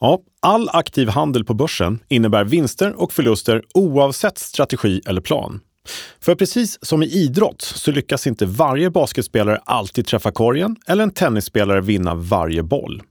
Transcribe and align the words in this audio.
Ja, 0.00 0.20
all 0.40 0.68
aktiv 0.72 1.08
handel 1.08 1.44
på 1.44 1.54
börsen 1.54 1.98
innebär 2.08 2.44
vinster 2.44 3.00
och 3.00 3.12
förluster 3.12 3.62
oavsett 3.74 4.38
strategi 4.38 5.00
eller 5.06 5.20
plan. 5.20 5.60
För 6.20 6.34
precis 6.34 6.78
som 6.82 7.02
i 7.02 7.06
idrott 7.06 7.62
så 7.62 7.90
lyckas 7.90 8.26
inte 8.26 8.46
varje 8.46 8.90
basketspelare 8.90 9.60
alltid 9.64 10.06
träffa 10.06 10.32
korgen 10.32 10.76
eller 10.86 11.02
en 11.02 11.10
tennisspelare 11.10 11.80
vinna 11.80 12.14
varje 12.14 12.62
boll. 12.62 13.02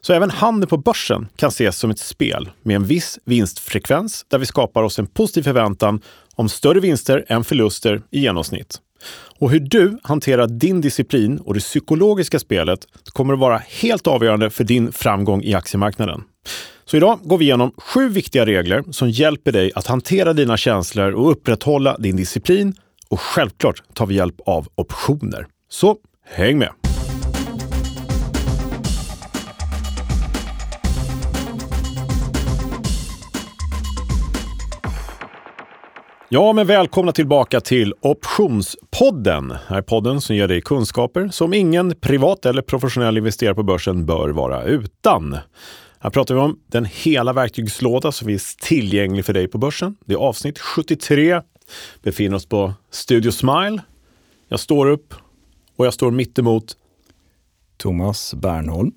Så 0.00 0.12
även 0.12 0.30
handeln 0.30 0.68
på 0.68 0.76
börsen 0.76 1.28
kan 1.36 1.48
ses 1.48 1.78
som 1.78 1.90
ett 1.90 1.98
spel 1.98 2.50
med 2.62 2.76
en 2.76 2.84
viss 2.84 3.18
vinstfrekvens 3.24 4.24
där 4.28 4.38
vi 4.38 4.46
skapar 4.46 4.82
oss 4.82 4.98
en 4.98 5.06
positiv 5.06 5.42
förväntan 5.42 6.00
om 6.34 6.48
större 6.48 6.80
vinster 6.80 7.24
än 7.28 7.44
förluster 7.44 8.02
i 8.10 8.20
genomsnitt. 8.20 8.80
Och 9.38 9.50
hur 9.50 9.60
du 9.60 9.98
hanterar 10.02 10.46
din 10.46 10.80
disciplin 10.80 11.38
och 11.38 11.54
det 11.54 11.60
psykologiska 11.60 12.38
spelet 12.38 12.80
kommer 13.12 13.34
att 13.34 13.40
vara 13.40 13.62
helt 13.68 14.06
avgörande 14.06 14.50
för 14.50 14.64
din 14.64 14.92
framgång 14.92 15.42
i 15.42 15.54
aktiemarknaden. 15.54 16.22
Så 16.84 16.96
idag 16.96 17.18
går 17.22 17.38
vi 17.38 17.44
igenom 17.44 17.72
sju 17.76 18.08
viktiga 18.08 18.46
regler 18.46 18.84
som 18.90 19.10
hjälper 19.10 19.52
dig 19.52 19.72
att 19.74 19.86
hantera 19.86 20.32
dina 20.32 20.56
känslor 20.56 21.12
och 21.12 21.30
upprätthålla 21.30 21.98
din 21.98 22.16
disciplin. 22.16 22.74
Och 23.08 23.20
självklart 23.20 23.82
tar 23.94 24.06
vi 24.06 24.14
hjälp 24.14 24.40
av 24.46 24.68
optioner. 24.74 25.46
Så 25.70 25.96
häng 26.24 26.58
med! 26.58 26.87
Ja, 36.30 36.52
men 36.52 36.66
välkomna 36.66 37.12
tillbaka 37.12 37.60
till 37.60 37.94
Optionspodden. 38.00 39.48
Det 39.48 39.58
här 39.68 39.78
är 39.78 39.82
podden 39.82 40.20
som 40.20 40.36
ger 40.36 40.48
dig 40.48 40.60
kunskaper 40.60 41.28
som 41.28 41.54
ingen 41.54 41.94
privat 42.00 42.46
eller 42.46 42.62
professionell 42.62 43.18
investerare 43.18 43.54
på 43.54 43.62
börsen 43.62 44.06
bör 44.06 44.28
vara 44.28 44.64
utan. 44.64 45.36
Här 45.98 46.10
pratar 46.10 46.34
vi 46.34 46.40
om 46.40 46.60
den 46.66 46.84
hela 46.84 47.32
verktygslåda 47.32 48.12
som 48.12 48.26
finns 48.26 48.56
tillgänglig 48.56 49.24
för 49.24 49.32
dig 49.32 49.48
på 49.48 49.58
börsen. 49.58 49.96
Det 50.04 50.14
är 50.14 50.18
avsnitt 50.18 50.58
73. 50.58 51.40
Befinner 52.02 52.36
oss 52.36 52.46
på 52.46 52.74
Studio 52.90 53.30
Smile. 53.30 53.82
Jag 54.48 54.60
står 54.60 54.86
upp 54.86 55.14
och 55.76 55.86
jag 55.86 55.94
står 55.94 56.10
mittemot 56.10 56.76
Thomas 57.76 58.34
Bernholm 58.34 58.92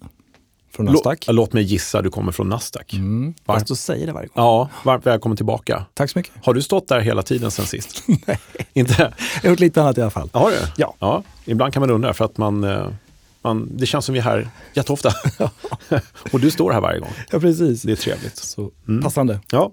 från 0.71 0.85
Nasdaq. 0.85 1.27
Lå, 1.27 1.33
låt 1.33 1.53
mig 1.53 1.63
gissa, 1.63 2.01
du 2.01 2.09
kommer 2.09 2.31
från 2.31 2.49
Nasdaq. 2.49 2.93
Mm, 2.93 3.33
varmt 3.45 3.71
att 3.71 3.79
säga 3.79 4.05
det 4.05 4.11
varje 4.11 4.27
gång. 4.27 4.45
Ja, 4.45 4.69
varmt 4.83 5.05
välkommen 5.05 5.35
tillbaka. 5.35 5.85
Tack 5.93 6.09
så 6.09 6.19
mycket. 6.19 6.33
Har 6.43 6.53
du 6.53 6.61
stått 6.61 6.87
där 6.87 6.99
hela 6.99 7.23
tiden 7.23 7.51
sen 7.51 7.65
sist? 7.65 8.03
Nej. 8.27 8.39
Inte? 8.73 9.13
Jag 9.35 9.41
har 9.43 9.49
gjort 9.49 9.59
lite 9.59 9.81
annat 9.81 9.97
i 9.97 10.01
alla 10.01 10.11
fall. 10.11 10.29
Har 10.33 10.51
du? 10.51 10.57
Ja. 10.77 10.95
ja. 10.99 11.23
Ibland 11.45 11.73
kan 11.73 11.81
man 11.81 11.89
undra 11.89 12.13
för 12.13 12.25
att 12.25 12.37
man, 12.37 12.63
eh, 12.63 12.87
man 13.41 13.77
det 13.77 13.85
känns 13.85 14.05
som 14.05 14.13
vi 14.13 14.19
är 14.19 14.23
här 14.23 14.49
jätteofta. 14.73 15.13
och 16.31 16.39
du 16.39 16.51
står 16.51 16.71
här 16.71 16.81
varje 16.81 16.99
gång. 16.99 17.13
Ja, 17.31 17.39
precis. 17.39 17.81
Det 17.81 17.91
är 17.91 17.95
trevligt. 17.95 18.37
Så 18.37 18.71
mm. 18.87 19.03
passande. 19.03 19.39
Ja. 19.51 19.71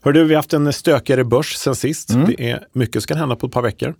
Hör 0.00 0.12
du, 0.12 0.24
vi 0.24 0.34
har 0.34 0.38
haft 0.38 0.52
en 0.52 0.72
stökigare 0.72 1.24
börs 1.24 1.54
sen 1.54 1.74
sist. 1.74 2.10
Mm. 2.10 2.26
Det 2.26 2.50
är 2.50 2.66
mycket 2.72 3.02
som 3.02 3.06
kan 3.06 3.16
hända 3.16 3.36
på 3.36 3.46
ett 3.46 3.52
par 3.52 3.62
veckor. 3.62 3.94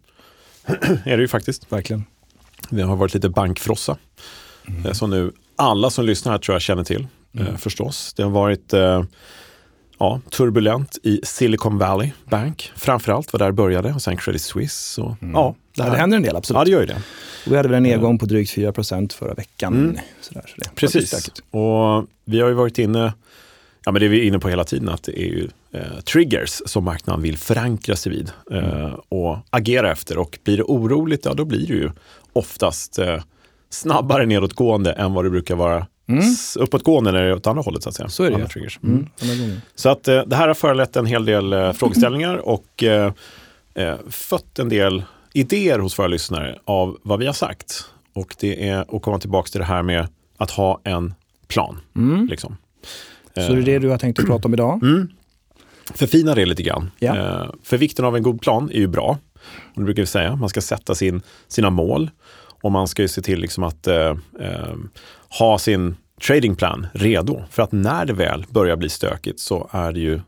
är 1.05 1.17
det 1.17 1.21
ju 1.23 1.29
faktiskt. 1.29 1.73
Verkligen. 1.73 2.05
Det 2.71 2.83
har 2.83 2.97
varit 2.97 3.15
lite 3.15 3.29
bankfrossa. 3.29 3.97
Mm. 4.67 4.95
Som 4.95 5.11
nu 5.11 5.33
alla 5.59 5.91
som 5.91 6.05
lyssnar 6.05 6.33
här 6.33 6.39
tror 6.39 6.55
jag 6.55 6.63
känner 6.63 6.85
till. 6.85 7.07
Mm. 7.35 7.47
Eh, 7.47 7.57
förstås. 7.57 8.15
Det 8.15 8.23
har 8.23 8.31
varit 8.31 8.73
eh, 8.73 9.03
ja, 9.99 10.21
turbulent 10.31 10.99
i 11.03 11.21
Silicon 11.25 11.79
Valley 11.79 12.11
Bank. 12.31 12.73
Framförallt 12.77 13.33
var 13.33 13.39
där 13.39 13.53
började 13.53 13.93
och 13.93 14.03
sen 14.03 14.17
Credit 14.17 14.43
Suisse. 14.43 15.01
Och, 15.01 15.23
mm. 15.23 15.35
ja, 15.35 15.55
det, 15.77 15.83
ja, 15.83 15.91
det 15.91 15.97
händer 15.97 16.17
en 16.17 16.23
del, 16.23 16.37
absolut. 16.37 16.59
Ja, 16.59 16.65
det 16.65 16.71
gör 16.71 16.81
ju 16.81 16.87
det. 16.87 17.03
vi 17.47 17.57
hade 17.57 17.69
väl 17.69 17.77
en 17.77 17.83
nedgång 17.83 18.19
på 18.19 18.27
drygt 18.27 18.57
4% 18.57 19.13
förra 19.13 19.35
veckan. 19.35 19.75
Mm. 19.75 19.99
Sådär, 20.21 20.45
så 20.47 20.55
det 20.57 20.75
Precis. 20.75 21.31
Och 21.51 22.07
vi 22.25 22.41
har 22.41 22.49
ju 22.49 22.55
varit 22.55 22.79
inne, 22.79 23.13
ja 23.85 23.93
men 23.93 24.01
det 24.01 24.07
är 24.07 24.11
vi 24.11 24.27
inne 24.27 24.39
på 24.39 24.49
hela 24.49 24.65
tiden, 24.65 24.89
att 24.89 25.03
det 25.03 25.21
är 25.21 25.27
ju 25.27 25.49
eh, 25.73 26.01
triggers 26.05 26.63
som 26.67 26.85
marknaden 26.85 27.23
vill 27.23 27.39
förankra 27.39 27.97
sig 27.97 28.13
vid 28.13 28.31
eh, 28.51 28.95
och 29.09 29.39
agera 29.51 29.93
efter. 29.93 30.19
Och 30.19 30.39
blir 30.45 30.57
det 30.57 30.63
oroligt, 30.63 31.25
ja 31.25 31.35
då 31.35 31.45
blir 31.45 31.67
det 31.67 31.75
ju 31.75 31.91
oftast 32.33 32.99
eh, 32.99 33.21
snabbare 33.71 34.27
nedåtgående 34.27 34.93
än 34.93 35.13
vad 35.15 35.25
det 35.25 35.31
brukar 35.31 35.55
vara 35.57 35.87
Mm. 36.09 36.25
uppåtgående 36.59 37.13
när 37.13 37.23
det 37.23 37.29
är 37.29 37.35
åt 37.35 37.47
andra 37.47 37.63
hållet 37.63 37.83
så 37.83 37.89
att 37.89 37.95
säga. 37.95 38.09
Så 38.09 38.25
är 38.25 38.31
det 38.31 38.47
triggers. 38.49 38.79
Mm. 38.83 39.07
Mm. 39.23 39.57
Så 39.75 39.89
att 39.89 40.09
eh, 40.09 40.23
det 40.27 40.37
här 40.37 40.49
har 40.49 40.55
föranlett 40.55 40.97
en 40.97 41.07
hel 41.07 41.25
del 41.25 41.53
eh, 41.53 41.73
frågeställningar 41.73 42.37
och 42.37 42.83
eh, 42.83 43.13
eh, 43.75 43.95
fött 44.11 44.59
en 44.59 44.69
del 44.69 45.03
idéer 45.33 45.79
hos 45.79 45.99
våra 45.99 46.07
lyssnare 46.07 46.59
av 46.65 46.99
vad 47.03 47.19
vi 47.19 47.27
har 47.27 47.33
sagt. 47.33 47.85
Och 48.13 48.37
det 48.41 48.69
är 48.69 48.97
att 48.97 49.03
komma 49.03 49.19
tillbaka 49.19 49.49
till 49.49 49.59
det 49.61 49.67
här 49.67 49.83
med 49.83 50.09
att 50.37 50.51
ha 50.51 50.81
en 50.85 51.15
plan. 51.49 51.81
Mm. 51.97 52.27
Liksom. 52.27 52.57
Så 53.35 53.41
det 53.53 53.59
är 53.61 53.63
det 53.63 53.79
du 53.79 53.89
har 53.89 53.99
tänkt 53.99 54.19
att 54.19 54.27
prata 54.27 54.49
om 54.49 54.55
idag? 54.55 54.83
Mm. 54.83 55.09
Förfina 55.95 56.35
det 56.35 56.47
lite 56.47 56.63
grann. 56.63 56.91
Ja. 56.99 57.17
Eh, 57.17 57.51
för 57.63 57.77
vikten 57.77 58.05
av 58.05 58.17
en 58.17 58.23
god 58.23 58.41
plan 58.41 58.71
är 58.71 58.79
ju 58.79 58.87
bra. 58.87 59.19
Och 59.75 59.81
det 59.81 59.85
brukar 59.85 60.03
vi 60.03 60.07
säga. 60.07 60.37
Man 60.37 60.49
ska 60.49 60.61
sätta 60.61 60.95
sin, 60.95 61.23
sina 61.49 61.71
mål 61.71 62.11
och 62.63 62.73
man 62.73 62.89
ska 62.89 63.03
ju 63.03 63.09
se 63.09 63.23
till 63.23 63.41
liksom 63.41 63.65
att 63.65 63.87
eh, 63.87 64.17
eh, 64.41 64.75
ha 65.39 65.59
sin 65.59 65.97
tradingplan 66.27 66.87
redo. 66.93 67.43
För 67.51 67.63
att 67.63 67.73
när 67.73 68.07
det 68.07 68.13
väl 68.13 68.45
börjar 68.51 68.77
bli 68.77 68.89
stökigt 68.89 69.41
så 69.41 69.69
är 69.73 69.93
det 69.93 70.01
ju 70.01 70.21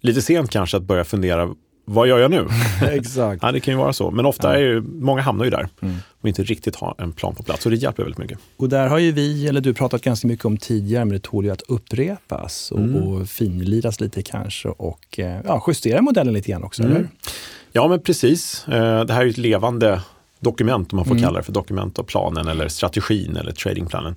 lite 0.00 0.22
sent 0.22 0.50
kanske 0.50 0.76
att 0.76 0.82
börja 0.82 1.04
fundera 1.04 1.54
vad 1.86 2.08
gör 2.08 2.18
jag 2.18 2.30
nu? 2.30 2.46
Exakt. 2.82 3.42
ja, 3.42 3.52
det 3.52 3.60
kan 3.60 3.74
ju 3.74 3.78
vara 3.78 3.92
så. 3.92 4.10
Men 4.10 4.26
ofta 4.26 4.54
är 4.54 4.60
ju, 4.60 4.80
många 4.80 5.22
hamnar 5.22 5.44
ju 5.44 5.50
där 5.50 5.68
mm. 5.82 5.96
och 6.20 6.28
inte 6.28 6.42
riktigt 6.42 6.76
har 6.76 6.94
en 6.98 7.12
plan 7.12 7.34
på 7.34 7.42
plats. 7.42 7.66
Och 7.66 7.70
det 7.72 7.76
hjälper 7.76 8.02
väldigt 8.02 8.18
mycket. 8.18 8.38
Och 8.56 8.68
där 8.68 8.88
har 8.88 8.98
ju 8.98 9.12
vi, 9.12 9.48
eller 9.48 9.60
du, 9.60 9.74
pratat 9.74 10.02
ganska 10.02 10.28
mycket 10.28 10.44
om 10.44 10.56
tidigare, 10.56 11.04
men 11.04 11.12
det 11.12 11.22
tål 11.22 11.44
ju 11.44 11.50
att 11.50 11.62
upprepas 11.62 12.72
och, 12.72 12.78
mm. 12.78 13.02
och 13.02 13.28
finliras 13.28 14.00
lite 14.00 14.22
kanske 14.22 14.68
och 14.68 15.18
eh, 15.18 15.40
ja, 15.44 15.64
justera 15.66 16.02
modellen 16.02 16.34
lite 16.34 16.50
grann 16.50 16.64
också, 16.64 16.82
mm. 16.82 16.96
eller? 16.96 17.08
Ja, 17.72 17.88
men 17.88 18.00
precis. 18.00 18.68
Eh, 18.68 19.04
det 19.04 19.12
här 19.12 19.20
är 19.20 19.24
ju 19.24 19.30
ett 19.30 19.38
levande 19.38 20.00
dokument, 20.44 20.92
om 20.92 20.96
man 20.96 21.04
får 21.04 21.14
mm. 21.14 21.24
kalla 21.24 21.38
det 21.38 21.44
för 21.44 21.52
dokument 21.52 21.98
av 21.98 22.02
planen 22.02 22.48
eller 22.48 22.68
strategin 22.68 23.36
eller 23.36 23.52
tradingplanen. 23.52 24.16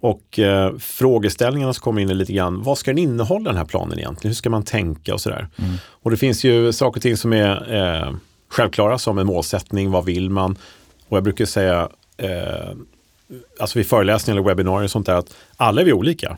Och 0.00 0.38
eh, 0.38 0.76
frågeställningarna 0.78 1.72
som 1.72 1.82
kommer 1.82 2.02
in 2.02 2.10
är 2.10 2.14
lite 2.14 2.32
grann, 2.32 2.62
vad 2.62 2.78
ska 2.78 2.90
den 2.90 2.98
innehålla 2.98 3.50
den 3.50 3.58
här 3.58 3.64
planen 3.64 3.98
egentligen? 3.98 4.30
Hur 4.30 4.34
ska 4.34 4.50
man 4.50 4.62
tänka 4.62 5.14
och 5.14 5.20
sådär? 5.20 5.48
Mm. 5.56 5.74
Och 5.84 6.10
det 6.10 6.16
finns 6.16 6.44
ju 6.44 6.72
saker 6.72 6.98
och 6.98 7.02
ting 7.02 7.16
som 7.16 7.32
är 7.32 7.74
eh, 7.74 8.14
självklara 8.48 8.98
som 8.98 9.18
en 9.18 9.26
målsättning, 9.26 9.90
vad 9.90 10.04
vill 10.04 10.30
man? 10.30 10.56
Och 11.08 11.16
jag 11.16 11.24
brukar 11.24 11.44
säga, 11.44 11.88
eh, 12.16 12.70
alltså 13.60 13.78
vid 13.78 13.86
föreläsningar 13.86 14.40
eller 14.40 14.48
webbinarier 14.48 14.84
och 14.84 14.90
sånt 14.90 15.06
där, 15.06 15.14
att 15.14 15.34
alla 15.56 15.80
är 15.80 15.84
vi 15.84 15.92
olika. 15.92 16.36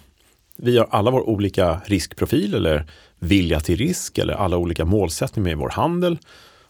Vi 0.56 0.78
har 0.78 0.88
alla 0.90 1.10
vår 1.10 1.28
olika 1.28 1.80
riskprofil 1.84 2.54
eller 2.54 2.86
vilja 3.18 3.60
till 3.60 3.76
risk 3.76 4.18
eller 4.18 4.34
alla 4.34 4.56
olika 4.56 4.84
målsättningar 4.84 5.44
med 5.44 5.58
vår 5.58 5.70
handel 5.70 6.18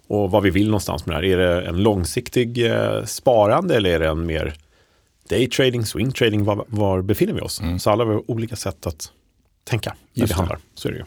och 0.06 0.30
vad 0.30 0.42
vi 0.42 0.50
vill 0.50 0.66
någonstans 0.66 1.06
med 1.06 1.14
det 1.16 1.28
här. 1.28 1.38
Är 1.38 1.38
det 1.38 1.68
en 1.68 1.82
långsiktig 1.82 2.66
eh, 2.70 3.04
sparande 3.04 3.76
eller 3.76 3.90
är 3.90 3.98
det 3.98 4.08
en 4.08 4.26
mer 4.26 4.54
daytrading, 5.28 5.86
swing 5.86 6.12
trading? 6.12 6.44
Var, 6.44 6.64
var 6.68 7.02
befinner 7.02 7.32
vi 7.32 7.40
oss? 7.40 7.60
Mm. 7.60 7.78
Så 7.78 7.90
alla 7.90 8.04
har 8.04 8.30
olika 8.30 8.56
sätt 8.56 8.86
att 8.86 9.12
tänka 9.64 9.94
när 10.12 10.20
Just 10.20 10.32
vi 10.32 10.36
handlar. 10.36 10.58
Så 10.74 10.88
är 10.88 10.92
det 10.92 10.98
ju. 10.98 11.04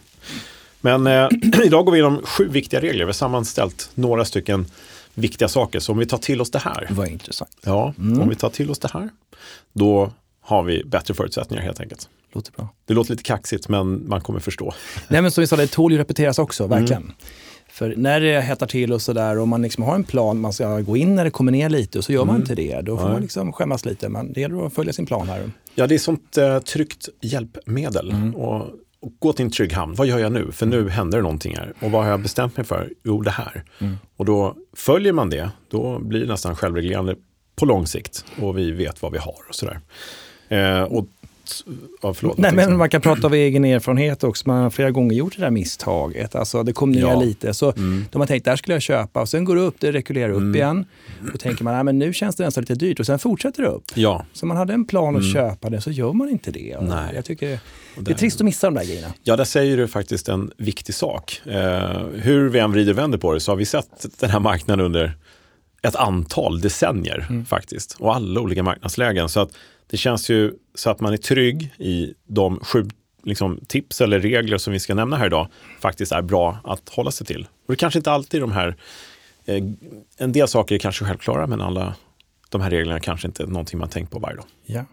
Men 0.82 1.08
eh, 1.08 1.30
idag 1.66 1.86
går 1.86 1.92
vi 1.92 1.98
igenom 1.98 2.22
sju 2.24 2.48
viktiga 2.48 2.82
regler. 2.82 3.00
Vi 3.00 3.06
har 3.06 3.14
sammanställt 3.14 3.90
några 3.94 4.26
stycken 4.26 4.66
viktiga 5.14 5.48
saker. 5.48 5.80
Så 5.80 5.92
om 5.92 5.98
vi 5.98 6.06
tar 6.06 6.18
till 6.18 6.42
oss 6.42 6.52
det 6.52 6.60
här. 6.60 6.88
Vad 6.90 7.08
intressant. 7.08 7.58
Ja, 7.64 7.94
mm. 7.98 8.22
om 8.22 8.30
vi 8.30 8.36
tar 8.36 8.50
till 8.50 8.72
oss 8.72 8.80
det 8.80 8.90
här. 8.94 9.10
Då 9.74 10.12
har 10.42 10.64
vi 10.64 10.84
bättre 10.84 11.14
förutsättningar 11.14 11.64
helt 11.64 11.80
enkelt. 11.80 12.10
Låter 12.34 12.52
bra. 12.52 12.70
Det 12.86 12.94
låter 12.94 13.12
lite 13.12 13.24
kaxigt 13.24 13.70
men 13.70 14.10
man 14.10 14.22
kommer 14.22 14.40
förstå. 14.40 14.74
Nej 15.08 15.22
men 15.22 15.32
som 15.32 15.42
vi 15.42 15.48
sa, 15.48 15.56
det 15.56 15.68
tål 15.68 15.92
ju 15.92 15.98
repeteras 15.98 16.40
också, 16.40 16.68
verkligen. 16.68 17.02
Mm. 17.02 17.16
För 17.78 17.94
när 17.98 18.20
det 18.20 18.42
hettar 18.42 18.68
till 18.68 18.94
och 18.94 19.02
sådär 19.02 19.40
och 19.40 19.48
man 19.48 19.62
liksom 19.62 19.84
har 19.84 19.96
en 19.96 20.04
plan, 20.04 20.40
man 20.40 20.54
ska 20.54 20.80
gå 20.80 20.98
in 20.98 21.16
när 21.16 21.24
det 21.24 21.32
kommer 21.32 21.52
ner 21.52 21.70
lite 21.70 21.98
och 21.98 22.04
så 22.04 22.12
gör 22.14 22.22
mm. 22.22 22.34
man 22.34 22.42
inte 22.42 22.56
det. 22.56 22.82
Då 22.82 22.98
får 22.98 23.04
Nej. 23.04 23.14
man 23.14 23.22
liksom 23.22 23.54
skämmas 23.54 23.86
lite. 23.86 24.10
Men 24.10 24.34
det 24.34 24.42
gäller 24.42 24.66
att 24.66 24.74
följa 24.74 24.94
sin 24.94 25.06
plan 25.06 25.30
här. 25.30 25.52
Ja, 25.76 25.88
det 25.88 25.96
är 25.96 26.00
sånt 26.00 26.38
eh, 26.38 26.60
tryggt 26.60 27.10
hjälpmedel. 27.22 28.12
Mm. 28.12 28.36
Och, 28.36 28.62
och, 29.00 29.12
gå 29.20 29.34
till 29.34 29.46
en 29.46 29.52
trygg 29.52 29.74
hamn. 29.74 29.96
Vad 29.96 30.08
gör 30.08 30.18
jag 30.18 30.32
nu? 30.32 30.52
För 30.52 30.66
nu 30.66 30.90
händer 30.90 31.18
det 31.18 31.22
någonting 31.22 31.56
här. 31.56 31.74
Och 31.82 31.92
vad 31.92 32.04
har 32.04 32.12
jag 32.12 32.20
bestämt 32.20 32.58
mig 32.58 32.66
för? 32.66 32.90
Jo, 33.04 33.22
det 33.22 33.32
här. 33.32 33.64
Mm. 33.80 33.98
Och 34.16 34.26
då 34.26 34.56
följer 34.76 35.14
man 35.14 35.30
det, 35.30 35.50
då 35.70 36.00
blir 36.00 36.20
det 36.20 36.28
nästan 36.28 36.56
självreglerande 36.56 37.16
på 37.56 37.66
lång 37.66 37.88
sikt. 37.88 38.26
Och 38.42 38.58
vi 38.58 38.72
vet 38.72 39.02
vad 39.02 39.12
vi 39.12 39.18
har 39.18 39.42
och 39.50 39.56
sådär. 39.56 39.80
Eh, 40.50 40.84
och 40.84 41.08
Ja, 42.02 42.14
förlåt, 42.14 42.38
Nej, 42.38 42.54
men 42.54 42.78
man 42.78 42.90
kan 42.90 43.02
prata 43.02 43.28
av 43.28 43.34
egen 43.34 43.66
erfarenhet 43.66 44.24
också. 44.24 44.44
Man 44.48 44.64
har 44.64 44.70
flera 44.70 44.92
gånger 44.92 45.16
gjort 45.16 45.36
det 45.36 45.42
där 45.42 45.50
misstaget. 45.50 46.36
Alltså, 46.36 46.64
det 46.64 46.74
kom 46.74 46.92
ner 46.92 47.02
ja. 47.02 47.20
lite. 47.20 47.54
Så 47.54 47.72
mm. 47.72 48.06
De 48.12 48.22
har 48.22 48.28
tänkt, 48.28 48.46
där 48.46 48.56
skulle 48.56 48.76
jag 48.76 48.82
köpa. 48.82 49.22
Och 49.22 49.30
sen 49.30 49.46
går 49.46 49.56
det 49.56 49.62
upp, 49.62 49.76
det 49.80 49.92
rekylerar 49.92 50.30
upp 50.30 50.38
mm. 50.38 50.56
igen. 50.56 50.86
Då 51.32 51.38
tänker 51.38 51.64
man, 51.64 51.86
men 51.86 52.00
nu 52.00 52.14
känns 52.14 52.36
det 52.36 52.46
nästan 52.46 52.62
lite 52.62 52.76
dyrt. 52.76 53.00
Och 53.00 53.06
sen 53.06 53.20
fortsätter 53.20 53.64
det 53.64 53.70
upp. 53.70 53.84
Ja. 53.94 54.26
Så 54.34 54.46
man 54.46 54.58
hade 54.58 54.74
en 54.74 54.86
plan 54.86 55.16
att 55.16 55.22
mm. 55.22 55.34
köpa 55.34 55.70
det, 55.70 55.82
så 55.82 55.92
gör 55.92 56.14
man 56.14 56.30
inte 56.30 56.52
det. 56.52 56.78
Nej. 56.82 57.16
Jag 57.16 57.26
tycker 57.26 57.60
det 58.00 58.12
är 58.12 58.16
trist 58.16 58.42
att 58.42 58.46
missa 58.46 58.68
de 58.68 58.74
där 58.74 58.86
grejerna. 58.86 59.14
Ja, 59.24 59.36
där 59.36 59.44
säger 59.44 59.78
du 59.78 59.88
faktiskt 59.88 60.30
en 60.30 60.52
viktig 60.58 60.96
sak. 60.96 61.42
Eh, 61.46 62.06
hur 62.14 62.50
vi 62.50 62.60
än 62.60 62.72
vrider 62.72 62.92
och 62.92 62.98
vänder 62.98 63.18
på 63.18 63.34
det 63.34 63.40
så 63.40 63.52
har 63.52 63.58
vi 63.58 63.66
sett 63.66 64.06
den 64.20 64.30
här 64.30 64.40
marknaden 64.40 64.86
under 64.86 65.18
ett 65.82 65.96
antal 65.96 66.62
decennier 66.62 67.26
mm. 67.30 67.46
faktiskt. 67.46 67.96
Och 68.00 68.16
alla 68.16 68.42
olika 68.42 68.64
marknadslägen. 68.64 69.30
Så 69.30 69.40
att 69.40 69.50
det 69.88 69.98
känns 69.98 70.30
ju 70.30 70.54
så 70.76 70.90
att 70.90 71.00
man 71.00 71.14
är 71.14 71.18
trygg 71.18 71.74
i 71.78 72.14
de 72.28 72.60
sju 72.60 72.88
liksom, 73.24 73.60
tips 73.68 74.02
eller 74.02 74.20
regler 74.20 74.58
som 74.58 74.74
vi 74.74 74.80
ska 74.80 74.96
nämna 74.96 75.18
här 75.18 75.26
idag 75.26 75.48
faktiskt 75.80 76.12
är 76.12 76.22
bra 76.22 76.58
att 76.64 76.90
hålla 76.90 77.12
sig 77.12 77.28
till. 77.28 77.48
Och 77.68 77.74
det 77.74 77.76
kanske 77.76 78.00
inte 78.00 78.12
alltid 78.12 78.42
de 78.42 78.52
här, 78.52 78.76
eh, 79.46 79.64
en 80.18 80.32
del 80.32 80.48
saker 80.48 80.76
är 80.76 80.80
kanske 80.80 81.06
självklara 81.06 81.48
men 81.48 81.62
alla 81.62 81.96
de 82.50 82.62
här 82.62 82.70
reglerna 82.70 83.00
kanske 83.00 83.28
inte 83.28 83.44
är 83.44 83.48
någonting 83.48 83.80
man 83.80 83.90
tänkt 83.90 84.12
på 84.12 84.20
varje 84.20 84.36
dag. 84.36 84.46
Ja. 84.66 84.86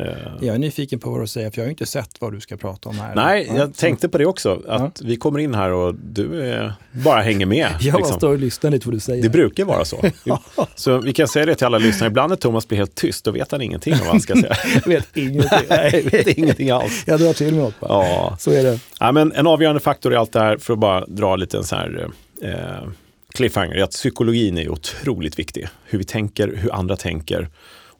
Uh, 0.00 0.06
jag 0.40 0.54
är 0.54 0.58
nyfiken 0.58 0.98
på 0.98 1.10
vad 1.10 1.20
du 1.20 1.26
säger, 1.26 1.50
för 1.50 1.58
jag 1.58 1.66
har 1.66 1.70
inte 1.70 1.86
sett 1.86 2.10
vad 2.18 2.32
du 2.32 2.40
ska 2.40 2.56
prata 2.56 2.88
om 2.88 2.98
här. 2.98 3.14
Nej, 3.14 3.52
jag 3.56 3.74
tänkte 3.74 4.08
på 4.08 4.18
det 4.18 4.26
också, 4.26 4.62
att 4.68 4.80
ja. 4.80 4.90
vi 5.04 5.16
kommer 5.16 5.38
in 5.38 5.54
här 5.54 5.70
och 5.70 5.94
du 5.94 6.42
är, 6.42 6.72
bara 6.92 7.20
hänger 7.20 7.46
med. 7.46 7.68
jag 7.80 7.96
liksom. 7.96 8.16
står 8.16 8.32
och 8.32 8.38
lyssnar 8.38 8.70
lite 8.70 8.84
på 8.84 8.90
vad 8.90 8.96
du 8.96 9.00
säger. 9.00 9.22
Det 9.22 9.28
brukar 9.28 9.64
vara 9.64 9.84
så. 9.84 10.04
så 10.74 10.98
vi 10.98 11.12
kan 11.12 11.28
säga 11.28 11.46
det 11.46 11.54
till 11.54 11.66
alla 11.66 11.78
lyssnare, 11.78 12.08
ibland 12.08 12.30
när 12.30 12.36
Thomas 12.36 12.68
blir 12.68 12.78
helt 12.78 12.94
tyst, 12.94 13.24
då 13.24 13.30
vet 13.30 13.52
han 13.52 13.62
ingenting 13.62 13.92
om 13.92 13.98
vad 13.98 14.08
han 14.08 14.20
ska 14.20 14.34
säga. 14.34 14.56
vet 14.86 15.16
ingenting. 15.16 15.66
Nej, 15.68 16.08
vet 16.12 16.26
ingenting 16.26 16.70
alls. 16.70 17.04
Jag 17.06 17.20
drar 17.20 17.32
till 17.32 17.54
med 17.54 17.64
något 17.64 17.80
bara. 17.80 17.92
Ja. 17.92 18.36
Så 18.38 18.50
är 18.50 18.62
det. 18.62 18.80
Ja, 19.00 19.12
men 19.12 19.32
en 19.32 19.46
avgörande 19.46 19.80
faktor 19.80 20.12
i 20.12 20.16
allt 20.16 20.32
det 20.32 20.40
här, 20.40 20.56
för 20.56 20.72
att 20.72 20.78
bara 20.78 21.06
dra 21.06 21.36
lite 21.36 21.56
en 21.56 21.64
så 21.64 21.76
här 21.76 22.08
eh, 22.42 22.88
cliffhanger, 23.34 23.74
är 23.74 23.82
att 23.82 23.90
psykologin 23.90 24.58
är 24.58 24.68
otroligt 24.68 25.38
viktig. 25.38 25.68
Hur 25.84 25.98
vi 25.98 26.04
tänker, 26.04 26.56
hur 26.56 26.74
andra 26.74 26.96
tänker 26.96 27.48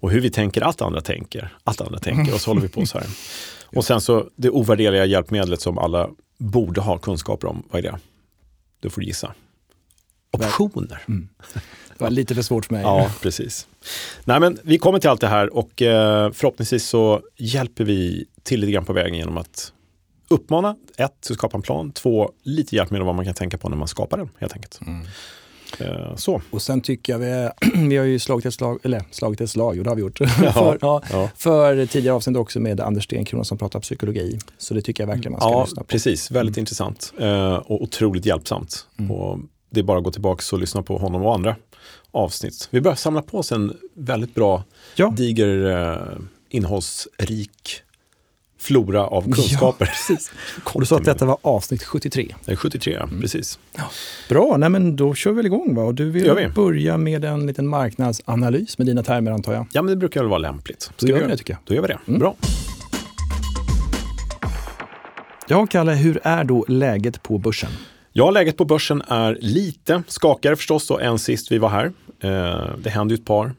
och 0.00 0.10
hur 0.10 0.20
vi 0.20 0.30
tänker 0.30 0.62
att 0.62 0.82
andra 0.82 1.00
tänker, 1.00 1.56
att 1.64 1.80
andra 1.80 1.98
tänker 1.98 2.34
och 2.34 2.40
så 2.40 2.50
håller 2.50 2.62
vi 2.62 2.68
på 2.68 2.86
så 2.86 2.98
här. 2.98 3.06
Och 3.66 3.84
sen 3.84 4.00
så 4.00 4.28
det 4.36 4.50
ovärderliga 4.50 5.04
hjälpmedlet 5.04 5.60
som 5.60 5.78
alla 5.78 6.10
borde 6.38 6.80
ha 6.80 6.98
kunskaper 6.98 7.48
om, 7.48 7.62
vad 7.70 7.84
är 7.84 7.92
det? 7.92 7.98
Du 8.80 8.90
får 8.90 9.02
gissa. 9.02 9.34
Optioner. 10.30 11.02
Mm. 11.08 11.28
Det 11.98 12.04
var 12.04 12.10
lite 12.10 12.34
för 12.34 12.42
svårt 12.42 12.64
för 12.64 12.74
mig. 12.74 12.82
Ja, 12.82 13.10
precis. 13.22 13.68
Nej, 14.24 14.40
men 14.40 14.58
vi 14.62 14.78
kommer 14.78 14.98
till 14.98 15.10
allt 15.10 15.20
det 15.20 15.28
här 15.28 15.56
och 15.56 15.82
eh, 15.82 16.32
förhoppningsvis 16.32 16.86
så 16.86 17.22
hjälper 17.36 17.84
vi 17.84 18.26
till 18.42 18.60
lite 18.60 18.72
grann 18.72 18.84
på 18.84 18.92
vägen 18.92 19.18
genom 19.18 19.36
att 19.36 19.72
uppmana, 20.28 20.76
ett, 20.96 21.30
att 21.30 21.36
skapa 21.36 21.56
en 21.56 21.62
plan, 21.62 21.92
två, 21.92 22.32
lite 22.42 22.76
hjälp 22.76 22.90
med 22.90 23.00
vad 23.00 23.14
man 23.14 23.24
kan 23.24 23.34
tänka 23.34 23.58
på 23.58 23.68
när 23.68 23.76
man 23.76 23.88
skapar 23.88 24.18
den 24.18 24.28
helt 24.38 24.52
enkelt. 24.52 24.80
Mm. 24.86 25.06
Eh, 25.78 26.16
så. 26.16 26.42
Och 26.50 26.62
sen 26.62 26.80
tycker 26.80 27.12
jag 27.12 27.18
vi, 27.18 27.50
vi 27.88 27.96
har 27.96 28.04
ju 28.04 28.18
slagit 28.18 28.46
ett 28.46 28.54
slag, 28.54 28.78
eller 28.82 29.02
slagit 29.10 29.40
ett 29.40 29.50
slag, 29.50 29.76
jo 29.76 29.82
det 29.82 29.90
har 29.90 29.96
vi 29.96 30.02
gjort, 30.02 30.20
ja, 30.20 30.52
för, 30.52 30.78
ja, 30.80 31.02
ja. 31.10 31.30
för 31.36 31.86
tidigare 31.86 32.16
avsnitt 32.16 32.36
också 32.36 32.60
med 32.60 32.80
Anders 32.80 33.04
Stenkrona 33.04 33.44
som 33.44 33.58
pratar 33.58 33.80
psykologi. 33.80 34.38
Så 34.58 34.74
det 34.74 34.82
tycker 34.82 35.02
jag 35.02 35.08
verkligen 35.08 35.32
man 35.32 35.40
ska 35.40 35.50
ja, 35.50 35.64
lyssna 35.64 35.82
på. 35.82 35.86
Precis, 35.86 36.30
väldigt 36.30 36.56
mm. 36.56 36.62
intressant 36.62 37.12
uh, 37.20 37.54
och 37.54 37.82
otroligt 37.82 38.26
hjälpsamt. 38.26 38.86
Mm. 38.98 39.10
Och 39.10 39.38
det 39.70 39.80
är 39.80 39.84
bara 39.84 39.98
att 39.98 40.04
gå 40.04 40.10
tillbaka 40.10 40.42
och 40.52 40.60
lyssna 40.60 40.82
på 40.82 40.98
honom 40.98 41.22
och 41.22 41.34
andra 41.34 41.56
avsnitt. 42.10 42.68
Vi 42.70 42.80
börjar 42.80 42.96
samla 42.96 43.22
på 43.22 43.38
oss 43.38 43.52
en 43.52 43.76
väldigt 43.94 44.34
bra, 44.34 44.64
diger, 45.16 45.48
uh, 45.48 46.18
innehållsrik 46.48 47.82
flora 48.58 49.06
av 49.06 49.22
kunskaper. 49.22 49.90
Ja, 50.64 50.72
du 50.80 50.86
sa 50.86 50.96
att 50.96 51.04
detta 51.04 51.24
var 51.24 51.38
avsnitt 51.42 51.82
73. 51.82 52.34
Det 52.44 52.52
är 52.52 52.56
73, 52.56 52.94
mm. 52.94 53.20
precis. 53.20 53.58
Ja. 53.76 53.82
Bra, 54.28 54.56
nej 54.56 54.68
men 54.68 54.96
då 54.96 55.14
kör 55.14 55.30
vi 55.30 55.36
väl 55.36 55.46
igång 55.46 55.74
va? 55.74 55.82
Och 55.82 55.94
du 55.94 56.10
vill 56.10 56.52
börja 56.54 56.96
med 56.96 57.24
en 57.24 57.46
liten 57.46 57.68
marknadsanalys 57.68 58.78
med 58.78 58.86
dina 58.86 59.02
termer 59.02 59.30
antar 59.30 59.52
jag? 59.52 59.66
Ja, 59.72 59.82
men 59.82 59.90
det 59.90 59.96
brukar 59.96 60.20
väl 60.20 60.30
vara 60.30 60.38
lämpligt. 60.38 60.82
Ska 60.82 60.92
då 60.98 61.08
gör 61.08 61.22
vi 61.22 61.28
det 61.28 61.36
tycker 61.36 61.52
jag. 61.52 61.60
Då 61.64 61.74
gör 61.74 61.82
vi 61.82 61.88
det. 61.88 61.98
Mm. 62.06 62.20
Bra. 62.20 62.34
Ja, 65.48 65.66
Kalle, 65.66 65.92
hur 65.92 66.20
är 66.22 66.44
då 66.44 66.64
läget 66.68 67.22
på 67.22 67.38
börsen? 67.38 67.70
Ja, 68.12 68.30
läget 68.30 68.56
på 68.56 68.64
börsen 68.64 69.02
är 69.08 69.38
lite 69.40 70.02
skakigare 70.06 70.56
förstås 70.56 70.88
då 70.88 70.98
än 70.98 71.18
sist 71.18 71.52
vi 71.52 71.58
var 71.58 71.68
här. 71.68 71.92
Eh, 72.20 72.76
det 72.82 72.90
händer 72.90 73.16
ju 73.16 73.20
ett 73.20 73.26
par 73.26 73.52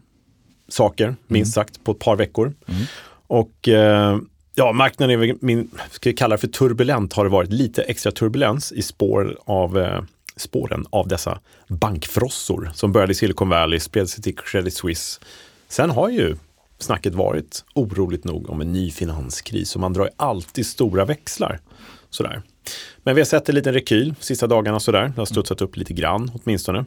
saker, 0.67 1.15
minst 1.27 1.57
mm. 1.57 1.65
sagt, 1.65 1.83
på 1.83 1.91
ett 1.91 1.99
par 1.99 2.15
veckor. 2.15 2.53
Mm. 2.67 2.81
Och 3.27 3.67
eh, 3.67 4.17
Ja, 4.59 4.71
marknaden 4.71 5.21
är 5.21 5.35
min, 5.41 5.71
ska 5.89 6.13
kalla 6.13 6.35
det 6.35 6.41
för 6.41 6.47
turbulent, 6.47 7.13
har 7.13 7.23
det 7.23 7.29
varit 7.29 7.51
lite 7.51 7.81
extra 7.81 8.11
turbulens 8.11 8.71
i 8.71 8.81
spår 8.81 9.37
av, 9.45 9.77
eh, 9.77 10.01
spåren 10.35 10.85
av 10.89 11.07
dessa 11.07 11.39
bankfrossor 11.67 12.71
som 12.73 12.91
började 12.91 13.11
i 13.11 13.15
Silicon 13.15 13.49
Valley, 13.49 13.79
spred 13.79 14.09
sig 14.09 14.23
till 14.23 14.35
Credit 14.35 14.73
Suisse. 14.73 15.21
Sen 15.67 15.89
har 15.89 16.09
ju 16.09 16.35
snacket 16.79 17.15
varit 17.15 17.65
oroligt 17.75 18.23
nog 18.23 18.49
om 18.49 18.61
en 18.61 18.73
ny 18.73 18.91
finanskris 18.91 19.75
och 19.75 19.81
man 19.81 19.93
drar 19.93 20.09
alltid 20.15 20.65
stora 20.65 21.05
växlar. 21.05 21.59
Sådär. 22.09 22.41
Men 23.03 23.15
vi 23.15 23.21
har 23.21 23.25
sett 23.25 23.49
en 23.49 23.55
liten 23.55 23.73
rekyl 23.73 24.15
sista 24.19 24.47
dagarna 24.47 24.79
sådär. 24.79 25.11
Det 25.15 25.21
har 25.21 25.25
studsat 25.25 25.61
upp 25.61 25.77
lite 25.77 25.93
grann 25.93 26.31
åtminstone. 26.33 26.85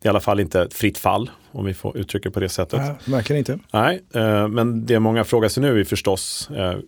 Det 0.00 0.06
är 0.06 0.08
i 0.08 0.10
alla 0.10 0.20
fall 0.20 0.40
inte 0.40 0.62
ett 0.62 0.74
fritt 0.74 0.98
fall 0.98 1.30
om 1.52 1.64
vi 1.64 1.74
får 1.74 1.96
uttrycka 1.96 2.28
det 2.28 2.32
på 2.32 2.40
det 2.40 2.48
sättet. 2.48 2.80
Nej, 2.80 2.94
verkligen 3.04 3.38
inte. 3.38 3.58
Nej, 3.72 4.02
eh, 4.14 4.48
men 4.48 4.86
det 4.86 5.00
många 5.00 5.24
frågar 5.24 5.48
sig 5.48 5.62
nu 5.62 5.80
är 5.80 5.84
förstås 5.84 6.50
eh, 6.50 6.78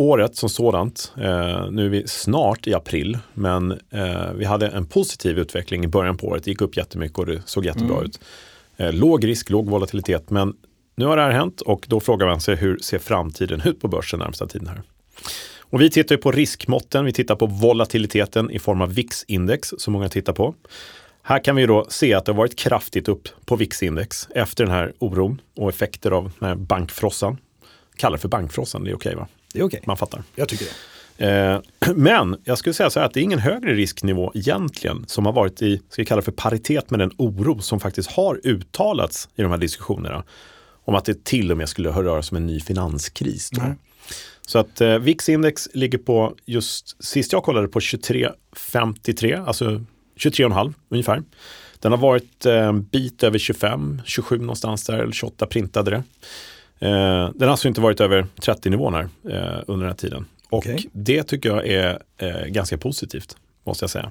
året 0.00 0.36
som 0.36 0.48
sådant, 0.48 1.12
eh, 1.16 1.70
nu 1.70 1.84
är 1.84 1.88
vi 1.88 2.08
snart 2.08 2.66
i 2.66 2.74
april, 2.74 3.18
men 3.34 3.72
eh, 3.90 4.32
vi 4.34 4.44
hade 4.44 4.68
en 4.68 4.86
positiv 4.86 5.38
utveckling 5.38 5.84
i 5.84 5.88
början 5.88 6.16
på 6.16 6.26
året. 6.26 6.44
Det 6.44 6.50
gick 6.50 6.60
upp 6.60 6.76
jättemycket 6.76 7.18
och 7.18 7.26
det 7.26 7.42
såg 7.46 7.64
jättebra 7.64 7.96
mm. 7.96 8.04
ut. 8.04 8.20
Eh, 8.76 8.92
låg 8.92 9.26
risk, 9.26 9.50
låg 9.50 9.66
volatilitet, 9.66 10.30
men 10.30 10.54
nu 10.94 11.04
har 11.04 11.16
det 11.16 11.22
här 11.22 11.30
hänt 11.30 11.60
och 11.60 11.86
då 11.88 12.00
frågar 12.00 12.26
man 12.26 12.40
sig 12.40 12.56
hur 12.56 12.78
ser 12.78 12.98
framtiden 12.98 13.62
ut 13.64 13.80
på 13.80 13.88
börsen 13.88 14.18
närmsta 14.18 14.46
tiden 14.46 14.68
här? 14.68 14.82
Och 15.58 15.80
vi 15.80 15.90
tittar 15.90 16.16
på 16.16 16.32
riskmåtten, 16.32 17.04
vi 17.04 17.12
tittar 17.12 17.36
på 17.36 17.46
volatiliteten 17.46 18.50
i 18.50 18.58
form 18.58 18.80
av 18.80 18.94
VIX-index 18.94 19.74
som 19.78 19.92
många 19.92 20.08
tittar 20.08 20.32
på. 20.32 20.54
Här 21.22 21.44
kan 21.44 21.56
vi 21.56 21.66
då 21.66 21.86
se 21.88 22.14
att 22.14 22.24
det 22.24 22.32
har 22.32 22.36
varit 22.36 22.58
kraftigt 22.58 23.08
upp 23.08 23.28
på 23.44 23.56
VIX-index 23.56 24.28
efter 24.34 24.64
den 24.64 24.74
här 24.74 24.92
oron 24.98 25.40
och 25.56 25.68
effekter 25.68 26.10
av 26.10 26.30
den 26.38 26.48
här 26.48 26.54
bankfrossan. 26.54 27.36
Kallar 27.96 28.18
för 28.18 28.28
bankfrossan, 28.28 28.84
det 28.84 28.90
är 28.90 28.94
okej 28.94 29.14
va? 29.14 29.28
Det 29.52 29.58
är 29.58 29.62
okej. 29.62 29.78
Okay. 29.78 29.80
Man 29.86 29.96
fattar. 29.96 30.22
Jag 30.34 30.48
tycker 30.48 30.64
det. 30.64 30.70
Eh, 31.20 31.60
men 31.94 32.36
jag 32.44 32.58
skulle 32.58 32.74
säga 32.74 32.90
så 32.90 33.00
här 33.00 33.06
att 33.06 33.14
det 33.14 33.20
är 33.20 33.24
ingen 33.24 33.38
högre 33.38 33.74
risknivå 33.74 34.32
egentligen 34.34 35.04
som 35.06 35.26
har 35.26 35.32
varit 35.32 35.62
i, 35.62 35.76
ska 35.88 36.02
vi 36.02 36.06
kalla 36.06 36.22
för 36.22 36.32
paritet 36.32 36.90
med 36.90 37.00
den 37.00 37.10
oro 37.16 37.60
som 37.60 37.80
faktiskt 37.80 38.10
har 38.10 38.40
uttalats 38.44 39.28
i 39.36 39.42
de 39.42 39.50
här 39.50 39.58
diskussionerna. 39.58 40.24
Om 40.84 40.94
att 40.94 41.04
det 41.04 41.24
till 41.24 41.50
och 41.50 41.56
med 41.56 41.68
skulle 41.68 41.90
röra 41.90 42.22
sig 42.22 42.36
om 42.36 42.36
en 42.36 42.46
ny 42.46 42.60
finanskris. 42.60 43.50
Så 44.46 44.58
att 44.58 44.80
eh, 44.80 44.98
VIX-index 44.98 45.68
ligger 45.74 45.98
på 45.98 46.34
just, 46.46 47.04
sist 47.04 47.32
jag 47.32 47.42
kollade 47.42 47.68
på 47.68 47.80
23,53, 47.80 49.46
alltså 49.46 49.64
23,5 50.16 50.74
ungefär. 50.88 51.22
Den 51.78 51.92
har 51.92 51.98
varit 51.98 52.46
en 52.46 52.52
eh, 52.52 52.72
bit 52.72 53.22
över 53.22 53.38
25, 53.38 54.02
27 54.04 54.38
någonstans 54.38 54.84
där, 54.84 54.98
eller 54.98 55.12
28 55.12 55.46
printade 55.46 55.90
det. 55.90 56.02
Eh, 56.80 57.30
den 57.34 57.42
har 57.42 57.48
alltså 57.48 57.68
inte 57.68 57.80
varit 57.80 58.00
över 58.00 58.26
30 58.40 58.70
nivån 58.70 58.94
här 58.94 59.08
eh, 59.24 59.62
under 59.66 59.86
den 59.86 59.92
här 59.92 59.94
tiden. 59.94 60.26
Och 60.50 60.58
okay. 60.58 60.78
det 60.92 61.22
tycker 61.22 61.48
jag 61.48 61.66
är 61.66 61.98
eh, 62.18 62.46
ganska 62.46 62.78
positivt, 62.78 63.36
måste 63.64 63.82
jag 63.82 63.90
säga. 63.90 64.10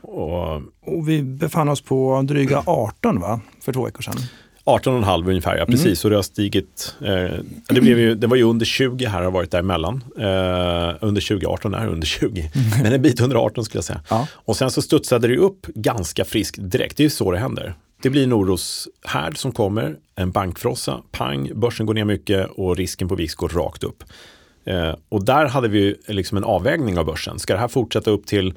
Och, 0.00 0.54
och, 0.80 1.08
vi 1.08 1.22
befann 1.22 1.68
oss 1.68 1.80
på 1.80 2.22
dryga 2.22 2.62
18 2.66 3.20
va? 3.20 3.40
för 3.60 3.72
två 3.72 3.84
veckor 3.84 4.02
sedan. 4.02 4.16
18,5 4.64 5.28
ungefär, 5.28 5.56
ja 5.56 5.66
precis. 5.66 6.04
Mm. 6.04 6.06
Och 6.06 6.10
det 6.10 6.16
har 6.16 6.22
stigit, 6.22 6.94
eh, 7.00 7.38
det, 7.68 7.80
blev 7.80 7.98
ju, 7.98 8.14
det 8.14 8.26
var 8.26 8.36
ju 8.36 8.42
under 8.42 8.66
20 8.66 9.06
här, 9.06 9.22
har 9.22 9.30
varit 9.30 9.50
däremellan. 9.50 10.04
Eh, 10.18 10.94
under 11.00 11.20
20, 11.20 11.46
18 11.46 11.74
är 11.74 11.88
under 11.88 12.06
20. 12.06 12.50
Men 12.82 12.92
en 12.92 13.02
bit 13.02 13.20
under 13.20 13.36
18 13.36 13.64
skulle 13.64 13.78
jag 13.78 13.84
säga. 13.84 14.00
Ja. 14.10 14.26
Och 14.32 14.56
sen 14.56 14.70
så 14.70 14.82
studsade 14.82 15.28
det 15.28 15.36
upp 15.36 15.66
ganska 15.66 16.24
friskt 16.24 16.56
direkt. 16.60 16.96
Det 16.96 17.00
är 17.00 17.04
ju 17.04 17.10
så 17.10 17.30
det 17.30 17.38
händer. 17.38 17.74
Det 18.04 18.10
blir 18.10 18.24
en 18.24 18.32
oroshärd 18.32 19.38
som 19.38 19.52
kommer, 19.52 19.96
en 20.14 20.30
bankfrossa, 20.30 21.02
pang, 21.10 21.50
börsen 21.54 21.86
går 21.86 21.94
ner 21.94 22.04
mycket 22.04 22.50
och 22.50 22.76
risken 22.76 23.08
på 23.08 23.14
VIX 23.14 23.34
går 23.34 23.48
rakt 23.48 23.84
upp. 23.84 24.04
Eh, 24.64 24.94
och 25.08 25.24
där 25.24 25.46
hade 25.46 25.68
vi 25.68 25.96
liksom 26.06 26.38
en 26.38 26.44
avvägning 26.44 26.98
av 26.98 27.04
börsen. 27.04 27.38
Ska 27.38 27.52
det 27.52 27.58
här 27.58 27.68
fortsätta 27.68 28.10
upp 28.10 28.26
till 28.26 28.54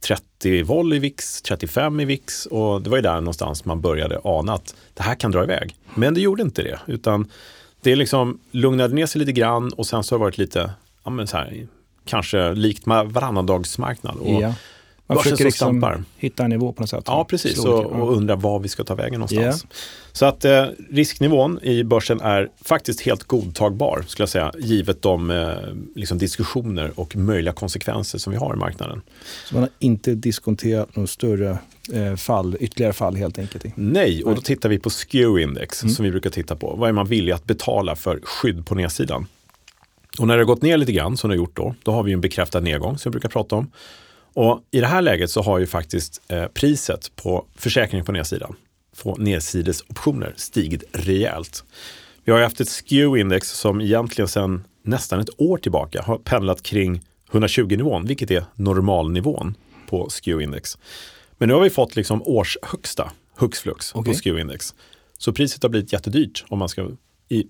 30 0.00 0.62
vol 0.62 0.92
i 0.92 0.98
VIX, 0.98 1.42
35 1.42 2.00
i 2.00 2.04
VIX 2.04 2.46
och 2.46 2.82
det 2.82 2.90
var 2.90 2.96
ju 2.96 3.02
där 3.02 3.20
någonstans 3.20 3.64
man 3.64 3.80
började 3.80 4.20
ana 4.24 4.52
att 4.52 4.74
det 4.94 5.02
här 5.02 5.14
kan 5.14 5.30
dra 5.30 5.42
iväg. 5.42 5.76
Men 5.94 6.14
det 6.14 6.20
gjorde 6.20 6.42
inte 6.42 6.62
det, 6.62 6.80
utan 6.86 7.30
det 7.82 7.96
liksom 7.96 8.40
lugnade 8.50 8.94
ner 8.94 9.06
sig 9.06 9.18
lite 9.18 9.32
grann 9.32 9.72
och 9.72 9.86
sen 9.86 10.04
så 10.04 10.14
har 10.14 10.18
det 10.18 10.24
varit 10.24 10.38
lite, 10.38 10.70
ja 11.04 11.10
men 11.10 11.26
så 11.26 11.36
här, 11.36 11.66
kanske 12.04 12.54
likt 12.54 12.86
varannandagsmarknad. 12.86 14.16
Och 14.16 14.42
ja. 14.42 14.54
Man 15.08 15.18
försöker 15.18 15.44
liksom 15.44 16.04
hitta 16.16 16.44
en 16.44 16.50
nivå 16.50 16.72
på 16.72 16.82
något 16.82 16.90
sätt. 16.90 17.04
Ja, 17.06 17.24
precis. 17.24 17.64
Och, 17.64 17.86
och 17.86 18.16
undra 18.16 18.36
var 18.36 18.58
vi 18.58 18.68
ska 18.68 18.84
ta 18.84 18.94
vägen 18.94 19.20
någonstans. 19.20 19.40
Yeah. 19.40 19.56
Så 20.12 20.26
att 20.26 20.44
eh, 20.44 20.64
risknivån 20.90 21.58
i 21.62 21.84
börsen 21.84 22.20
är 22.20 22.48
faktiskt 22.64 23.00
helt 23.00 23.24
godtagbar, 23.24 24.04
skulle 24.06 24.22
jag 24.22 24.28
säga, 24.28 24.52
givet 24.58 25.02
de 25.02 25.30
eh, 25.30 25.52
liksom 25.94 26.18
diskussioner 26.18 26.92
och 26.94 27.16
möjliga 27.16 27.52
konsekvenser 27.52 28.18
som 28.18 28.32
vi 28.32 28.38
har 28.38 28.54
i 28.54 28.56
marknaden. 28.56 29.02
Så 29.44 29.54
man 29.54 29.62
har 29.62 29.70
inte 29.78 30.14
diskonterat 30.14 30.96
några 30.96 31.06
större 31.06 31.58
eh, 31.92 32.16
fall, 32.16 32.56
ytterligare 32.60 32.92
fall 32.92 33.16
helt 33.16 33.38
enkelt? 33.38 33.64
Nej, 33.74 34.24
och 34.24 34.34
då 34.34 34.40
tittar 34.40 34.68
vi 34.68 34.78
på 34.78 34.90
SKEW-index 34.90 35.82
mm. 35.82 35.94
som 35.94 36.04
vi 36.04 36.10
brukar 36.10 36.30
titta 36.30 36.56
på. 36.56 36.74
Vad 36.76 36.88
är 36.88 36.92
man 36.92 37.06
villig 37.06 37.32
att 37.32 37.44
betala 37.44 37.96
för 37.96 38.20
skydd 38.22 38.66
på 38.66 38.74
nedsidan? 38.74 39.26
Och 40.18 40.26
när 40.26 40.36
det 40.36 40.40
har 40.40 40.46
gått 40.46 40.62
ner 40.62 40.76
lite 40.76 40.92
grann, 40.92 41.16
som 41.16 41.30
det 41.30 41.36
har 41.36 41.38
gjort 41.38 41.56
då, 41.56 41.74
då 41.82 41.92
har 41.92 42.02
vi 42.02 42.12
en 42.12 42.20
bekräftad 42.20 42.60
nedgång 42.60 42.98
som 42.98 43.10
vi 43.10 43.12
brukar 43.12 43.28
prata 43.28 43.56
om. 43.56 43.70
Och 44.38 44.62
I 44.70 44.80
det 44.80 44.86
här 44.86 45.02
läget 45.02 45.30
så 45.30 45.42
har 45.42 45.58
ju 45.58 45.66
faktiskt 45.66 46.22
eh, 46.28 46.46
priset 46.46 47.16
på 47.16 47.46
försäkring 47.56 48.04
på 48.04 48.12
nedsidan, 48.12 48.56
på 49.02 49.14
nedsidesoptioner, 49.14 50.34
stigit 50.36 50.84
rejält. 50.92 51.64
Vi 52.24 52.32
har 52.32 52.38
ju 52.38 52.44
haft 52.44 52.60
ett 52.60 52.68
SKEW-index 52.68 53.40
som 53.40 53.80
egentligen 53.80 54.28
sedan 54.28 54.64
nästan 54.82 55.20
ett 55.20 55.40
år 55.40 55.58
tillbaka 55.58 56.02
har 56.02 56.18
pendlat 56.18 56.62
kring 56.62 57.00
120-nivån, 57.30 58.06
vilket 58.06 58.30
är 58.30 58.44
normalnivån 58.54 59.54
på 59.88 60.08
SKEW-index. 60.08 60.78
Men 61.38 61.48
nu 61.48 61.54
har 61.54 61.60
vi 61.60 61.70
fått 61.70 61.96
liksom 61.96 62.22
årshögsta 62.22 63.12
hux 63.36 63.60
flux 63.60 63.94
okay. 63.94 64.12
på 64.12 64.18
SKEW-index. 64.18 64.74
Så 65.18 65.32
priset 65.32 65.62
har 65.62 65.70
blivit 65.70 65.92
jättedyrt 65.92 66.44
om 66.48 66.58
man 66.58 66.68
ska 66.68 66.90
i, 67.28 67.46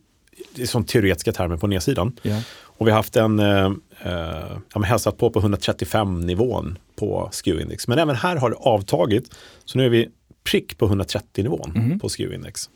i 0.55 0.67
som 0.67 0.85
teoretiska 0.85 1.33
termer 1.33 1.57
på 1.57 1.67
nedsidan. 1.67 2.17
Yeah. 2.23 2.43
Och 2.63 2.87
vi 2.87 2.91
har 2.91 2.97
haft 2.97 3.17
en, 3.17 3.39
eh, 3.39 3.73
eh, 4.03 4.83
hälsat 4.85 5.19
på 5.19 5.31
på 5.31 5.39
135 5.39 6.21
nivån 6.21 6.79
på 6.97 7.31
SKEW-index. 7.33 7.85
Men 7.89 7.99
även 7.99 8.17
här 8.17 8.37
har 8.37 8.51
det 8.51 8.57
avtagit. 8.57 9.35
Så 9.65 9.79
nu 9.79 9.87
är 9.87 9.91
vi 9.91 10.09
prick 10.45 10.79
på 10.79 10.87
130 10.87 11.43
nivån 11.43 11.73
mm. 11.77 11.99
på 11.99 12.09
SKEW-index. 12.09 12.69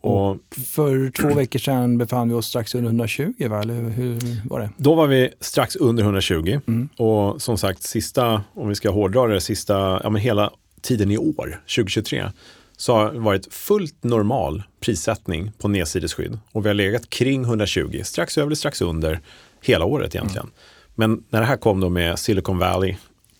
Och 0.00 0.36
för 0.50 1.10
två 1.10 1.34
veckor 1.34 1.58
sedan 1.58 1.98
befann 1.98 2.28
vi 2.28 2.34
oss 2.34 2.46
strax 2.46 2.74
under 2.74 2.88
120, 2.88 3.48
va? 3.48 3.60
eller 3.60 3.74
hur 3.74 4.48
var 4.48 4.60
det? 4.60 4.70
Då 4.76 4.94
var 4.94 5.06
vi 5.06 5.30
strax 5.40 5.76
under 5.76 6.02
120 6.02 6.60
mm. 6.66 6.88
och 6.96 7.42
som 7.42 7.58
sagt, 7.58 7.82
sista, 7.82 8.42
om 8.54 8.68
vi 8.68 8.74
ska 8.74 8.90
hårdra 8.90 9.26
det, 9.26 9.40
sista, 9.40 10.00
ja 10.02 10.10
men 10.10 10.22
hela 10.22 10.50
tiden 10.80 11.10
i 11.10 11.18
år, 11.18 11.62
2023, 11.76 12.30
så 12.76 12.94
har 12.94 13.12
det 13.12 13.18
varit 13.18 13.54
fullt 13.54 14.04
normal 14.04 14.62
prissättning 14.80 15.52
på 15.58 15.68
nedsidesskydd 15.68 16.38
och 16.52 16.64
vi 16.64 16.68
har 16.68 16.74
legat 16.74 17.10
kring 17.10 17.42
120, 17.42 18.00
strax 18.04 18.38
över 18.38 18.46
eller 18.46 18.56
strax 18.56 18.80
under 18.80 19.20
hela 19.62 19.84
året 19.84 20.14
egentligen. 20.14 20.46
Mm. 20.46 20.54
Men 20.94 21.24
när 21.30 21.40
det 21.40 21.46
här 21.46 21.56
kom 21.56 21.80
då 21.80 21.88
med 21.88 22.18
Silicon 22.18 22.58
Valley 22.58 22.96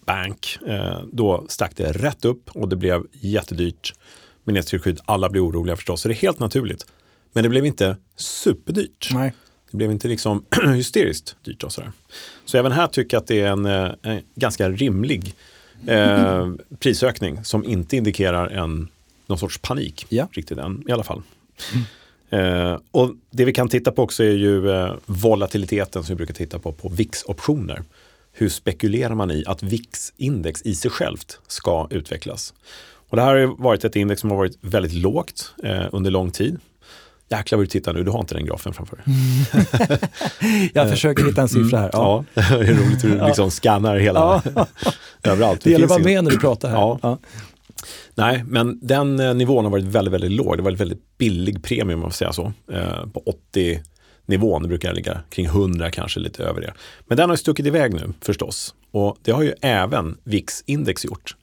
Bank, 0.07 0.59
eh, 0.66 1.00
då 1.12 1.45
stack 1.49 1.76
det 1.76 1.93
rätt 1.93 2.25
upp 2.25 2.50
och 2.50 2.69
det 2.69 2.76
blev 2.76 3.02
jättedyrt 3.12 3.95
med 4.45 4.55
nedsidesskydd. 4.55 5.00
Alla 5.05 5.28
blev 5.28 5.43
oroliga 5.43 5.76
förstås, 5.76 6.00
så 6.00 6.09
det 6.09 6.14
är 6.14 6.16
helt 6.16 6.38
naturligt. 6.38 6.87
Men 7.33 7.43
det 7.43 7.49
blev 7.49 7.66
inte 7.66 7.97
superdyrt. 8.16 9.09
Nej. 9.12 9.33
Det 9.71 9.76
blev 9.76 9.90
inte 9.90 10.09
liksom 10.09 10.45
hysteriskt 10.75 11.37
dyrt. 11.43 11.64
Och 11.64 11.73
sådär. 11.73 11.93
Så 12.45 12.59
även 12.59 12.73
här 12.73 12.87
tycker 12.87 13.16
jag 13.16 13.21
att 13.21 13.26
det 13.26 13.40
är 13.40 13.47
en, 13.47 13.66
eh, 13.66 13.90
en 14.02 14.23
ganska 14.35 14.71
rimlig 14.71 15.35
eh, 15.87 16.50
prisökning 16.78 17.45
som 17.45 17.64
inte 17.64 17.97
indikerar 17.97 18.49
en, 18.49 18.88
någon 19.26 19.38
sorts 19.38 19.59
panik. 19.59 20.06
Ja. 20.09 20.28
Riktigt 20.33 20.59
än, 20.59 20.85
i 20.88 20.92
alla 20.92 21.04
fall. 21.04 21.23
Mm. 21.73 21.85
Eh, 22.30 22.78
och 22.90 23.14
Det 23.30 23.45
vi 23.45 23.52
kan 23.52 23.68
titta 23.68 23.92
på 23.92 24.02
också 24.02 24.25
är 24.25 24.33
ju 24.33 24.71
eh, 24.71 24.95
volatiliteten 25.06 26.04
som 26.04 26.14
vi 26.14 26.16
brukar 26.16 26.35
titta 26.35 26.59
på 26.59 26.73
på 26.73 26.88
VIX-optioner. 26.88 27.83
Hur 28.33 28.49
spekulerar 28.49 29.14
man 29.14 29.30
i 29.30 29.45
att 29.47 29.62
VIX-index 29.62 30.62
i 30.64 30.75
sig 30.75 30.90
självt 30.90 31.38
ska 31.47 31.87
utvecklas? 31.90 32.54
Och 33.09 33.16
det 33.16 33.23
här 33.23 33.35
har 33.35 33.62
varit 33.62 33.85
ett 33.85 33.97
index 33.97 34.21
som 34.21 34.30
har 34.30 34.37
varit 34.37 34.59
väldigt 34.61 34.92
lågt 34.92 35.54
eh, 35.62 35.87
under 35.92 36.11
lång 36.11 36.30
tid. 36.30 36.59
Jäklar 37.28 37.56
vad 37.56 37.62
du 37.62 37.71
tittar 37.71 37.92
nu, 37.92 38.04
du 38.04 38.11
har 38.11 38.21
inte 38.21 38.35
den 38.35 38.47
grafen 38.47 38.73
framför 38.73 38.97
dig. 38.97 39.04
Jag 40.75 40.90
försöker 40.90 41.25
hitta 41.25 41.42
en 41.42 41.49
siffra 41.49 41.78
här. 41.78 41.90
Ja, 41.92 42.25
ja 42.35 42.42
det 42.59 42.66
är 42.66 42.75
roligt 42.75 43.04
hur 43.04 43.18
du 43.18 43.26
liksom 43.26 43.50
skannar 43.50 43.97
hela, 43.97 44.42
överallt. 45.23 45.61
Det, 45.61 45.71
det 45.71 45.73
gäller 45.73 45.85
att 45.85 45.90
vara 45.90 46.02
med 46.02 46.25
när 46.25 46.30
du 46.30 46.38
pratar 46.38 46.68
här. 46.68 46.76
Ja. 46.76 46.99
ja. 47.02 47.18
Nej, 48.14 48.45
men 48.47 48.78
den 48.83 49.21
eh, 49.21 49.35
nivån 49.35 49.64
har 49.64 49.73
varit 49.73 49.85
väldigt, 49.85 50.14
väldigt 50.14 50.33
låg. 50.33 50.56
Det 50.56 50.62
var 50.62 50.71
en 50.71 50.76
väldigt 50.76 51.18
billig 51.18 51.62
premium 51.62 51.99
om 51.99 52.00
man 52.00 52.11
får 52.11 52.16
säga 52.16 52.33
så. 52.33 52.52
Eh, 52.73 53.06
på 53.06 53.23
80 53.26 53.80
nivån, 54.26 54.68
brukar 54.68 54.92
ligga 54.92 55.21
kring 55.30 55.47
100 55.47 55.90
kanske 55.90 56.21
lite 56.21 56.45
över 56.45 56.61
det. 56.61 56.75
Men 57.06 57.16
den 57.16 57.30
har 57.30 57.37
stuckit 57.37 57.66
iväg 57.66 57.95
nu 57.95 58.12
förstås. 58.21 58.75
Och 58.90 59.16
det 59.23 59.33
har 59.33 59.42
ju 59.42 59.52
även 59.61 60.18
VIX-index 60.25 61.04
gjort. 61.04 61.37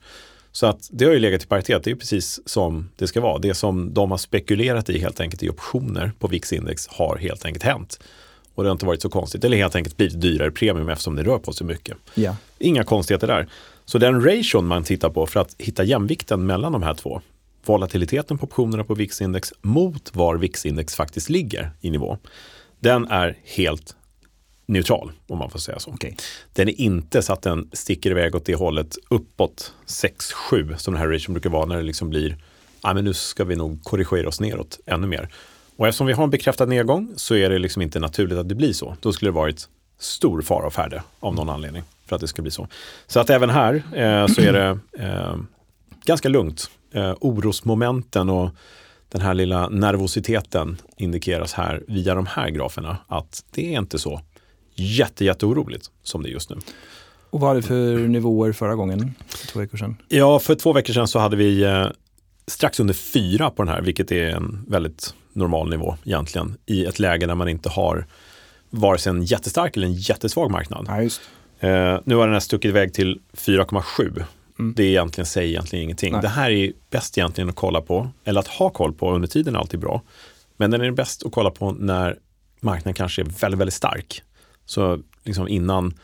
Så 0.52 0.66
att 0.66 0.88
det 0.92 1.04
har 1.04 1.12
ju 1.12 1.18
legat 1.18 1.44
i 1.44 1.46
paritet, 1.46 1.84
det 1.84 1.90
är 1.90 1.94
precis 1.94 2.40
som 2.48 2.90
det 2.96 3.06
ska 3.06 3.20
vara. 3.20 3.38
Det 3.38 3.54
som 3.54 3.94
de 3.94 4.10
har 4.10 4.18
spekulerat 4.18 4.90
i 4.90 4.98
helt 4.98 5.20
enkelt 5.20 5.42
i 5.42 5.48
optioner 5.48 6.12
på 6.18 6.28
VIX-index 6.28 6.88
har 6.90 7.16
helt 7.16 7.44
enkelt 7.44 7.64
hänt. 7.64 8.00
Och 8.54 8.62
det 8.62 8.68
har 8.68 8.72
inte 8.72 8.86
varit 8.86 9.02
så 9.02 9.08
konstigt, 9.08 9.44
eller 9.44 9.56
helt 9.56 9.76
enkelt 9.76 9.96
blivit 9.96 10.20
dyrare 10.20 10.50
premium 10.50 10.88
eftersom 10.88 11.16
det 11.16 11.22
rör 11.22 11.38
på 11.38 11.52
sig 11.52 11.66
mycket. 11.66 11.96
Ja. 12.14 12.36
Inga 12.58 12.84
konstigheter 12.84 13.26
där. 13.26 13.48
Så 13.84 13.98
den 13.98 14.24
ration 14.24 14.66
man 14.66 14.84
tittar 14.84 15.10
på 15.10 15.26
för 15.26 15.40
att 15.40 15.54
hitta 15.58 15.84
jämvikten 15.84 16.46
mellan 16.46 16.72
de 16.72 16.82
här 16.82 16.94
två, 16.94 17.20
volatiliteten 17.66 18.38
på 18.38 18.46
optionerna 18.46 18.84
på 18.84 18.94
VIX-index 18.94 19.52
mot 19.62 20.16
var 20.16 20.36
VIX-index 20.36 20.96
faktiskt 20.96 21.28
ligger 21.28 21.70
i 21.80 21.90
nivå, 21.90 22.18
den 22.80 23.08
är 23.08 23.38
helt 23.44 23.96
neutral, 24.66 25.12
om 25.26 25.38
man 25.38 25.50
får 25.50 25.58
säga 25.58 25.78
så. 25.78 25.90
Okay. 25.90 26.12
Den 26.52 26.68
är 26.68 26.80
inte 26.80 27.22
så 27.22 27.32
att 27.32 27.42
den 27.42 27.70
sticker 27.72 28.10
iväg 28.10 28.34
åt 28.34 28.44
det 28.44 28.54
hållet 28.54 28.96
uppåt 29.10 29.72
6-7 29.86 30.76
som 30.76 30.94
den 30.94 31.02
här 31.02 31.08
ration 31.08 31.32
brukar 31.32 31.50
vara 31.50 31.66
när 31.66 31.76
det 31.76 31.82
liksom 31.82 32.10
blir, 32.10 32.36
ja 32.82 32.94
men 32.94 33.04
nu 33.04 33.14
ska 33.14 33.44
vi 33.44 33.56
nog 33.56 33.84
korrigera 33.84 34.28
oss 34.28 34.40
neråt 34.40 34.80
ännu 34.86 35.06
mer. 35.06 35.28
Och 35.76 35.88
eftersom 35.88 36.06
vi 36.06 36.12
har 36.12 36.24
en 36.24 36.30
bekräftad 36.30 36.66
nedgång 36.66 37.12
så 37.16 37.34
är 37.34 37.50
det 37.50 37.58
liksom 37.58 37.82
inte 37.82 38.00
naturligt 38.00 38.38
att 38.38 38.48
det 38.48 38.54
blir 38.54 38.72
så. 38.72 38.96
Då 39.00 39.12
skulle 39.12 39.30
det 39.30 39.34
varit 39.34 39.68
stor 39.98 40.42
fara 40.42 40.66
och 40.66 40.72
färde 40.72 41.02
av 41.20 41.34
någon 41.34 41.48
anledning 41.48 41.82
för 42.06 42.16
att 42.16 42.20
det 42.20 42.28
ska 42.28 42.42
bli 42.42 42.50
så. 42.50 42.68
Så 43.06 43.20
att 43.20 43.30
även 43.30 43.50
här 43.50 43.74
eh, 43.74 44.26
så 44.26 44.40
är 44.40 44.52
det 44.52 44.78
eh, 44.98 45.36
ganska 46.04 46.28
lugnt. 46.28 46.70
Eh, 46.92 47.14
orosmomenten 47.20 48.30
och 48.30 48.50
den 49.08 49.20
här 49.20 49.34
lilla 49.34 49.68
nervositeten 49.68 50.76
indikeras 50.96 51.52
här 51.52 51.82
via 51.88 52.14
de 52.14 52.26
här 52.26 52.50
graferna 52.50 52.96
att 53.08 53.44
det 53.50 53.74
är 53.74 53.78
inte 53.78 53.98
så 53.98 54.20
jätte, 54.74 55.24
jätteoroligt 55.24 55.90
som 56.02 56.22
det 56.22 56.28
är 56.28 56.32
just 56.32 56.50
nu. 56.50 56.56
Och 57.30 57.40
vad 57.40 57.48
hade 57.48 57.60
det 57.60 57.66
för 57.66 57.98
nivåer 58.08 58.52
förra 58.52 58.74
gången, 58.74 59.14
för 59.28 59.46
två 59.46 59.60
veckor 59.60 59.78
sedan? 59.78 59.96
Ja, 60.08 60.38
för 60.38 60.54
två 60.54 60.72
veckor 60.72 60.92
sedan 60.92 61.08
så 61.08 61.18
hade 61.18 61.36
vi 61.36 61.62
eh, 61.62 61.86
strax 62.46 62.80
under 62.80 62.94
fyra 62.94 63.50
på 63.50 63.62
den 63.62 63.74
här, 63.74 63.82
vilket 63.82 64.12
är 64.12 64.28
en 64.28 64.64
väldigt 64.68 65.14
normal 65.32 65.70
nivå 65.70 65.96
egentligen, 66.04 66.56
i 66.66 66.84
ett 66.84 66.98
läge 66.98 67.26
där 67.26 67.34
man 67.34 67.48
inte 67.48 67.68
har 67.68 68.06
vare 68.74 68.98
sig 68.98 69.10
en 69.10 69.24
jättestark 69.24 69.76
eller 69.76 69.86
en 69.86 69.94
jättesvag 69.94 70.50
marknad. 70.50 70.86
Ja, 70.88 71.68
eh, 71.68 72.00
nu 72.04 72.14
har 72.14 72.26
den 72.26 72.32
här 72.32 72.40
stuckit 72.40 72.68
iväg 72.68 72.94
till 72.94 73.20
4,7. 73.32 74.24
Mm. 74.58 74.74
Det 74.76 74.82
är 74.82 74.88
egentligen, 74.88 75.26
säger 75.26 75.48
egentligen 75.48 75.82
ingenting. 75.82 76.12
Nej. 76.12 76.22
Det 76.22 76.28
här 76.28 76.50
är 76.50 76.72
bäst 76.90 77.18
egentligen 77.18 77.48
att 77.48 77.56
kolla 77.56 77.80
på, 77.80 78.08
eller 78.24 78.40
att 78.40 78.48
ha 78.48 78.70
koll 78.70 78.92
på 78.92 79.12
under 79.12 79.28
tiden 79.28 79.54
är 79.54 79.58
alltid 79.58 79.80
bra. 79.80 80.02
Men 80.56 80.70
den 80.70 80.80
är 80.80 80.90
bäst 80.90 81.26
att 81.26 81.32
kolla 81.32 81.50
på 81.50 81.72
när 81.72 82.18
marknaden 82.60 82.94
kanske 82.94 83.22
är 83.22 83.26
väldigt, 83.40 83.60
väldigt 83.60 83.74
stark. 83.74 84.22
Så 84.66 85.00
liksom 85.24 85.48
innan 85.48 85.94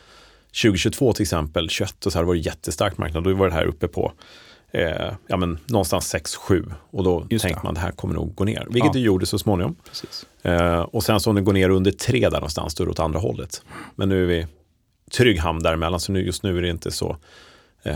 2022 0.63 1.13
till 1.13 1.21
exempel, 1.21 1.69
21 1.69 2.05
och 2.05 2.11
så 2.11 2.19
här 2.19 2.25
var 2.25 2.33
det 2.33 2.39
jättestark 2.39 2.97
marknad. 2.97 3.23
Då 3.23 3.33
var 3.33 3.47
det 3.47 3.53
här 3.53 3.65
uppe 3.65 3.87
på 3.87 4.13
eh, 4.71 5.13
ja, 5.27 5.37
men, 5.37 5.59
någonstans 5.65 6.15
6-7 6.15 6.73
och 6.91 7.03
då 7.03 7.27
Just 7.29 7.43
tänkte 7.43 7.59
det. 7.59 7.63
man 7.63 7.71
att 7.71 7.75
det 7.75 7.81
här 7.81 7.91
kommer 7.91 8.13
nog 8.13 8.35
gå 8.35 8.43
ner. 8.43 8.67
Vilket 8.69 8.85
ja. 8.85 8.93
det 8.93 8.99
gjorde 8.99 9.25
så 9.25 9.39
småningom. 9.39 9.75
Eh, 10.41 10.81
och 10.81 11.03
sen 11.03 11.19
så 11.19 11.29
om 11.29 11.35
det 11.35 11.41
går 11.41 11.53
ner 11.53 11.69
under 11.69 11.91
3 11.91 12.19
där 12.19 12.31
någonstans, 12.31 12.75
då 12.75 12.83
är 12.83 12.85
det 12.85 12.91
åt 12.91 12.99
andra 12.99 13.19
hållet. 13.19 13.63
Men 13.95 14.09
nu 14.09 14.23
är 14.23 14.27
vi 14.27 14.47
trygg 15.11 15.39
hamn 15.39 15.63
däremellan, 15.63 15.99
så 15.99 16.11
nu, 16.11 16.25
just 16.25 16.43
nu 16.43 16.57
är 16.57 16.61
det 16.61 16.69
inte 16.69 16.91
så 16.91 17.17
eh, 17.83 17.95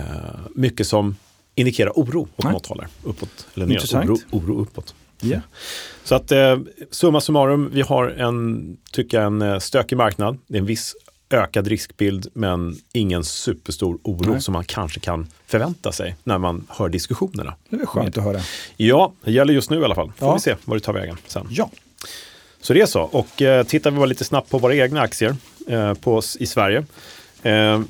mycket 0.56 0.88
som 0.88 1.16
indikerar 1.56 1.92
oro 1.96 2.22
åt 2.22 2.44
Nej. 2.44 2.54
något 2.54 2.68
håll. 2.68 2.86
Uppåt 3.04 3.48
eller 3.56 3.66
neråt. 3.66 3.94
Oro, 3.94 4.18
oro 4.32 4.62
uppåt. 4.62 4.96
Yeah. 5.24 5.42
Så 6.04 6.16
att 6.16 6.32
eh, 6.32 6.58
summa 6.92 7.22
summarum, 7.22 7.70
vi 7.74 7.82
har 7.82 8.08
en, 8.08 8.78
tycker 8.92 9.18
jag, 9.18 9.28
en 9.28 9.42
eh, 9.42 9.60
stökig 9.60 9.96
marknad. 9.96 10.38
Det 10.48 10.58
är 10.58 10.60
en 10.60 10.66
viss 10.66 10.96
ökad 11.30 11.68
riskbild 11.68 12.28
men 12.34 12.76
ingen 12.94 13.24
superstor 13.24 14.00
oro 14.04 14.32
Nej. 14.32 14.42
som 14.42 14.54
man 14.54 14.64
kanske 14.64 15.00
kan 15.00 15.28
förvänta 15.48 15.92
sig 15.92 16.16
när 16.24 16.38
man 16.38 16.68
hör 16.70 16.90
diskussionerna. 16.90 17.56
Det 17.70 17.76
är 17.76 17.86
skönt 17.86 18.18
att 18.18 18.24
höra. 18.24 18.40
Ja, 18.78 19.14
det 19.24 19.32
gäller 19.32 19.54
just 19.54 19.70
nu 19.70 19.80
i 19.80 19.84
alla 19.84 19.96
fall. 19.96 20.12
Får 20.18 20.28
ja. 20.28 20.34
vi 20.34 20.40
se 20.40 20.56
vad 20.66 20.78
det 20.78 20.82
tar 20.82 20.94
vägen 20.94 21.18
sen. 21.28 21.48
Ja. 21.50 21.70
Så 22.62 22.74
det 22.74 22.82
är 22.82 22.86
så. 22.86 23.02
Och 23.02 23.42
eh, 23.42 23.64
tittar 23.64 23.92
vi 23.92 23.98
bara 23.98 24.06
lite 24.06 24.24
snabbt 24.24 24.50
på 24.50 24.58
våra 24.58 24.76
egna 24.76 25.02
aktier 25.02 25.36
eh, 25.68 25.94
på, 25.94 26.22
i 26.40 26.46
Sverige. 26.46 26.86
Eh, 27.42 27.82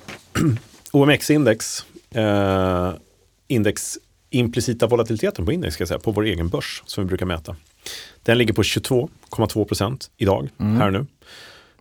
OMX-index, 0.92 1.86
eh, 2.12 2.94
index 3.48 3.98
implicita 4.30 4.88
volatiliteten 4.88 5.46
på 5.46 5.52
index, 5.52 5.74
ska 5.74 5.82
jag 5.82 5.88
säga, 5.88 6.00
på 6.00 6.12
vår 6.12 6.24
egen 6.24 6.50
börs 6.50 6.84
som 6.86 7.04
vi 7.04 7.08
brukar 7.08 7.26
mäta. 7.26 7.56
Den 8.24 8.38
ligger 8.38 8.54
på 8.54 8.62
22,2 8.62 9.66
procent 9.66 10.12
idag, 10.18 10.50
mm. 10.60 10.78
här 10.78 10.92
nu. 10.92 11.06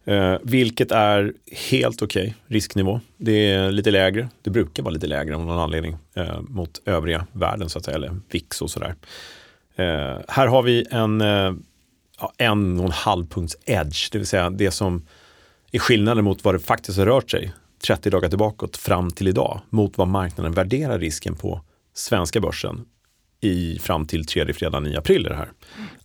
Eh, 0.05 0.37
vilket 0.43 0.93
är 0.93 1.33
helt 1.71 2.03
okej 2.03 2.23
okay, 2.23 2.35
risknivå. 2.47 3.01
Det 3.17 3.51
är 3.51 3.73
lite 3.73 3.91
lägre, 3.91 4.29
det 4.43 4.51
brukar 4.51 4.83
vara 4.83 4.95
lite 4.95 5.07
lägre 5.07 5.35
av 5.35 5.47
någon 5.47 5.59
anledning 5.59 5.97
eh, 6.15 6.41
mot 6.41 6.81
övriga 6.85 7.27
världen, 7.33 7.69
så 7.69 7.79
att 7.79 7.85
säga, 7.85 7.95
eller 7.95 8.17
VIX 8.31 8.63
och 8.63 8.71
sådär. 8.71 8.95
Eh, 9.77 10.19
här 10.29 10.47
har 10.47 10.63
vi 10.63 10.87
en, 10.91 11.21
eh, 11.21 11.55
ja, 12.21 12.33
en 12.39 12.79
och 12.79 12.85
en 12.85 12.93
halv 12.93 13.27
punkts 13.27 13.57
edge, 13.65 14.09
det 14.13 14.19
vill 14.19 14.27
säga 14.27 14.51
det 14.51 14.71
som 14.71 15.07
är 15.73 15.79
skillnaden 15.79 16.25
mot 16.25 16.45
vad 16.45 16.55
det 16.55 16.59
faktiskt 16.59 16.99
har 16.99 17.07
rört 17.07 17.31
sig 17.31 17.53
30 17.87 18.11
dagar 18.11 18.29
tillbaka 18.29 18.67
fram 18.79 19.11
till 19.11 19.29
idag 19.29 19.61
mot 19.71 19.99
vad 19.99 20.09
marknaden 20.09 20.53
värderar 20.53 20.99
risken 20.99 21.37
på 21.37 21.61
svenska 21.95 22.41
börsen 22.41 22.85
i, 23.41 23.79
fram 23.79 24.07
till 24.07 24.27
tredje 24.27 24.55
fredagen 24.55 24.87
i 24.87 24.97
april 24.97 25.23
det 25.23 25.35
här, 25.35 25.53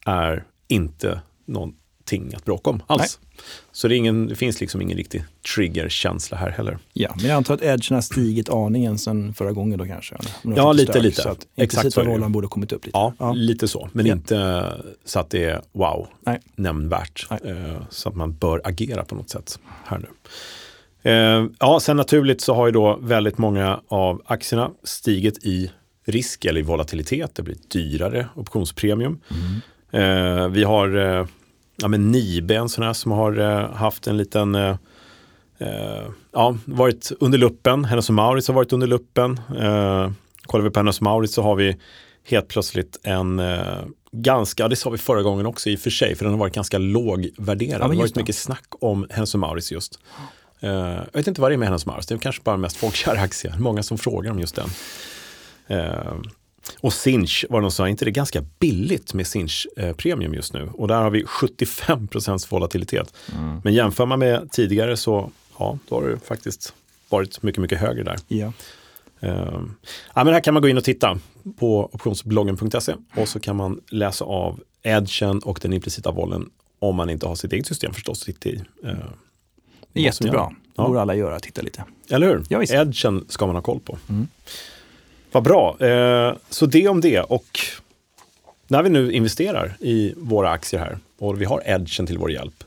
är 0.05 0.43
inte 0.67 1.21
någon 1.45 1.75
någonting 2.17 2.35
att 2.37 2.45
bråka 2.45 2.69
om 2.69 2.81
alls. 2.87 3.19
Nej. 3.21 3.41
Så 3.71 3.87
det, 3.87 3.95
ingen, 3.95 4.27
det, 4.27 4.35
finns 4.35 4.61
liksom 4.61 4.81
ingen 4.81 4.97
riktig 4.97 5.23
triggerkänsla 5.55 6.37
här 6.37 6.49
heller. 6.49 6.77
Ja, 6.93 7.13
men 7.15 7.25
jag 7.25 7.35
antar 7.35 7.53
att 7.53 7.61
edgen 7.61 7.95
har 7.95 8.01
stigit 8.01 8.49
aningen 8.49 8.97
sen 8.97 9.33
förra 9.33 9.51
gången 9.51 9.79
då 9.79 9.85
kanske? 9.85 10.15
Ja, 10.41 10.73
lite, 10.73 10.91
större, 10.91 11.03
lite. 11.03 11.21
Så 11.21 11.29
att 11.29 11.47
Exakt 11.55 11.93
så 11.93 12.03
rollen 12.03 12.31
borde 12.31 12.47
kommit 12.47 12.71
upp 12.71 12.85
lite. 12.85 12.97
Ja, 12.97 13.13
ja. 13.19 13.33
lite 13.33 13.67
så. 13.67 13.89
Men 13.93 14.05
ja. 14.05 14.13
inte 14.13 14.65
så 15.05 15.19
att 15.19 15.29
det 15.29 15.43
är 15.43 15.61
wow, 15.71 16.07
Nej. 16.25 16.39
nämnvärt. 16.55 17.27
Nej. 17.29 17.39
Eh, 17.45 17.81
så 17.89 18.09
att 18.09 18.15
man 18.15 18.33
bör 18.33 18.61
agera 18.63 19.03
på 19.03 19.15
något 19.15 19.29
sätt 19.29 19.59
här 19.85 19.97
nu. 19.97 20.07
Eh, 21.03 21.45
ja, 21.59 21.79
sen 21.79 21.97
naturligt 21.97 22.41
så 22.41 22.53
har 22.53 22.65
ju 22.65 22.71
då 22.71 22.99
väldigt 23.01 23.37
många 23.37 23.79
av 23.87 24.21
aktierna 24.25 24.71
stigit 24.83 25.45
i 25.45 25.71
risk 26.05 26.45
eller 26.45 26.59
i 26.59 26.63
volatilitet. 26.63 27.35
Det 27.35 27.43
blir 27.43 27.55
dyrare 27.67 28.27
optionspremium. 28.35 29.19
Mm. 29.29 29.61
Eh, 29.91 30.47
vi 30.47 30.63
har 30.63 30.97
eh, 30.97 31.25
ja, 31.81 31.87
men 31.87 32.11
Nibe, 32.11 32.55
en 32.55 32.69
sån 32.69 32.83
här 32.83 32.93
som 32.93 33.11
har 33.11 33.39
eh, 33.39 33.71
haft 33.71 34.07
en 34.07 34.17
liten 34.17 34.55
eh, 34.55 34.75
eh, 35.57 36.07
ja, 36.31 36.57
varit 36.65 37.11
under 37.19 37.37
luppen. 37.37 37.85
Hennes 37.85 38.09
och 38.09 38.15
Mauritz 38.15 38.47
har 38.47 38.55
varit 38.55 38.73
under 38.73 38.87
luppen. 38.87 39.39
Eh, 39.59 40.11
kollar 40.43 40.63
vi 40.63 40.69
på 40.69 40.79
Hennes 40.79 40.97
och 40.97 41.03
Mauritz 41.03 41.33
så 41.33 41.41
har 41.41 41.55
vi 41.55 41.77
helt 42.23 42.47
plötsligt 42.47 42.99
en 43.03 43.39
eh, 43.39 43.77
ganska, 44.11 44.67
det 44.67 44.75
sa 44.75 44.89
vi 44.89 44.97
förra 44.97 45.21
gången 45.21 45.45
också 45.45 45.69
i 45.69 45.75
och 45.75 45.79
för 45.79 45.89
sig, 45.89 46.15
för 46.15 46.25
den 46.25 46.33
har 46.33 46.39
varit 46.39 46.55
ganska 46.55 46.77
lågvärderad. 46.77 47.81
Ja, 47.81 47.87
det 47.87 47.95
har 47.95 48.01
varit 48.01 48.15
mycket 48.15 48.35
snack 48.35 48.67
om 48.69 49.07
Hennes 49.09 49.33
och 49.33 49.39
Mauritz 49.39 49.71
just. 49.71 49.99
Uh, 50.63 50.69
jag 50.71 51.13
vet 51.13 51.27
inte 51.27 51.41
vad 51.41 51.51
det 51.51 51.55
är 51.55 51.57
med 51.57 51.67
Hennes 51.67 51.83
och 51.83 51.87
Mauritz, 51.87 52.07
det 52.07 52.15
är 52.15 52.19
kanske 52.19 52.41
bara 52.43 52.57
mest 52.57 52.77
folkkära 52.77 53.19
aktier. 53.19 53.55
Många 53.59 53.83
som 53.83 53.97
frågar 53.97 54.31
om 54.31 54.39
just 54.39 54.55
den. 54.55 54.69
Uh, 55.79 56.21
och 56.79 56.93
Sinch 56.93 57.45
var 57.49 57.61
de 57.61 57.71
sa, 57.71 57.89
inte 57.89 58.05
det 58.05 58.09
är 58.09 58.13
ganska 58.13 58.43
billigt 58.59 59.13
med 59.13 59.27
Sinch 59.27 59.67
eh, 59.77 59.95
premium 59.95 60.33
just 60.33 60.53
nu? 60.53 60.69
Och 60.73 60.87
där 60.87 61.01
har 61.01 61.09
vi 61.09 61.23
75% 61.23 62.51
volatilitet. 62.51 63.13
Mm. 63.37 63.61
Men 63.63 63.73
jämför 63.73 64.05
man 64.05 64.19
med 64.19 64.51
tidigare 64.51 64.97
så, 64.97 65.31
ja, 65.59 65.77
då 65.89 65.95
har 65.95 66.07
det 66.07 66.19
faktiskt 66.19 66.73
varit 67.09 67.43
mycket, 67.43 67.61
mycket 67.61 67.79
högre 67.79 68.03
där. 68.03 68.17
Ja. 68.27 68.53
Uh, 69.23 69.61
ja, 70.13 70.23
men 70.23 70.33
här 70.33 70.41
kan 70.41 70.53
man 70.53 70.63
gå 70.63 70.69
in 70.69 70.77
och 70.77 70.83
titta 70.83 71.19
på 71.57 71.89
optionsbloggen.se 71.93 72.95
och 73.15 73.27
så 73.27 73.39
kan 73.39 73.55
man 73.55 73.81
läsa 73.89 74.25
av 74.25 74.59
edgen 74.83 75.39
och 75.39 75.59
den 75.61 75.73
implicita 75.73 76.11
vollen 76.11 76.49
om 76.79 76.95
man 76.95 77.09
inte 77.09 77.27
har 77.27 77.35
sitt 77.35 77.53
eget 77.53 77.67
system 77.67 77.93
förstås. 77.93 78.19
Sitt 78.19 78.45
i, 78.45 78.63
uh, 78.83 78.93
Jättebra, 79.93 80.51
det 80.75 80.81
borde 80.81 81.01
alla 81.01 81.15
göra, 81.15 81.39
titta 81.39 81.61
lite. 81.61 81.83
Eller 82.09 82.27
hur? 82.27 82.43
Ja, 82.49 82.63
edgen 82.63 83.25
ska 83.29 83.45
man 83.45 83.55
ha 83.55 83.61
koll 83.61 83.79
på. 83.79 83.97
Mm. 84.09 84.27
Vad 85.31 85.43
bra. 85.43 85.77
Uh, 85.81 86.37
så 86.49 86.65
det 86.65 86.87
om 86.87 87.01
det. 87.01 87.19
Och 87.19 87.59
när 88.67 88.83
vi 88.83 88.89
nu 88.89 89.11
investerar 89.11 89.77
i 89.79 90.13
våra 90.17 90.49
aktier 90.49 90.79
här 90.79 90.97
och 91.17 91.41
vi 91.41 91.45
har 91.45 91.61
edgen 91.65 92.07
till 92.07 92.17
vår 92.17 92.31
hjälp 92.31 92.63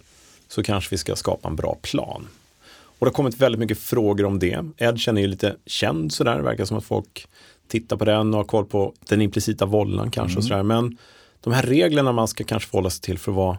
så 0.48 0.62
kanske 0.62 0.94
vi 0.94 0.98
ska 0.98 1.16
skapa 1.16 1.48
en 1.48 1.56
bra 1.56 1.78
plan. 1.82 2.28
Och 2.70 3.06
det 3.06 3.10
har 3.10 3.14
kommit 3.14 3.38
väldigt 3.38 3.58
mycket 3.58 3.78
frågor 3.78 4.24
om 4.24 4.38
det. 4.38 4.64
Edgen 4.76 5.16
är 5.16 5.20
ju 5.20 5.26
lite 5.26 5.56
känd 5.66 6.12
sådär, 6.12 6.36
det 6.36 6.42
verkar 6.42 6.64
som 6.64 6.76
att 6.76 6.84
folk 6.84 7.26
tittar 7.68 7.96
på 7.96 8.04
den 8.04 8.34
och 8.34 8.36
har 8.36 8.44
koll 8.44 8.64
på 8.64 8.94
den 9.08 9.22
implicita 9.22 9.66
vollan 9.66 10.10
kanske. 10.10 10.32
Mm. 10.32 10.38
Och 10.38 10.44
sådär. 10.44 10.62
Men 10.62 10.98
de 11.40 11.52
här 11.52 11.62
reglerna 11.62 12.12
man 12.12 12.28
ska 12.28 12.44
kanske 12.44 12.70
förhålla 12.70 12.90
sig 12.90 13.00
till 13.00 13.18
för 13.18 13.32
att 13.32 13.36
vara 13.36 13.58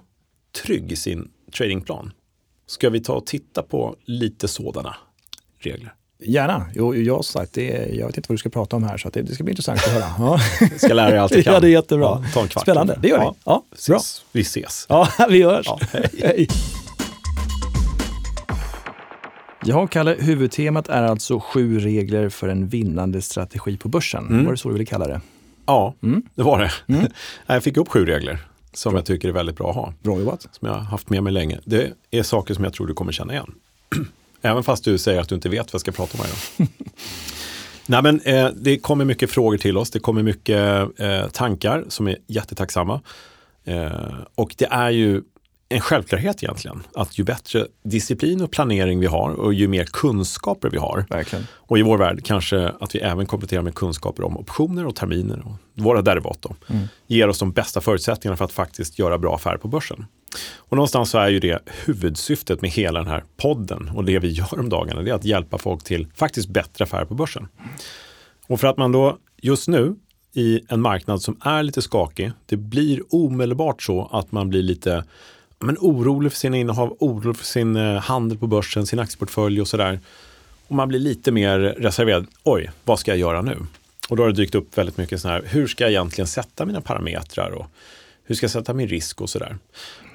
trygg 0.64 0.92
i 0.92 0.96
sin 0.96 1.32
tradingplan. 1.58 2.12
Ska 2.68 2.90
vi 2.90 3.00
ta 3.00 3.14
och 3.14 3.26
titta 3.26 3.64
på 3.64 3.96
lite 4.06 4.48
sådana 4.48 4.96
regler? 5.60 5.94
Gärna. 6.26 6.66
Jo, 6.76 6.96
jag, 6.96 7.26
sagt, 7.26 7.54
det 7.54 7.90
jag 7.94 8.08
vet 8.08 8.18
inte 8.18 8.30
vad 8.30 8.34
du 8.34 8.38
ska 8.38 8.50
prata 8.50 8.76
om 8.76 8.84
här 8.84 8.98
så 8.98 9.10
det, 9.10 9.22
det, 9.22 9.34
ska 9.34 9.44
bli 9.44 9.52
intressant 9.52 9.80
att 9.80 9.92
höra. 9.92 10.06
Ja. 10.20 10.40
ska 10.78 10.94
lära 10.94 11.10
dig 11.10 11.20
allt 11.20 11.32
jag 11.36 11.44
kan. 11.44 11.54
Ja, 11.54 11.60
det 11.60 11.68
är 11.68 11.72
jättebra. 11.72 12.06
Ja, 12.06 12.24
ta 12.34 12.42
en 12.42 12.48
kvart. 12.48 12.64
Spännande, 12.64 13.00
det 13.02 13.08
gör 13.08 13.20
vi. 13.20 13.26
Ja, 13.46 13.64
bra. 13.88 14.00
Vi 14.32 14.42
ses. 14.42 14.86
Ja, 14.90 15.08
vi 15.30 15.44
hörs. 15.44 15.66
Ja, 15.66 15.80
hej. 15.92 16.10
hej. 16.22 16.48
Ja, 19.66 19.88
Kalle, 19.88 20.16
huvudtemat 20.20 20.90
är 20.90 21.04
alltså 21.04 21.40
sju 21.40 21.80
regler 21.80 22.30
för 22.30 22.48
en 22.48 22.68
vinnande 22.68 23.22
strategi 23.22 23.78
på 23.78 23.90
börsen. 23.90 24.28
Mm. 24.28 24.46
Var 24.46 24.52
det 24.52 24.58
så 24.58 24.70
du 24.70 24.74
ville 24.74 24.86
kalla 24.86 25.08
det? 25.08 25.22
Ja, 25.66 25.94
mm. 26.04 26.24
det 26.36 26.44
var 26.44 26.60
det. 26.60 26.94
Mm. 26.94 27.12
jag 27.48 27.64
fick 27.64 27.78
upp 27.78 27.90
sju 27.90 28.06
regler 28.06 28.40
som 28.74 28.92
bra. 28.92 29.00
jag 29.00 29.06
tycker 29.06 29.28
är 29.28 29.32
väldigt 29.32 29.58
bra 29.58 29.70
att 29.70 29.76
ha. 29.76 29.94
Bra 30.02 30.20
jobbat. 30.20 30.42
Som 30.42 30.68
jag 30.68 30.76
har 30.76 30.82
haft 30.82 31.10
med 31.10 31.24
mig 31.24 31.34
länge. 31.34 31.60
Det 31.66 31.94
är 32.12 32.24
saker 32.24 32.54
som 32.54 32.64
jag 32.64 32.74
tror 32.74 32.88
du 32.88 32.94
kommer 32.94 33.12
känna 33.12 33.34
igen. 33.34 33.52
Även 34.46 34.64
fast 34.64 34.84
du 34.84 34.98
säger 34.98 35.22
att 35.22 35.30
du 35.30 35.36
inte 35.36 35.50
vet 35.50 35.60
vad 35.60 35.74
jag 35.74 35.82
ska 35.82 35.92
prata 35.92 36.18
om 36.18 36.26
idag. 36.26 36.70
Nej, 37.86 38.04
men, 38.04 38.22
eh, 38.22 38.50
det 38.56 38.78
kommer 38.78 39.06
mycket 39.06 39.32
frågor 39.32 39.58
till 39.58 39.78
oss. 39.78 39.92
Det 39.92 40.00
kommer 40.00 40.24
mycket 40.24 40.88
eh, 41.00 41.28
tankar 41.28 41.86
som 41.88 42.08
är 42.08 42.18
jättetacksamma. 42.28 43.02
Eh, 43.64 43.92
och 44.36 44.56
det 44.58 44.66
är 44.66 44.90
ju 44.90 45.22
en 45.70 45.82
självklarhet 45.82 46.44
egentligen. 46.44 46.84
Att 46.96 47.20
ju 47.20 47.24
bättre 47.24 47.68
disciplin 47.84 48.42
och 48.42 48.52
planering 48.52 49.00
vi 49.00 49.06
har 49.06 49.30
och 49.30 49.54
ju 49.54 49.68
mer 49.68 49.84
kunskaper 49.84 50.70
vi 50.70 50.78
har. 50.78 51.06
Verkligen. 51.10 51.48
Och 51.54 51.80
i 51.80 51.82
vår 51.82 51.98
värld 51.98 52.26
kanske 52.26 52.68
att 52.80 52.96
vi 52.96 53.00
även 53.00 53.26
kompletterar 53.26 53.62
med 53.62 53.76
kunskaper 53.76 54.24
om 54.24 54.38
optioner 54.38 54.86
och 54.86 54.96
terminer 54.96 55.44
och 55.46 55.84
våra 55.84 56.02
derivat. 56.02 56.38
Då, 56.42 56.56
mm. 56.68 56.88
Ger 57.08 57.28
oss 57.28 57.40
de 57.40 57.52
bästa 57.52 57.82
förutsättningarna 57.82 58.38
för 58.38 58.46
att 58.46 58.52
faktiskt 58.52 59.00
göra 59.00 59.18
bra 59.18 59.36
affärer 59.36 59.58
på 59.58 59.68
börsen. 59.68 60.06
Och 60.56 60.78
någonstans 60.78 61.10
så 61.10 61.18
är 61.18 61.30
ju 61.30 61.40
det 61.40 61.60
huvudsyftet 61.86 62.62
med 62.62 62.72
hela 62.72 63.00
den 63.00 63.10
här 63.10 63.24
podden 63.38 63.90
och 63.96 64.06
det 64.06 64.20
vi 64.20 64.28
gör 64.28 64.60
om 64.60 64.70
dagarna. 64.70 65.02
Det 65.02 65.10
är 65.10 65.16
att 65.16 65.26
hjälpa 65.26 65.58
folk 65.58 65.84
till 65.84 66.08
faktiskt 66.16 66.50
bättre 66.50 66.84
affärer 66.84 67.06
på 67.06 67.14
börsen. 67.14 67.48
Och 68.48 68.60
för 68.60 68.68
att 68.68 68.78
man 68.78 68.92
då 68.92 69.18
just 69.42 69.68
nu 69.68 69.96
i 70.34 70.62
en 70.68 70.82
marknad 70.82 71.22
som 71.22 71.38
är 71.42 71.64
lite 71.64 71.82
skakig, 71.82 72.32
det 72.46 72.58
blir 72.58 73.02
omedelbart 73.10 73.82
så 73.82 74.10
att 74.12 74.32
man 74.32 74.50
blir 74.50 74.64
lite 74.64 75.04
men 75.60 75.78
orolig 75.80 76.32
för 76.32 76.40
sina 76.40 76.58
innehav, 76.58 76.98
orolig 77.00 77.38
för 77.38 77.46
sin 77.46 77.76
eh, 77.76 77.96
handel 77.96 78.38
på 78.38 78.48
börsen, 78.48 78.86
sin 78.86 79.00
aktieportfölj 79.00 79.62
och 79.62 79.68
sådär. 79.68 80.00
Och 80.68 80.76
man 80.76 80.88
blir 80.88 81.00
lite 81.00 81.32
mer 81.32 81.60
reserverad. 81.60 82.28
Oj, 82.44 82.72
vad 82.84 83.00
ska 83.00 83.12
jag 83.12 83.18
göra 83.18 83.42
nu? 83.42 83.58
Och 84.10 84.18
då 84.18 84.24
har 84.24 84.28
det 84.28 84.36
dykt 84.36 84.56
upp 84.56 84.78
väldigt 84.78 84.98
mycket 84.98 85.22
sådana 85.22 85.40
här, 85.40 85.48
hur 85.48 85.68
ska 85.68 85.84
jag 85.84 85.92
egentligen 85.92 86.28
sätta 86.28 86.66
mina 86.66 86.82
parametrar 86.82 87.52
och 87.52 87.66
hur 88.24 88.36
ska 88.36 88.44
jag 88.44 88.52
sätta 88.52 88.74
min 88.74 88.88
risk 88.88 89.22
och 89.22 89.30
sådär. 89.30 89.58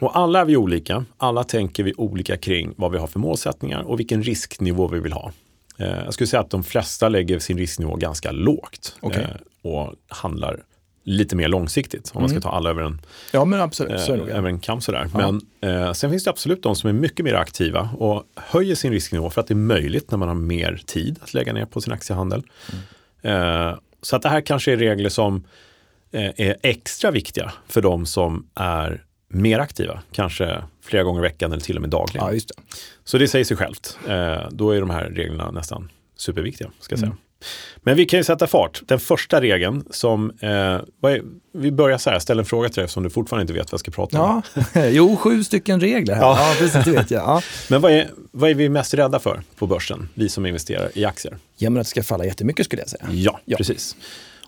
Och 0.00 0.18
alla 0.18 0.40
är 0.40 0.44
vi 0.44 0.56
olika, 0.56 1.04
alla 1.16 1.44
tänker 1.44 1.82
vi 1.82 1.94
olika 1.96 2.36
kring 2.36 2.74
vad 2.76 2.92
vi 2.92 2.98
har 2.98 3.06
för 3.06 3.18
målsättningar 3.18 3.82
och 3.82 3.98
vilken 3.98 4.22
risknivå 4.22 4.88
vi 4.88 5.00
vill 5.00 5.12
ha. 5.12 5.32
Eh, 5.78 6.04
jag 6.04 6.14
skulle 6.14 6.26
säga 6.26 6.40
att 6.40 6.50
de 6.50 6.64
flesta 6.64 7.08
lägger 7.08 7.38
sin 7.38 7.58
risknivå 7.58 7.96
ganska 7.96 8.32
lågt 8.32 8.96
okay. 9.00 9.22
Eh, 9.22 9.70
och 9.70 9.94
handlar 10.08 10.62
lite 11.08 11.36
mer 11.36 11.48
långsiktigt 11.48 12.10
om 12.14 12.22
man 12.22 12.28
ska 12.28 12.36
mm. 12.36 12.42
ta 12.42 12.50
alla 12.50 12.70
över 12.70 12.82
en, 12.82 13.00
ja, 13.32 13.44
men 13.44 13.60
absolut. 13.60 14.08
Eh, 14.08 14.36
över 14.36 14.48
en 14.48 14.60
kam. 14.60 14.80
Sådär. 14.80 15.10
Ja. 15.14 15.32
Men 15.60 15.76
eh, 15.86 15.92
sen 15.92 16.10
finns 16.10 16.24
det 16.24 16.30
absolut 16.30 16.62
de 16.62 16.76
som 16.76 16.88
är 16.88 16.94
mycket 16.94 17.24
mer 17.24 17.34
aktiva 17.34 17.90
och 17.98 18.22
höjer 18.36 18.74
sin 18.74 18.92
risknivå 18.92 19.30
för 19.30 19.40
att 19.40 19.46
det 19.46 19.54
är 19.54 19.56
möjligt 19.56 20.10
när 20.10 20.18
man 20.18 20.28
har 20.28 20.34
mer 20.34 20.82
tid 20.86 21.18
att 21.22 21.34
lägga 21.34 21.52
ner 21.52 21.64
på 21.64 21.80
sin 21.80 21.92
aktiehandel. 21.92 22.42
Mm. 23.22 23.68
Eh, 23.68 23.78
så 24.02 24.16
att 24.16 24.22
det 24.22 24.28
här 24.28 24.40
kanske 24.40 24.72
är 24.72 24.76
regler 24.76 25.08
som 25.08 25.44
är 26.12 26.56
extra 26.62 27.10
viktiga 27.10 27.52
för 27.68 27.82
de 27.82 28.06
som 28.06 28.46
är 28.54 29.04
mer 29.28 29.58
aktiva, 29.58 30.02
kanske 30.12 30.62
flera 30.82 31.02
gånger 31.02 31.20
i 31.20 31.22
veckan 31.22 31.52
eller 31.52 31.62
till 31.62 31.76
och 31.76 31.82
med 31.82 31.90
dagligen. 31.90 32.26
Ja, 32.26 32.32
just 32.32 32.48
det. 32.48 32.54
Så 33.04 33.18
det 33.18 33.28
säger 33.28 33.44
sig 33.44 33.56
självt. 33.56 33.98
Eh, 34.08 34.48
då 34.50 34.70
är 34.70 34.80
de 34.80 34.90
här 34.90 35.04
reglerna 35.04 35.50
nästan 35.50 35.90
superviktiga. 36.16 36.70
Ska 36.80 36.96
säga. 36.96 37.06
Mm. 37.06 37.18
Men 37.76 37.96
vi 37.96 38.04
kan 38.04 38.18
ju 38.18 38.24
sätta 38.24 38.46
fart. 38.46 38.82
Den 38.86 39.00
första 39.00 39.40
regeln 39.40 39.84
som, 39.90 40.30
eh, 40.40 40.48
är, 40.48 41.22
vi 41.52 41.72
börjar 41.72 41.98
så 41.98 42.10
här, 42.10 42.18
ställa 42.18 42.40
en 42.40 42.46
fråga 42.46 42.68
till 42.68 42.74
dig 42.74 42.84
eftersom 42.84 43.02
du 43.02 43.10
fortfarande 43.10 43.42
inte 43.42 43.52
vet 43.52 43.66
vad 43.66 43.72
jag 43.72 43.80
ska 43.80 43.90
prata 43.90 44.22
om. 44.22 44.42
Ja. 44.74 44.86
jo, 44.88 45.16
sju 45.16 45.44
stycken 45.44 45.80
regler 45.80 46.14
här. 46.14 46.22
Ja, 46.22 46.48
ja 46.48 46.54
precis, 46.58 46.84
det 46.84 46.90
vet 46.90 47.10
jag. 47.10 47.22
Ja. 47.22 47.42
Men 47.68 47.80
vad 47.80 47.92
är, 47.92 48.10
vad 48.32 48.50
är 48.50 48.54
vi 48.54 48.68
mest 48.68 48.94
rädda 48.94 49.18
för 49.18 49.42
på 49.56 49.66
börsen, 49.66 50.08
vi 50.14 50.28
som 50.28 50.46
investerar 50.46 50.90
i 50.94 51.04
aktier? 51.04 51.38
Ja, 51.56 51.70
men 51.70 51.80
att 51.80 51.86
det 51.86 51.90
ska 51.90 52.02
falla 52.02 52.24
jättemycket 52.24 52.66
skulle 52.66 52.82
jag 52.82 52.88
säga. 52.88 53.06
Ja, 53.10 53.40
ja. 53.44 53.56
precis. 53.56 53.96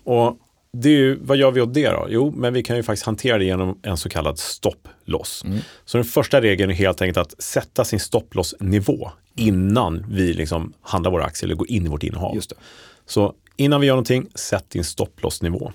Och 0.03 0.37
det 0.77 0.89
är 0.89 0.97
ju, 0.97 1.19
vad 1.21 1.37
gör 1.37 1.51
vi 1.51 1.61
åt 1.61 1.73
det 1.73 1.89
då? 1.89 2.07
Jo, 2.09 2.33
men 2.35 2.53
vi 2.53 2.63
kan 2.63 2.75
ju 2.75 2.83
faktiskt 2.83 3.05
hantera 3.05 3.37
det 3.37 3.45
genom 3.45 3.79
en 3.81 3.97
så 3.97 4.09
kallad 4.09 4.39
stopploss. 4.39 5.43
Mm. 5.45 5.59
Så 5.85 5.97
den 5.97 6.05
första 6.05 6.41
regeln 6.41 6.71
är 6.71 6.75
helt 6.75 7.01
enkelt 7.01 7.17
att 7.17 7.41
sätta 7.41 7.85
sin 7.85 7.99
stopplossnivå 7.99 9.11
innan 9.35 10.05
vi 10.09 10.33
liksom 10.33 10.73
handlar 10.81 11.11
våra 11.11 11.25
aktier 11.25 11.47
eller 11.47 11.55
går 11.55 11.71
in 11.71 11.85
i 11.85 11.89
vårt 11.89 12.03
innehav. 12.03 12.35
Just 12.35 12.49
det. 12.49 12.55
Så 13.05 13.33
innan 13.55 13.81
vi 13.81 13.87
gör 13.87 13.93
någonting, 13.93 14.27
sätt 14.35 14.65
din 14.69 14.83
stopplossnivå. 14.83 15.71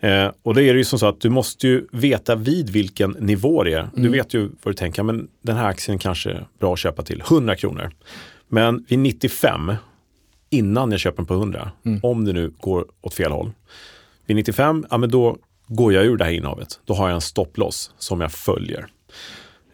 Eh, 0.00 0.30
och 0.42 0.54
då 0.54 0.60
är 0.60 0.72
det 0.72 0.78
ju 0.78 0.84
som 0.84 0.98
så 0.98 1.06
att 1.06 1.20
du 1.20 1.30
måste 1.30 1.66
ju 1.66 1.86
veta 1.92 2.34
vid 2.34 2.70
vilken 2.70 3.10
nivå 3.10 3.64
det 3.64 3.72
är. 3.72 3.80
Mm. 3.80 3.90
Du 3.94 4.08
vet 4.08 4.34
ju 4.34 4.40
vad 4.40 4.74
du 4.74 4.74
tänker, 4.74 5.02
men 5.02 5.28
den 5.42 5.56
här 5.56 5.66
aktien 5.66 5.98
kanske 5.98 6.30
är 6.30 6.46
bra 6.58 6.72
att 6.72 6.78
köpa 6.78 7.02
till 7.02 7.20
100 7.20 7.56
kronor. 7.56 7.90
Men 8.48 8.84
vid 8.88 8.98
95, 8.98 9.74
innan 10.50 10.90
jag 10.90 11.00
köper 11.00 11.16
den 11.16 11.26
på 11.26 11.34
100, 11.34 11.70
mm. 11.84 12.00
om 12.02 12.24
det 12.24 12.32
nu 12.32 12.52
går 12.60 12.86
åt 13.00 13.14
fel 13.14 13.32
håll. 13.32 13.52
Vid 14.26 14.36
95, 14.36 14.86
ja 14.90 14.98
men 14.98 15.10
då 15.10 15.36
går 15.66 15.92
jag 15.92 16.04
ur 16.04 16.16
det 16.16 16.24
här 16.24 16.32
innehavet. 16.32 16.80
Då 16.84 16.94
har 16.94 17.08
jag 17.08 17.14
en 17.14 17.20
stopploss 17.20 17.90
som 17.98 18.20
jag 18.20 18.32
följer. 18.32 18.86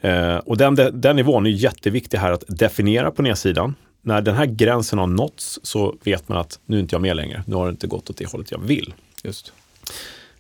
Eh, 0.01 0.37
och 0.37 0.57
den, 0.57 0.75
den 0.93 1.17
nivån 1.17 1.47
är 1.47 1.51
jätteviktig 1.51 2.19
här 2.19 2.33
att 2.33 2.45
definiera 2.49 3.11
på 3.11 3.23
nedsidan 3.23 3.75
när 4.03 4.21
den 4.21 4.35
här 4.35 4.47
gränsen 4.47 4.99
har 4.99 5.07
nåtts 5.07 5.61
så 5.63 5.97
vet 6.05 6.29
man 6.29 6.39
att 6.39 6.59
nu 6.67 6.77
är 6.77 6.81
inte 6.81 6.95
jag 6.95 7.03
med 7.03 7.17
längre. 7.17 7.45
Nu 7.47 7.57
har 7.57 7.65
det 7.65 7.71
inte 7.71 7.87
gått 7.87 8.11
åt 8.11 8.17
det 8.17 8.33
hållet 8.33 8.51
jag 8.51 8.59
vill. 8.59 8.95
Just. 9.23 9.53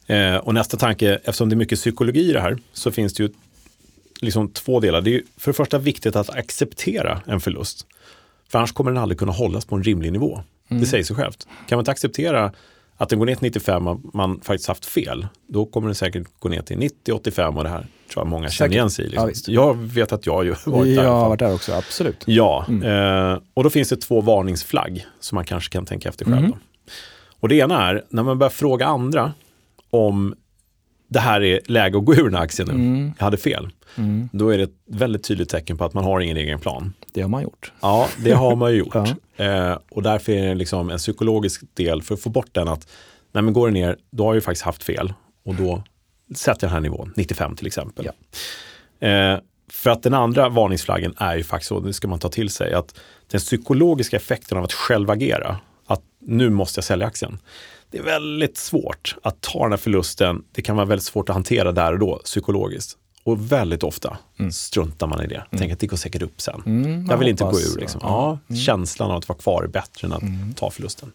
Eh, 0.06 0.36
och 0.36 0.54
nästa 0.54 0.76
tanke, 0.76 1.14
eftersom 1.14 1.48
det 1.48 1.54
är 1.54 1.56
mycket 1.56 1.78
psykologi 1.78 2.30
i 2.30 2.32
det 2.32 2.40
här, 2.40 2.58
så 2.72 2.90
finns 2.90 3.14
det 3.14 3.22
ju 3.22 3.30
liksom 4.20 4.48
två 4.48 4.80
delar. 4.80 5.00
Det 5.00 5.14
är 5.14 5.22
för 5.36 5.50
det 5.50 5.56
första 5.56 5.78
viktigt 5.78 6.16
att 6.16 6.30
acceptera 6.30 7.20
en 7.26 7.40
förlust. 7.40 7.86
För 8.48 8.58
annars 8.58 8.72
kommer 8.72 8.90
den 8.90 9.02
aldrig 9.02 9.18
kunna 9.18 9.32
hållas 9.32 9.64
på 9.64 9.76
en 9.76 9.82
rimlig 9.82 10.12
nivå. 10.12 10.42
Mm. 10.68 10.80
Det 10.80 10.86
säger 10.86 11.04
sig 11.04 11.16
självt. 11.16 11.46
Kan 11.68 11.76
man 11.76 11.82
inte 11.82 11.90
acceptera 11.90 12.52
att 13.00 13.08
den 13.08 13.18
går 13.18 13.26
ner 13.26 13.34
till 13.34 13.42
95 13.42 13.86
och 13.86 14.14
man 14.14 14.40
faktiskt 14.40 14.68
haft 14.68 14.86
fel, 14.86 15.26
då 15.46 15.66
kommer 15.66 15.88
den 15.88 15.94
säkert 15.94 16.26
gå 16.38 16.48
ner 16.48 16.62
till 16.62 16.76
90-85 16.76 17.56
och 17.56 17.64
det 17.64 17.70
här 17.70 17.86
tror 18.12 18.24
jag 18.24 18.26
många 18.26 18.48
säkert. 18.48 18.58
känner 18.58 18.72
igen 18.72 18.90
sig 18.90 19.04
i. 19.04 19.08
Liksom. 19.08 19.30
Ja, 19.54 19.66
jag 19.66 19.74
vet 19.74 20.12
att 20.12 20.26
jag 20.26 20.32
har 20.32 20.70
varit 20.70 20.96
där. 20.96 21.04
Jag 21.04 21.10
har 21.10 21.28
varit 21.28 21.38
där 21.38 21.54
också, 21.54 21.72
absolut. 21.72 22.22
Ja, 22.26 22.64
mm. 22.68 23.32
eh, 23.32 23.38
och 23.54 23.64
då 23.64 23.70
finns 23.70 23.88
det 23.88 23.96
två 23.96 24.20
varningsflagg 24.20 25.06
som 25.20 25.36
man 25.36 25.44
kanske 25.44 25.72
kan 25.72 25.86
tänka 25.86 26.08
efter 26.08 26.24
själv. 26.24 26.38
Mm. 26.38 26.58
Och 27.40 27.48
det 27.48 27.54
ena 27.54 27.88
är 27.88 28.04
när 28.08 28.22
man 28.22 28.38
börjar 28.38 28.50
fråga 28.50 28.86
andra 28.86 29.32
om 29.90 30.34
det 31.10 31.20
här 31.20 31.42
är 31.42 31.60
läge 31.64 31.98
att 31.98 32.04
gå 32.04 32.14
ur 32.14 32.24
den 32.24 32.34
här 32.34 32.42
aktien 32.42 32.68
nu, 32.68 32.74
mm. 32.74 33.12
jag 33.18 33.24
hade 33.24 33.36
fel. 33.36 33.68
Mm. 33.96 34.28
Då 34.32 34.48
är 34.48 34.58
det 34.58 34.64
ett 34.64 34.76
väldigt 34.86 35.24
tydligt 35.24 35.48
tecken 35.48 35.78
på 35.78 35.84
att 35.84 35.94
man 35.94 36.04
har 36.04 36.20
ingen 36.20 36.36
egen 36.36 36.58
plan. 36.58 36.92
Det 37.12 37.22
har 37.22 37.28
man 37.28 37.42
gjort. 37.42 37.72
Ja, 37.80 38.08
det 38.18 38.32
har 38.32 38.56
man 38.56 38.72
ju 38.72 38.78
gjort. 38.78 38.94
ja. 39.36 39.44
eh, 39.44 39.78
och 39.90 40.02
därför 40.02 40.32
är 40.32 40.48
det 40.48 40.54
liksom 40.54 40.90
en 40.90 40.98
psykologisk 40.98 41.62
del 41.74 42.02
för 42.02 42.14
att 42.14 42.20
få 42.20 42.30
bort 42.30 42.48
den 42.52 42.68
att, 42.68 42.88
nej 43.32 43.42
men 43.42 43.52
går 43.52 43.68
det 43.68 43.74
ner, 43.74 43.96
då 44.10 44.24
har 44.24 44.30
jag 44.30 44.34
ju 44.34 44.40
faktiskt 44.40 44.64
haft 44.64 44.82
fel 44.82 45.12
och 45.44 45.54
då 45.54 45.82
sätter 46.34 46.66
jag 46.66 46.70
den 46.70 46.70
här 46.70 46.80
nivån, 46.80 47.12
95 47.16 47.56
till 47.56 47.66
exempel. 47.66 48.08
Ja. 49.00 49.08
Eh, 49.08 49.40
för 49.68 49.90
att 49.90 50.02
den 50.02 50.14
andra 50.14 50.48
varningsflaggen 50.48 51.14
är 51.16 51.36
ju 51.36 51.44
faktiskt, 51.44 51.72
och 51.72 51.82
det 51.82 51.92
ska 51.92 52.08
man 52.08 52.18
ta 52.18 52.28
till 52.28 52.50
sig, 52.50 52.74
att 52.74 52.94
den 53.30 53.40
psykologiska 53.40 54.16
effekten 54.16 54.58
av 54.58 54.64
att 54.64 54.72
själv 54.72 55.10
agera, 55.10 55.56
att 55.86 56.02
nu 56.18 56.50
måste 56.50 56.78
jag 56.78 56.84
sälja 56.84 57.06
aktien. 57.06 57.38
Det 57.90 57.98
är 57.98 58.02
väldigt 58.02 58.56
svårt 58.56 59.16
att 59.22 59.40
ta 59.40 59.62
den 59.62 59.72
här 59.72 59.76
förlusten. 59.76 60.44
Det 60.52 60.62
kan 60.62 60.76
vara 60.76 60.86
väldigt 60.86 61.04
svårt 61.04 61.28
att 61.28 61.34
hantera 61.34 61.72
där 61.72 61.92
och 61.92 61.98
då 61.98 62.20
psykologiskt. 62.24 62.96
Och 63.22 63.52
väldigt 63.52 63.82
ofta 63.82 64.18
mm. 64.38 64.52
struntar 64.52 65.06
man 65.06 65.24
i 65.24 65.26
det. 65.26 65.34
Mm. 65.34 65.58
Tänker 65.58 65.72
att 65.72 65.80
det 65.80 65.86
går 65.86 65.96
säkert 65.96 66.22
upp 66.22 66.40
sen. 66.40 66.62
Mm, 66.66 67.06
jag 67.10 67.16
vill 67.16 67.28
inte 67.28 67.44
gå 67.44 67.60
ur. 67.60 67.80
Liksom. 67.80 68.00
Ja, 68.04 68.38
mm. 68.48 68.60
Känslan 68.60 69.10
av 69.10 69.16
att 69.16 69.28
vara 69.28 69.38
kvar 69.38 69.62
är 69.62 69.68
bättre 69.68 70.06
än 70.06 70.12
att 70.12 70.22
mm. 70.22 70.54
ta 70.54 70.70
förlusten. 70.70 71.12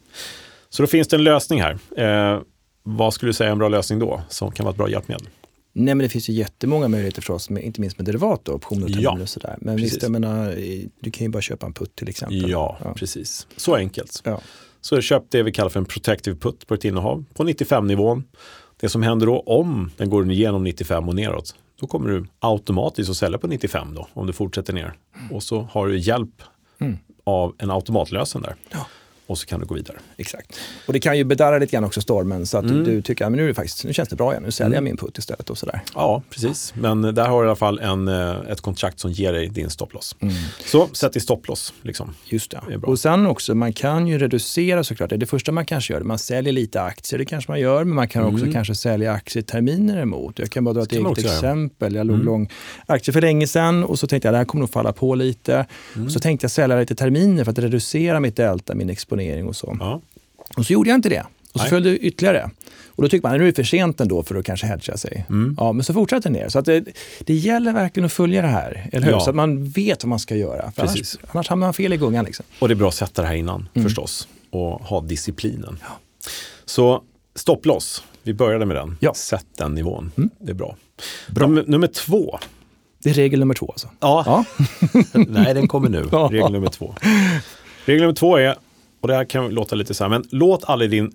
Så 0.69 0.83
då 0.83 0.88
finns 0.88 1.07
det 1.07 1.15
en 1.15 1.23
lösning 1.23 1.61
här. 1.61 1.77
Eh, 1.97 2.41
vad 2.83 3.13
skulle 3.13 3.29
du 3.29 3.33
säga 3.33 3.47
är 3.47 3.51
en 3.51 3.57
bra 3.57 3.69
lösning 3.69 3.99
då, 3.99 4.21
som 4.29 4.51
kan 4.51 4.63
vara 4.63 4.71
ett 4.71 4.77
bra 4.77 4.89
hjälpmedel? 4.89 5.27
Nej, 5.73 5.95
men 5.95 6.03
det 6.03 6.09
finns 6.09 6.29
ju 6.29 6.33
jättemånga 6.33 6.88
möjligheter 6.88 7.21
för 7.21 7.33
oss, 7.33 7.49
inte 7.49 7.81
minst 7.81 7.97
med 7.97 8.05
derivat, 8.05 8.47
och 8.47 8.55
optioner 8.55 8.83
och 8.83 8.88
terminer 8.88 9.17
ja, 9.17 9.21
och 9.21 9.29
sådär. 9.29 9.57
Men 9.61 9.75
precis. 9.75 9.93
visst, 9.93 10.03
jag 10.03 10.11
menar, 10.11 10.55
du 10.99 11.11
kan 11.11 11.25
ju 11.25 11.29
bara 11.29 11.41
köpa 11.41 11.65
en 11.65 11.73
putt 11.73 11.95
till 11.95 12.09
exempel. 12.09 12.49
Ja, 12.49 12.77
ja. 12.83 12.93
precis. 12.93 13.47
Så 13.57 13.75
enkelt. 13.75 14.21
Ja. 14.23 14.41
Så 14.86 15.02
köp 15.02 15.24
det 15.30 15.43
vi 15.43 15.52
kallar 15.52 15.69
för 15.69 15.80
en 15.80 15.86
protective 15.86 16.38
put 16.38 16.67
på 16.67 16.74
ett 16.74 16.86
innehav 16.86 17.26
på 17.34 17.43
95-nivån. 17.43 18.24
Det 18.78 18.89
som 18.89 19.04
händer 19.04 19.26
då 19.26 19.39
om 19.39 19.91
den 19.98 20.10
går 20.10 20.32
igenom 20.32 20.63
95 20.63 21.10
och 21.10 21.15
neråt, 21.15 21.56
då 21.80 21.88
kommer 21.88 22.10
du 22.10 22.26
automatiskt 22.39 23.10
att 23.10 23.17
sälja 23.17 23.38
på 23.38 23.48
95 23.48 23.93
då, 23.95 24.08
om 24.13 24.28
du 24.28 24.34
fortsätter 24.34 24.74
ner. 24.74 24.93
Och 25.32 25.43
så 25.43 25.62
har 25.71 25.88
du 25.88 25.98
hjälp 25.98 26.41
mm. 26.80 26.98
av 27.24 27.56
en 27.58 27.71
automatlösen 27.71 28.41
där. 28.41 28.56
Ja 28.71 28.86
och 29.27 29.38
så 29.38 29.45
kan 29.45 29.59
du 29.59 29.65
gå 29.65 29.75
vidare. 29.75 29.97
Exakt. 30.17 30.59
Och 30.85 30.93
det 30.93 30.99
kan 30.99 31.17
ju 31.17 31.23
bedarra 31.23 31.57
lite 31.57 31.71
grann 31.71 31.83
också 31.83 32.01
stormen 32.01 32.45
så 32.45 32.57
att 32.57 32.65
mm. 32.65 32.83
du 32.83 33.01
tycker 33.01 33.25
att 33.25 33.31
nu, 33.31 33.43
är 33.43 33.47
det 33.47 33.53
faktiskt, 33.53 33.85
nu 33.85 33.93
känns 33.93 34.09
det 34.09 34.15
bra 34.15 34.31
igen, 34.31 34.43
nu 34.43 34.51
säljer 34.51 34.67
mm. 34.67 34.75
jag 34.75 34.83
min 34.83 34.97
putt 34.97 35.17
istället 35.17 35.49
och 35.49 35.57
sådär. 35.57 35.81
Ja, 35.93 36.23
precis. 36.29 36.73
Men 36.75 37.01
där 37.01 37.27
har 37.27 37.41
du 37.41 37.47
i 37.47 37.49
alla 37.49 37.55
fall 37.55 37.79
en, 37.79 38.07
eh, 38.07 38.35
ett 38.49 38.61
kontrakt 38.61 38.99
som 38.99 39.11
ger 39.11 39.33
dig 39.33 39.49
din 39.49 39.69
stopploss. 39.69 40.15
Mm. 40.19 40.33
Så 40.65 40.88
sätt 40.88 41.15
i 41.15 41.19
stopploss. 41.19 41.73
Liksom. 41.81 42.13
Just 42.25 42.51
det. 42.51 42.77
och 42.83 42.99
sen 42.99 43.27
också, 43.27 43.55
man 43.55 43.73
kan 43.73 44.07
ju 44.07 44.17
reducera 44.17 44.83
såklart. 44.83 45.09
Det 45.09 45.15
är 45.15 45.17
det 45.17 45.25
första 45.25 45.51
man 45.51 45.65
kanske 45.65 45.93
gör. 45.93 46.01
Man 46.01 46.19
säljer 46.19 46.53
lite 46.53 46.81
aktier, 46.81 47.19
det 47.19 47.25
kanske 47.25 47.51
man 47.51 47.59
gör, 47.59 47.83
men 47.83 47.95
man 47.95 48.07
kan 48.07 48.23
också 48.23 48.43
mm. 48.43 48.53
kanske 48.53 48.75
sälja 48.75 49.11
aktieterminer 49.11 50.01
emot. 50.01 50.39
Jag 50.39 50.49
kan 50.49 50.63
bara 50.63 50.73
dra 50.73 50.83
ett 50.83 50.91
eget 50.91 51.17
exempel. 51.17 51.95
Jag 51.95 52.07
låg 52.07 52.15
mm. 52.15 52.25
lång 52.25 52.49
aktier 52.85 53.13
för 53.13 53.21
länge 53.21 53.47
sedan 53.47 53.83
och 53.83 53.99
så 53.99 54.07
tänkte 54.07 54.27
jag 54.27 54.31
att 54.31 54.33
det 54.33 54.38
här 54.38 54.45
kommer 54.45 54.59
nog 54.59 54.71
falla 54.71 54.93
på 54.93 55.15
lite. 55.15 55.65
Mm. 55.95 56.09
Så 56.09 56.19
tänkte 56.19 56.43
jag 56.43 56.51
sälja 56.51 56.79
lite 56.79 56.95
terminer 56.95 57.43
för 57.43 57.51
att 57.51 57.59
reducera 57.59 58.19
mitt 58.19 58.35
delta, 58.35 58.75
min 58.75 58.89
exponering 58.89 59.14
exponering 59.15 59.47
och 59.47 59.56
så. 59.56 59.78
Ja. 59.80 60.01
Och 60.58 60.65
så 60.65 60.73
gjorde 60.73 60.89
jag 60.89 60.97
inte 60.97 61.10
det. 61.10 61.25
Och 61.54 61.60
så 61.60 61.63
Nej. 61.63 61.69
följde 61.69 61.97
ytterligare. 61.97 62.49
Och 62.88 63.04
då 63.04 63.10
tycker 63.10 63.28
man 63.28 63.32
att 63.32 63.39
nu 63.39 63.43
är 63.43 63.51
det 63.51 63.56
för 63.56 63.63
sent 63.63 64.01
ändå 64.01 64.23
för 64.23 64.36
att 64.36 64.45
kanske 64.45 64.67
hedga 64.67 64.97
sig. 64.97 65.25
Mm. 65.30 65.56
Ja, 65.60 65.73
men 65.73 65.84
så 65.84 65.93
fortsätter 65.93 66.30
ner. 66.30 66.49
Så 66.49 66.60
att 66.60 66.65
det, 66.65 66.86
det 67.19 67.34
gäller 67.34 67.73
verkligen 67.73 68.06
att 68.06 68.13
följa 68.13 68.41
det 68.41 68.47
här, 68.47 68.89
eller 68.91 69.06
hur? 69.06 69.13
Ja. 69.13 69.19
Så 69.19 69.30
att 69.30 69.36
man 69.36 69.69
vet 69.69 70.04
vad 70.04 70.10
man 70.10 70.19
ska 70.19 70.36
göra. 70.36 70.71
För 70.71 70.82
annars, 70.82 71.17
annars 71.32 71.47
hamnar 71.47 71.67
man 71.67 71.73
fel 71.73 71.93
i 71.93 71.97
gungan. 71.97 72.25
Liksom. 72.25 72.45
Och 72.60 72.67
det 72.67 72.73
är 72.73 72.75
bra 72.75 72.88
att 72.88 72.95
sätta 72.95 73.21
det 73.21 73.28
här 73.28 73.36
innan 73.36 73.69
mm. 73.73 73.86
förstås 73.86 74.28
och 74.49 74.82
ha 74.82 75.01
disciplinen. 75.01 75.78
Ja. 75.82 75.99
Så 76.65 77.04
stopploss, 77.36 78.04
vi 78.23 78.34
började 78.34 78.65
med 78.65 78.75
den. 78.75 78.97
Ja. 78.99 79.13
Sätt 79.13 79.45
den 79.58 79.75
nivån. 79.75 80.12
Mm. 80.17 80.30
Det 80.39 80.51
är 80.51 80.56
bra. 80.56 80.75
bra. 81.28 81.47
Num 81.47 81.65
nummer 81.67 81.88
två. 81.88 82.39
Det 83.04 83.10
är 83.10 83.13
regel 83.13 83.39
nummer 83.39 83.54
två 83.54 83.71
alltså? 83.71 83.89
Ja. 83.99 84.23
ja. 84.25 84.45
Nej, 85.28 85.54
den 85.54 85.67
kommer 85.67 85.89
nu. 85.89 86.04
Regel 86.32 86.51
nummer 86.51 86.69
två. 86.69 86.95
Regel 87.86 88.01
nummer 88.01 88.13
två 88.13 88.38
är 88.38 88.56
och 89.06 89.10
det 89.10 89.15
här 89.15 89.26
kan 89.26 89.50
låta 89.50 89.76
lite 89.76 89.94
så 89.94 90.04
här, 90.04 90.10
men 90.10 90.24
låt 90.30 90.63
aldrig 90.63 90.91
din, 90.91 91.12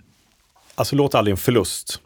alltså 0.74 0.96
låt 0.96 1.14
aldrig 1.14 1.33
en 1.33 1.37
förlust 1.37 2.00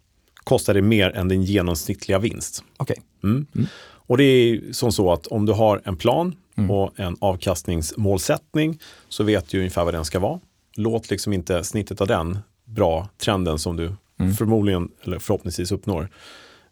kosta 0.45 0.73
dig 0.73 0.83
mer 0.83 1.11
än 1.11 1.29
din 1.29 1.43
genomsnittliga 1.43 2.19
vinst. 2.19 2.65
Okay. 2.79 2.97
Mm. 3.25 3.47
Mm. 3.55 3.67
Och 3.83 4.17
det 4.17 4.25
är 4.25 4.73
som 4.73 4.93
så 4.93 5.13
att 5.13 5.27
om 5.27 5.47
du 5.47 5.53
har 5.53 5.83
en 5.85 5.97
plan 5.97 6.35
mm. 6.57 6.71
och 6.71 7.01
en 7.01 7.17
avkastningsmålsättning 7.21 8.79
så 9.09 9.25
vet 9.25 9.49
du 9.49 9.59
ungefär 9.59 9.85
vad 9.85 9.95
den 9.95 10.05
ska 10.05 10.19
vara. 10.19 10.41
Låt 10.77 11.11
liksom 11.11 11.33
inte 11.33 11.65
snittet 11.65 12.01
av 12.01 12.07
den 12.07 12.39
bra 12.65 13.09
trenden 13.19 13.59
som 13.59 13.77
du 13.77 13.93
mm. 14.21 14.35
förmodligen 14.35 14.89
eller 15.03 15.19
förhoppningsvis 15.19 15.73
uppnår 15.73 16.09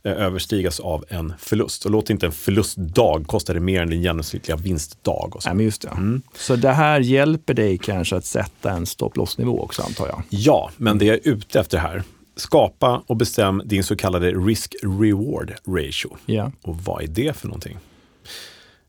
överstigas 0.05 0.81
av 0.81 1.05
en 1.09 1.33
förlust. 1.39 1.85
Och 1.85 1.91
låt 1.91 2.11
inte 2.11 2.27
en 2.27 2.33
förlustdag 2.33 3.25
kosta 3.27 3.53
dig 3.53 3.63
mer 3.63 3.83
än 3.83 3.91
din 3.91 4.03
genomsnittliga 4.03 4.57
vinstdag. 4.57 5.31
Och 5.35 5.43
så. 5.43 5.49
Ja, 5.49 5.55
men 5.55 5.65
just 5.65 5.83
det. 5.83 5.89
Mm. 5.89 6.23
så 6.35 6.57
det 6.57 6.73
här 6.73 7.01
hjälper 7.01 7.55
dig 7.55 7.79
kanske 7.79 8.17
att 8.17 8.25
sätta 8.25 8.71
en 8.71 8.87
stopplossnivå 8.87 9.63
också 9.63 9.83
antar 9.83 10.07
jag? 10.07 10.23
Ja, 10.29 10.71
men 10.77 10.99
det 10.99 11.05
jag 11.05 11.17
är 11.17 11.29
ute 11.29 11.61
efter 11.61 11.79
här, 11.79 12.03
skapa 12.37 13.03
och 13.07 13.17
bestäm 13.17 13.63
din 13.65 13.85
så 13.85 13.97
kallade 13.97 14.31
risk-reward 14.31 15.53
ratio. 15.67 16.17
Ja. 16.27 16.53
Och 16.63 16.77
vad 16.77 17.03
är 17.03 17.07
det 17.07 17.37
för 17.37 17.49
någonting? 17.49 17.79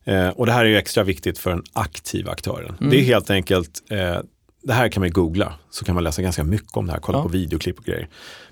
Eh, 0.04 0.30
och 0.30 0.46
det 0.46 0.52
här 0.52 0.66
är 0.66 0.70
ju 0.70 0.78
extra 0.78 1.04
viktigt 1.04 1.40
för 1.40 1.50
den 1.50 1.64
aktiva 1.74 2.32
aktören. 2.32 2.76
Mm. 2.80 2.92
Det 2.92 3.00
är 3.00 3.04
helt 3.04 3.30
enkelt, 3.30 3.84
eh, 3.90 4.18
det 4.64 4.74
här 4.74 4.90
kan 4.90 5.02
man 5.02 5.12
googla, 5.12 5.54
så 5.70 5.86
kan 5.86 5.96
man 5.96 6.04
läsa 6.04 6.22
ganska 6.22 6.44
mycket 6.44 6.78
om 6.78 6.86
det 6.86 6.92
här, 6.92 7.00
kolla 7.00 7.18
ja. 7.18 7.24
på 7.24 7.30
videoklipp 7.30 7.80
och 7.80 7.86
grejer. 7.86 8.08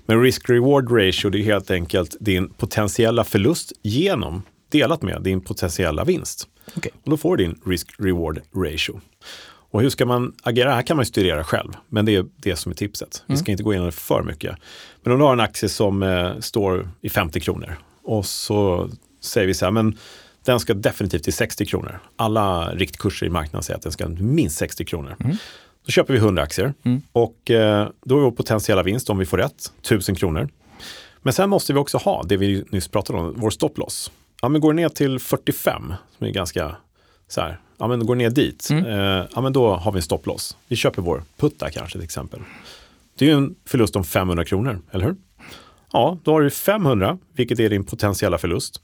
Men 0.06 0.22
risk-reward 0.22 0.90
ratio 0.90 1.30
det 1.30 1.38
är 1.38 1.42
helt 1.42 1.70
enkelt 1.70 2.16
din 2.20 2.48
potentiella 2.48 3.24
förlust 3.24 3.72
genom 3.82 4.42
delat 4.68 5.02
med 5.02 5.22
din 5.22 5.40
potentiella 5.40 6.04
vinst. 6.04 6.48
Okay. 6.76 6.92
Och 7.04 7.10
då 7.10 7.16
får 7.16 7.36
du 7.36 7.44
din 7.44 7.60
risk-reward 7.64 8.40
ratio. 8.54 9.00
Och 9.44 9.80
hur 9.82 9.90
ska 9.90 10.06
man 10.06 10.32
agera? 10.42 10.68
Det 10.68 10.74
här 10.74 10.82
kan 10.82 10.96
man 10.96 11.06
studera 11.06 11.44
själv, 11.44 11.72
men 11.88 12.04
det 12.04 12.16
är 12.16 12.26
det 12.36 12.56
som 12.56 12.72
är 12.72 12.76
tipset. 12.76 13.24
Vi 13.26 13.36
ska 13.36 13.44
mm. 13.44 13.52
inte 13.52 13.62
gå 13.62 13.72
igenom 13.72 13.86
det 13.86 13.92
för 13.92 14.22
mycket. 14.22 14.56
Men 15.02 15.12
om 15.12 15.18
du 15.18 15.24
har 15.24 15.32
en 15.32 15.40
aktie 15.40 15.68
som 15.68 16.02
eh, 16.02 16.38
står 16.40 16.90
i 17.00 17.08
50 17.08 17.40
kronor 17.40 17.78
och 18.02 18.26
så 18.26 18.90
säger 19.20 19.46
vi 19.46 19.54
så 19.54 19.64
här, 19.64 19.72
men 19.72 19.98
den 20.44 20.60
ska 20.60 20.74
definitivt 20.74 21.24
till 21.24 21.32
60 21.32 21.66
kronor. 21.66 21.98
Alla 22.16 22.74
riktkurser 22.74 23.26
i 23.26 23.30
marknaden 23.30 23.62
säger 23.62 23.76
att 23.76 23.82
den 23.82 23.92
ska 23.92 24.08
minst 24.08 24.56
60 24.56 24.84
kronor. 24.84 25.16
Mm. 25.20 25.36
Då 25.84 25.90
köper 25.90 26.12
vi 26.12 26.18
100 26.18 26.42
aktier 26.42 26.74
mm. 26.82 27.02
och 27.12 27.50
eh, 27.50 27.88
då 28.04 28.18
är 28.18 28.22
vår 28.22 28.30
potentiella 28.30 28.82
vinst, 28.82 29.10
om 29.10 29.18
vi 29.18 29.26
får 29.26 29.36
rätt, 29.36 29.72
1000 29.80 30.14
kronor. 30.14 30.48
Men 31.22 31.32
sen 31.32 31.50
måste 31.50 31.72
vi 31.72 31.78
också 31.78 31.98
ha 31.98 32.22
det 32.22 32.36
vi 32.36 32.64
nyss 32.70 32.88
pratade 32.88 33.18
om, 33.18 33.34
vår 33.36 33.50
stopploss. 33.50 34.10
Ja, 34.42 34.48
men 34.48 34.60
går 34.60 34.72
ner 34.72 34.88
till 34.88 35.18
45, 35.18 35.94
som 36.18 36.26
är 36.26 36.30
ganska 36.30 36.76
så 37.28 37.40
här, 37.40 37.58
ja 37.78 37.88
men 37.88 38.06
går 38.06 38.14
ner 38.14 38.30
dit, 38.30 38.68
mm. 38.70 38.86
eh, 38.86 39.26
ja 39.34 39.40
men 39.40 39.52
då 39.52 39.74
har 39.74 39.92
vi 39.92 39.98
en 39.98 40.02
stopploss. 40.02 40.56
Vi 40.68 40.76
köper 40.76 41.02
vår 41.02 41.22
putta 41.36 41.70
kanske 41.70 41.98
till 41.98 42.04
exempel. 42.04 42.40
Det 43.18 43.24
är 43.24 43.28
ju 43.28 43.36
en 43.36 43.54
förlust 43.66 43.96
om 43.96 44.04
500 44.04 44.44
kronor, 44.44 44.80
eller 44.90 45.04
hur? 45.04 45.16
Ja, 45.92 46.18
då 46.22 46.32
har 46.32 46.40
du 46.40 46.50
500, 46.50 47.18
vilket 47.32 47.60
är 47.60 47.70
din 47.70 47.84
potentiella 47.84 48.38
förlust, 48.38 48.80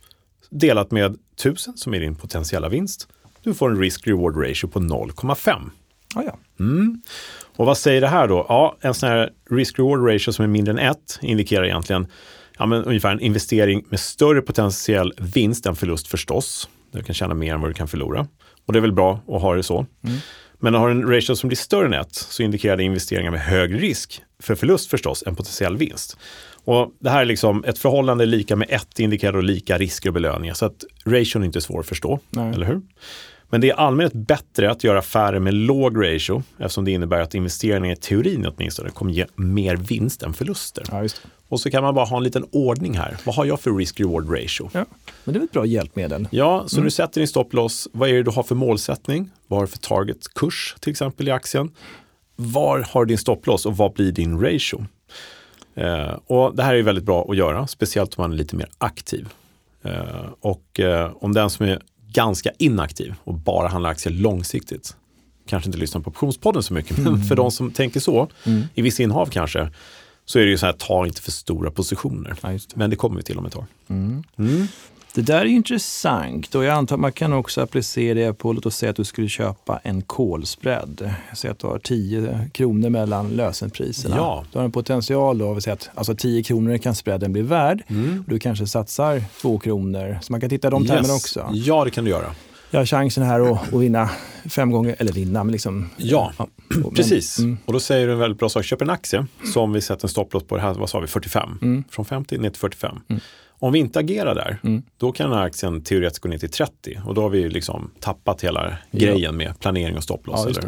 delat 0.51 0.91
med 0.91 1.19
1000 1.37 1.77
som 1.77 1.95
är 1.95 2.01
din 2.01 2.15
potentiella 2.15 2.69
vinst. 2.69 3.09
Du 3.43 3.55
får 3.55 3.71
en 3.71 3.79
risk-reward 3.79 4.49
ratio 4.49 4.67
på 4.67 4.81
0,5. 4.81 5.71
Ah, 6.15 6.23
ja. 6.23 6.39
Mm. 6.61 7.03
Och 7.57 7.67
vad 7.67 7.79
säger 7.79 8.01
det 8.01 8.09
här 8.09 8.29
då? 8.29 8.47
Ja, 8.49 8.77
en 8.81 8.95
sån 8.95 9.09
här 9.09 9.31
risk-reward 9.51 10.13
ratio 10.13 10.33
som 10.33 10.43
är 10.45 10.49
mindre 10.49 10.73
än 10.73 10.79
1 10.79 11.19
indikerar 11.23 11.65
egentligen 11.65 12.07
ja, 12.59 12.67
men 12.67 12.85
ungefär 12.85 13.13
en 13.13 13.21
investering 13.21 13.85
med 13.89 14.01
större 14.01 14.43
potentiell 14.43 15.13
vinst 15.19 15.67
än 15.67 15.77
förlust 15.77 16.09
förstås. 16.09 16.69
Du 16.93 17.03
kan 17.03 17.15
tjäna 17.15 17.35
mer 17.35 17.55
än 17.55 17.61
vad 17.61 17.71
du 17.71 17.75
kan 17.75 17.89
förlora. 17.89 18.27
Och 18.67 18.73
det 18.73 18.79
är 18.79 18.81
väl 18.81 18.93
bra 18.93 19.21
att 19.29 19.43
ha 19.43 19.55
det 19.55 19.63
så. 19.63 19.87
Mm. 20.05 20.19
Men 20.59 20.75
har 20.75 20.91
en 20.91 21.11
ratio 21.11 21.37
som 21.37 21.49
blir 21.49 21.57
större 21.57 21.87
än 21.87 21.93
1 21.93 22.15
så 22.15 22.43
indikerar 22.43 22.77
det 22.77 22.83
investeringar 22.83 23.31
med 23.31 23.41
hög 23.41 23.83
risk 23.83 24.23
för 24.43 24.55
förlust 24.55 24.91
förstås 24.91 25.25
än 25.27 25.37
potentiell 25.37 25.77
vinst. 25.77 26.17
Och 26.65 26.93
det 27.01 27.11
här 27.11 27.21
är 27.21 27.25
liksom 27.25 27.65
ett 27.65 27.79
förhållande 27.79 28.27
lika 28.27 28.57
med 28.57 28.67
1 28.71 29.01
indikerar 29.01 29.43
lika 29.43 29.79
risker 29.79 30.09
och 30.11 30.15
belöningar. 30.15 30.55
Så 30.55 30.67
att 30.67 30.85
ration 31.05 31.43
är 31.43 31.47
inte 31.47 31.61
svår 31.61 31.81
att 31.81 31.87
förstå, 31.87 32.21
Nej. 32.31 32.55
eller 32.55 32.67
hur? 32.67 32.81
Men 33.51 33.61
det 33.61 33.71
är 33.71 33.75
allmänt 33.75 34.13
bättre 34.13 34.71
att 34.71 34.85
göra 34.85 34.99
affärer 34.99 35.39
med 35.39 35.55
låg 35.55 36.07
ratio 36.07 36.43
eftersom 36.59 36.85
det 36.85 36.91
innebär 36.91 37.21
att 37.21 37.35
investeringar 37.35 37.93
i 37.93 37.97
teorin 37.97 38.47
åtminstone 38.47 38.91
kommer 38.91 39.13
ge 39.13 39.27
mer 39.35 39.77
vinst 39.77 40.23
än 40.23 40.35
förluster. 40.35 40.85
Ja, 40.91 41.09
och 41.49 41.61
så 41.61 41.71
kan 41.71 41.83
man 41.83 41.95
bara 41.95 42.05
ha 42.05 42.17
en 42.17 42.23
liten 42.23 42.45
ordning 42.53 42.95
här. 42.99 43.17
Vad 43.25 43.35
har 43.35 43.45
jag 43.45 43.61
för 43.61 43.71
risk-reward 43.71 44.31
ratio? 44.31 44.71
Ja, 44.73 44.85
men 45.25 45.35
det 45.35 45.41
är 45.41 45.45
ett 45.45 45.53
bra 45.53 45.67
hjälpmedel. 45.67 46.29
Ja, 46.31 46.65
så 46.67 46.77
mm. 46.77 46.85
du 46.85 46.91
sätter 46.91 47.21
din 47.21 47.29
stopploss. 47.29 47.89
Vad 47.93 48.09
är 48.09 48.15
det 48.15 48.23
du 48.23 48.31
har 48.31 48.43
för 48.43 48.55
målsättning? 48.55 49.31
Vad 49.47 49.59
har 49.59 49.67
du 49.67 49.71
för 49.71 49.79
target-kurs 49.79 50.77
till 50.81 50.91
exempel 50.91 51.29
i 51.29 51.31
aktien? 51.31 51.71
Var 52.37 52.87
har 52.91 53.05
du 53.05 53.09
din 53.09 53.19
stopploss 53.19 53.67
och 53.67 53.77
vad 53.77 53.93
blir 53.93 54.13
din 54.13 54.41
ratio? 54.41 54.87
Eh, 55.75 56.13
och 56.27 56.57
det 56.57 56.63
här 56.63 56.75
är 56.75 56.83
väldigt 56.83 57.05
bra 57.05 57.27
att 57.31 57.37
göra, 57.37 57.67
speciellt 57.67 58.19
om 58.19 58.23
man 58.23 58.33
är 58.33 58.37
lite 58.37 58.57
mer 58.57 58.69
aktiv. 58.79 59.29
Eh, 59.83 60.27
och 60.41 60.81
eh, 60.81 61.13
om 61.21 61.33
den 61.35 61.51
som 61.51 61.67
är 61.67 61.83
ganska 62.13 62.51
inaktiv 62.59 63.15
och 63.25 63.35
bara 63.35 63.69
handlar 63.69 63.91
aktier 63.91 64.13
långsiktigt, 64.13 64.97
kanske 65.47 65.69
inte 65.69 65.79
lyssnar 65.79 66.01
på 66.01 66.11
optionspodden 66.11 66.63
så 66.63 66.75
mycket, 66.75 66.99
mm. 66.99 67.13
men 67.13 67.25
för 67.25 67.37
de 67.37 67.51
som 67.51 67.71
tänker 67.71 68.01
så, 68.01 68.29
mm. 68.45 68.63
i 68.75 68.83
vissa 68.83 69.03
innehav 69.03 69.27
kanske, 69.27 69.71
så 70.25 70.39
är 70.39 70.45
det 70.45 70.51
ju 70.51 70.59
så 70.59 70.67
här, 70.67 70.73
ta 70.73 71.07
inte 71.07 71.23
för 71.23 71.31
stora 71.31 71.71
positioner. 71.71 72.37
Ja, 72.43 72.49
det. 72.49 72.61
Men 72.75 72.91
det 72.91 72.97
kommer 72.97 73.17
vi 73.17 73.23
till 73.23 73.39
om 73.39 73.47
ett 73.47 73.53
tag. 73.53 73.65
Mm. 73.89 74.25
Det 75.15 75.23
där 75.23 75.41
är 75.41 75.45
intressant 75.45 76.55
och 76.55 76.65
jag 76.65 76.75
antar 76.75 76.97
att 76.97 77.01
man 77.01 77.13
kan 77.13 77.33
också 77.33 77.61
applicera 77.61 78.15
det 78.15 78.33
på, 78.33 78.53
låt 78.53 78.67
oss 78.67 78.77
säga 78.77 78.91
att 78.91 78.97
du 78.97 79.05
skulle 79.05 79.29
köpa 79.29 79.81
en 79.83 80.03
kolspread. 80.03 81.11
Säg 81.35 81.51
att 81.51 81.59
du 81.59 81.67
har 81.67 81.79
10 81.79 82.51
kronor 82.53 82.91
mellan 82.91 83.29
lösenpriserna. 83.31 84.17
Ja. 84.17 84.45
Du 84.53 84.59
har 84.59 84.65
en 84.65 84.73
potential 84.73 85.39
då, 85.39 85.57
att 85.57 85.91
alltså 85.95 86.15
10 86.15 86.43
kronor 86.43 86.79
kan 86.79 86.95
spreaden 86.95 87.33
bli 87.33 87.43
värd. 87.43 87.83
Mm. 87.89 88.25
Du 88.27 88.39
kanske 88.39 88.67
satsar 88.67 89.23
2 89.41 89.59
kronor. 89.59 90.19
Så 90.23 90.33
man 90.33 90.41
kan 90.41 90.51
titta 90.51 90.69
i 90.69 90.71
de 90.71 90.83
yes. 90.83 90.91
termerna 90.91 91.15
också. 91.15 91.51
Ja, 91.53 91.85
det 91.85 91.91
kan 91.91 92.05
du 92.05 92.11
göra. 92.11 92.35
Jag 92.71 92.81
har 92.81 92.87
chansen 92.87 93.23
här 93.23 93.41
att, 93.41 93.75
att 93.75 93.81
vinna 93.81 94.11
fem 94.49 94.71
gånger, 94.71 94.97
eller 94.99 95.13
vinna, 95.13 95.45
men 95.45 95.53
liksom... 95.53 95.91
Ja, 95.97 96.33
ja 96.39 96.49
men, 96.69 96.91
precis. 96.91 97.39
Mm. 97.39 97.59
Och 97.65 97.73
då 97.73 97.81
säger 97.81 98.07
du 98.07 98.13
en 98.13 98.19
väldigt 98.19 98.39
bra 98.39 98.49
sak. 98.49 98.65
Köp 98.65 98.83
en 98.83 98.91
aktie 98.91 99.27
som 99.53 99.73
vi 99.73 99.81
sätter 99.81 100.05
en 100.05 100.09
stopplås 100.09 100.45
på, 100.45 100.57
det 100.57 100.63
här, 100.63 100.75
vad 100.75 100.91
sa 100.91 101.01
vi, 101.01 101.07
45. 101.07 101.59
Mm. 101.63 101.85
Från 101.91 102.05
50 102.05 102.39
ner 102.39 102.51
till 102.51 102.61
45. 102.61 103.01
Om 103.59 103.73
vi 103.73 103.79
inte 103.79 103.99
agerar 103.99 104.35
där, 104.35 104.59
mm. 104.65 104.83
då 104.97 105.13
kan 105.13 105.31
den 105.31 105.39
här 105.39 105.47
aktien 105.47 105.83
teoretiskt 105.83 106.23
gå 106.23 106.29
ner 106.29 106.39
till 106.39 106.51
30 106.51 107.01
och 107.07 107.15
då 107.15 107.23
har 107.23 107.29
vi 107.29 107.49
liksom 107.49 107.91
tappat 108.01 108.45
hela 108.45 108.77
ja. 108.91 108.99
grejen 108.99 109.37
med 109.37 109.61
planering 109.61 109.97
och 109.97 110.03
stopploss. 110.03 110.47
Ja, 110.57 110.63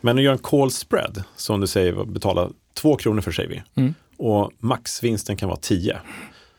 Men 0.00 0.18
att 0.18 0.24
göra 0.24 0.32
en 0.32 0.38
call 0.38 0.70
spread, 0.70 1.22
som 1.36 1.60
du 1.60 1.66
säger, 1.66 2.04
betala 2.04 2.50
2 2.74 2.96
kronor 2.96 3.20
för 3.20 3.32
säger 3.32 3.48
vi, 3.48 3.62
mm. 3.74 3.94
och 4.16 4.50
maxvinsten 4.58 5.36
kan 5.36 5.48
vara 5.48 5.58
10. 5.62 5.96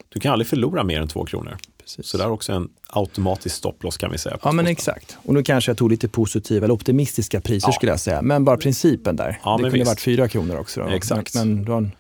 Du 0.10 0.20
kan 0.20 0.32
aldrig 0.32 0.48
förlora 0.48 0.84
mer 0.84 1.02
än 1.02 1.08
2 1.08 1.26
kronor. 1.26 1.58
Precis. 1.82 2.08
Så 2.08 2.18
det 2.18 2.24
är 2.24 2.32
också 2.32 2.54
en 2.54 2.70
automatisk 2.88 3.56
stopploss 3.56 3.98
kan 3.98 4.12
vi 4.12 4.18
säga. 4.18 4.38
Ja, 4.44 4.52
men 4.52 4.68
exakt. 4.68 5.18
Och 5.24 5.34
nu 5.34 5.44
kanske 5.44 5.72
jag 5.72 5.78
tog 5.78 5.92
lite 5.92 6.08
positiva 6.08 6.66
eller 6.66 6.74
optimistiska 6.74 7.42
priser 7.42 7.68
ja. 7.68 7.74
skulle 7.74 7.92
jag 7.92 8.00
säga. 8.00 8.22
Men 8.22 8.46
bara 8.46 8.58
principen 8.58 9.16
där. 9.16 9.40
Ja, 9.44 9.52
det 9.52 9.64
kunde 9.64 9.78
visst. 9.78 9.88
varit 9.88 10.02
4 10.02 10.28
kronor 10.28 10.58
också. 10.58 10.80
Då. 10.80 10.88
Exakt. 10.88 11.36
Men, 11.36 11.56
men 11.56 11.66
du 11.66 11.72
har 11.72 11.78
en 11.78 11.92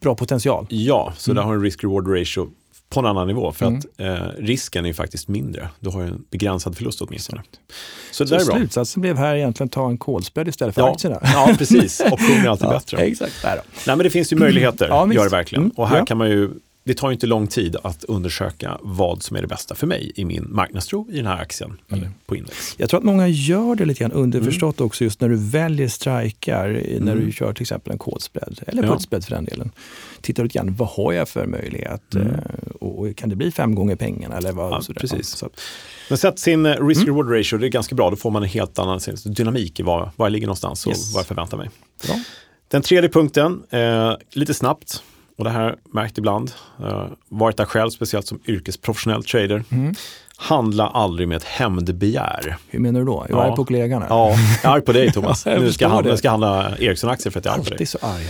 bra 0.00 0.14
potential. 0.14 0.66
Ja, 0.70 1.12
så 1.16 1.30
mm. 1.30 1.36
där 1.36 1.42
har 1.42 1.52
du 1.52 1.58
en 1.58 1.64
risk-reward 1.64 2.18
ratio 2.18 2.50
på 2.88 3.00
en 3.00 3.06
annan 3.06 3.26
nivå. 3.26 3.52
För 3.52 3.66
mm. 3.66 3.78
att 3.78 4.00
eh, 4.00 4.28
risken 4.38 4.86
är 4.86 4.92
faktiskt 4.92 5.28
mindre. 5.28 5.68
Du 5.80 5.90
har 5.90 6.02
en 6.02 6.24
begränsad 6.30 6.76
förlust 6.76 7.00
åtminstone. 7.00 7.42
Så, 8.10 8.24
det 8.24 8.28
så 8.28 8.34
är 8.34 8.44
bra. 8.44 8.56
slutsatsen 8.56 9.00
blev 9.00 9.16
här 9.16 9.36
egentligen 9.36 9.68
ta 9.68 9.88
en 9.88 9.98
kolspread 9.98 10.48
istället 10.48 10.74
för 10.74 10.82
ja. 10.82 10.92
aktierna? 10.92 11.20
Ja, 11.22 11.54
precis. 11.58 12.00
Optioner 12.00 12.44
är 12.44 12.48
alltid 12.48 12.66
ja, 12.66 12.70
bättre. 12.70 12.98
Exakt. 12.98 13.44
Nej, 13.44 13.60
men 13.86 13.98
det 13.98 14.10
finns 14.10 14.32
ju 14.32 14.36
möjligheter, 14.36 14.88
ja, 14.88 15.12
gör 15.12 15.24
det 15.24 15.30
verkligen. 15.30 15.64
Mm. 15.64 15.74
Och 15.76 15.88
här 15.88 15.98
ja. 15.98 16.04
kan 16.04 16.18
man 16.18 16.30
ju 16.30 16.50
det 16.88 16.94
tar 16.94 17.12
inte 17.12 17.26
lång 17.26 17.46
tid 17.46 17.76
att 17.82 18.04
undersöka 18.04 18.78
vad 18.80 19.22
som 19.22 19.36
är 19.36 19.42
det 19.42 19.46
bästa 19.46 19.74
för 19.74 19.86
mig 19.86 20.12
i 20.14 20.24
min 20.24 20.46
marknadstro 20.50 21.06
i 21.10 21.16
den 21.16 21.26
här 21.26 21.40
aktien 21.40 21.70
mm. 21.70 22.00
eller 22.00 22.12
på 22.26 22.36
index. 22.36 22.74
Jag 22.78 22.90
tror 22.90 22.98
att 22.98 23.04
många 23.04 23.28
gör 23.28 23.74
det 23.74 23.84
lite 23.84 24.00
grann 24.00 24.12
underförstått 24.12 24.78
mm. 24.78 24.86
också 24.86 25.04
just 25.04 25.20
när 25.20 25.28
du 25.28 25.36
väljer 25.36 25.88
strikar, 25.88 26.68
mm. 26.68 27.04
när 27.04 27.16
du 27.16 27.32
kör 27.32 27.52
till 27.52 27.62
exempel 27.62 27.92
en 27.92 27.98
kodspread 27.98 28.60
eller 28.66 28.82
ja. 28.82 28.92
putspread 28.92 29.24
för 29.24 29.30
den 29.30 29.44
delen. 29.44 29.70
Tittar 30.20 30.42
lite 30.42 30.58
grann, 30.58 30.74
vad 30.74 30.88
har 30.88 31.12
jag 31.12 31.28
för 31.28 31.46
möjlighet 31.46 32.14
mm. 32.14 32.28
Eh, 32.28 32.70
och 32.80 33.16
kan 33.16 33.28
det 33.28 33.36
bli 33.36 33.50
fem 33.50 33.74
gånger 33.74 33.96
pengarna 33.96 34.36
eller 34.36 34.52
vad? 34.52 34.72
Ja, 34.72 34.80
sådär. 34.80 35.00
precis. 35.00 35.28
Så. 35.28 35.48
Men 36.08 36.18
sätt 36.18 36.38
sin 36.38 36.66
eh, 36.66 36.86
risk-reward 36.86 37.26
mm. 37.26 37.38
ratio, 37.38 37.58
det 37.58 37.66
är 37.66 37.70
ganska 37.70 37.94
bra, 37.94 38.10
då 38.10 38.16
får 38.16 38.30
man 38.30 38.42
en 38.42 38.48
helt 38.48 38.78
annan 38.78 39.00
dynamik 39.24 39.80
i 39.80 39.82
var, 39.82 40.10
var 40.16 40.26
jag 40.26 40.32
ligger 40.32 40.46
någonstans 40.46 40.86
och 40.86 40.92
yes. 40.92 41.14
vad 41.14 41.20
jag 41.20 41.26
förväntar 41.26 41.56
mig. 41.56 41.70
Bra. 42.06 42.14
Den 42.68 42.82
tredje 42.82 43.10
punkten, 43.10 43.62
eh, 43.70 44.12
lite 44.32 44.54
snabbt, 44.54 45.02
och 45.38 45.44
det 45.44 45.50
här 45.50 45.76
märkt 45.84 46.18
ibland, 46.18 46.52
uh, 46.80 47.04
varit 47.28 47.56
där 47.56 47.64
själv, 47.64 47.90
speciellt 47.90 48.26
som 48.26 48.40
yrkesprofessionell 48.46 49.24
trader. 49.24 49.64
Mm. 49.70 49.94
Handla 50.36 50.88
aldrig 50.88 51.28
med 51.28 51.36
ett 51.36 51.44
hämndbegär. 51.44 52.56
Hur 52.68 52.78
menar 52.78 53.00
du 53.00 53.06
då? 53.06 53.22
Är 53.22 53.28
du 53.28 53.34
ja. 53.34 53.56
på 53.56 53.64
kollegan? 53.64 54.04
Ja, 54.08 54.34
jag 54.62 54.70
är 54.70 54.74
arg 54.74 54.82
på 54.82 54.92
dig 54.92 55.12
Thomas. 55.12 55.46
nu 55.46 55.72
ska 55.72 55.84
jag, 55.84 55.90
handla, 55.90 56.16
ska 56.16 56.30
handla 56.30 56.76
Ericsson-aktier 56.78 57.30
för 57.30 57.38
att 57.38 57.44
jag 57.44 57.54
är 57.54 57.58
arg 57.58 57.64
på 57.64 57.70
dig. 57.70 57.74
Alltid 57.74 57.88
så 57.88 57.98
arg. 58.02 58.24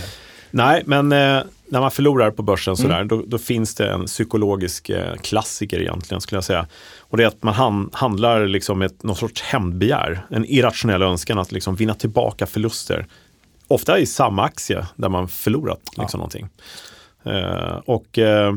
Nej, 0.51 0.83
men 0.85 1.11
eh, 1.11 1.41
när 1.65 1.79
man 1.79 1.91
förlorar 1.91 2.31
på 2.31 2.43
börsen 2.43 2.77
sådär, 2.77 2.95
mm. 2.95 3.07
då, 3.07 3.23
då, 3.27 3.37
finns 3.37 3.75
det 3.75 3.91
en 3.91 4.05
psykologisk 4.05 4.89
eh, 4.89 5.15
klassiker 5.15 5.81
egentligen 5.81 6.21
skulle 6.21 6.37
jag 6.37 6.43
säga. 6.43 6.67
Och 6.99 7.17
det 7.17 7.23
är 7.23 7.27
att 7.27 7.43
man 7.43 7.53
han, 7.53 7.89
handlar 7.93 8.45
liksom 8.45 8.79
med 8.79 8.91
någon 9.01 9.15
sorts 9.15 9.41
hämndbegär, 9.41 10.25
en 10.29 10.45
irrationell 10.45 11.01
önskan 11.01 11.39
att 11.39 11.51
liksom 11.51 11.75
vinna 11.75 11.93
tillbaka 11.93 12.45
förluster. 12.45 13.07
Ofta 13.67 13.99
i 13.99 14.05
samma 14.05 14.43
aktie 14.43 14.85
där 14.95 15.09
man 15.09 15.27
förlorat 15.27 15.79
liksom 15.85 16.07
ja. 16.11 16.17
någonting. 16.17 16.49
Eh, 17.29 17.77
och 17.85 18.17
eh, 18.17 18.55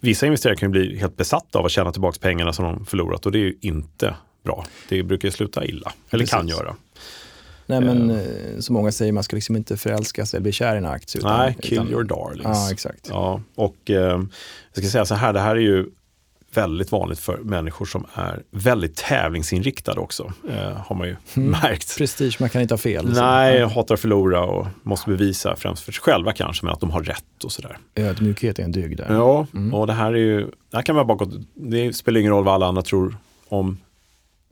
vissa 0.00 0.26
investerare 0.26 0.56
kan 0.56 0.70
bli 0.70 0.98
helt 0.98 1.16
besatta 1.16 1.58
av 1.58 1.64
att 1.64 1.70
tjäna 1.70 1.92
tillbaka 1.92 2.18
pengarna 2.20 2.52
som 2.52 2.64
de 2.64 2.86
förlorat 2.86 3.26
och 3.26 3.32
det 3.32 3.38
är 3.38 3.40
ju 3.40 3.54
inte 3.60 4.14
bra. 4.44 4.66
Det 4.88 5.02
brukar 5.02 5.30
sluta 5.30 5.64
illa, 5.64 5.92
eller 6.10 6.22
Precis. 6.22 6.34
kan 6.34 6.48
göra. 6.48 6.76
Nej 7.66 7.80
men 7.80 8.10
uh, 8.10 8.58
som 8.60 8.74
många 8.74 8.92
säger, 8.92 9.12
man 9.12 9.24
ska 9.24 9.36
liksom 9.36 9.56
inte 9.56 9.76
förälska 9.76 10.26
sig 10.26 10.36
eller 10.36 10.42
bli 10.42 10.52
kär 10.52 10.74
i 10.74 10.78
en 10.78 10.86
aktie. 10.86 11.18
Utan, 11.18 11.38
nej, 11.38 11.56
kill 11.60 11.72
utan, 11.72 11.88
your 11.88 12.04
darlings. 12.04 12.44
Ja, 12.44 12.72
exakt. 12.72 13.08
Ja, 13.08 13.40
och 13.54 13.76
uh, 13.90 13.96
jag 13.96 14.28
ska 14.72 14.82
säga 14.82 15.04
så 15.04 15.14
här, 15.14 15.32
det 15.32 15.40
här 15.40 15.56
är 15.56 15.60
ju 15.60 15.86
väldigt 16.54 16.92
vanligt 16.92 17.18
för 17.18 17.36
människor 17.36 17.86
som 17.86 18.06
är 18.14 18.42
väldigt 18.50 18.96
tävlingsinriktade 18.96 20.00
också. 20.00 20.32
Eh, 20.48 20.76
har 20.86 20.96
man 20.96 21.06
ju 21.06 21.16
mm. 21.34 21.50
märkt. 21.50 21.98
Prestige, 21.98 22.36
man 22.40 22.48
kan 22.48 22.62
inte 22.62 22.74
ha 22.74 22.78
fel. 22.78 23.12
Nej, 23.14 23.60
så. 23.60 23.66
hatar 23.66 23.94
att 23.94 24.00
förlora 24.00 24.44
och 24.44 24.66
måste 24.82 25.10
bevisa 25.10 25.56
främst 25.56 25.82
för 25.82 25.92
sig 25.92 26.02
själva 26.02 26.32
kanske, 26.32 26.66
men 26.66 26.72
att 26.72 26.80
de 26.80 26.90
har 26.90 27.02
rätt 27.02 27.44
och 27.44 27.52
sådär. 27.52 27.78
Ödmjukhet 27.94 28.58
är 28.58 28.62
en 28.62 28.72
dygd 28.72 28.98
där. 28.98 29.14
Ja, 29.14 29.46
mm. 29.54 29.74
och 29.74 29.86
det 29.86 29.92
här 29.92 30.12
är 30.12 30.16
ju, 30.16 30.40
det 30.40 30.76
här 30.76 30.82
kan 30.82 30.94
vara 30.94 31.04
bakåt, 31.04 31.28
det 31.54 31.92
spelar 31.92 32.20
ingen 32.20 32.32
roll 32.32 32.44
vad 32.44 32.54
alla 32.54 32.66
andra 32.66 32.82
tror 32.82 33.16
om 33.48 33.78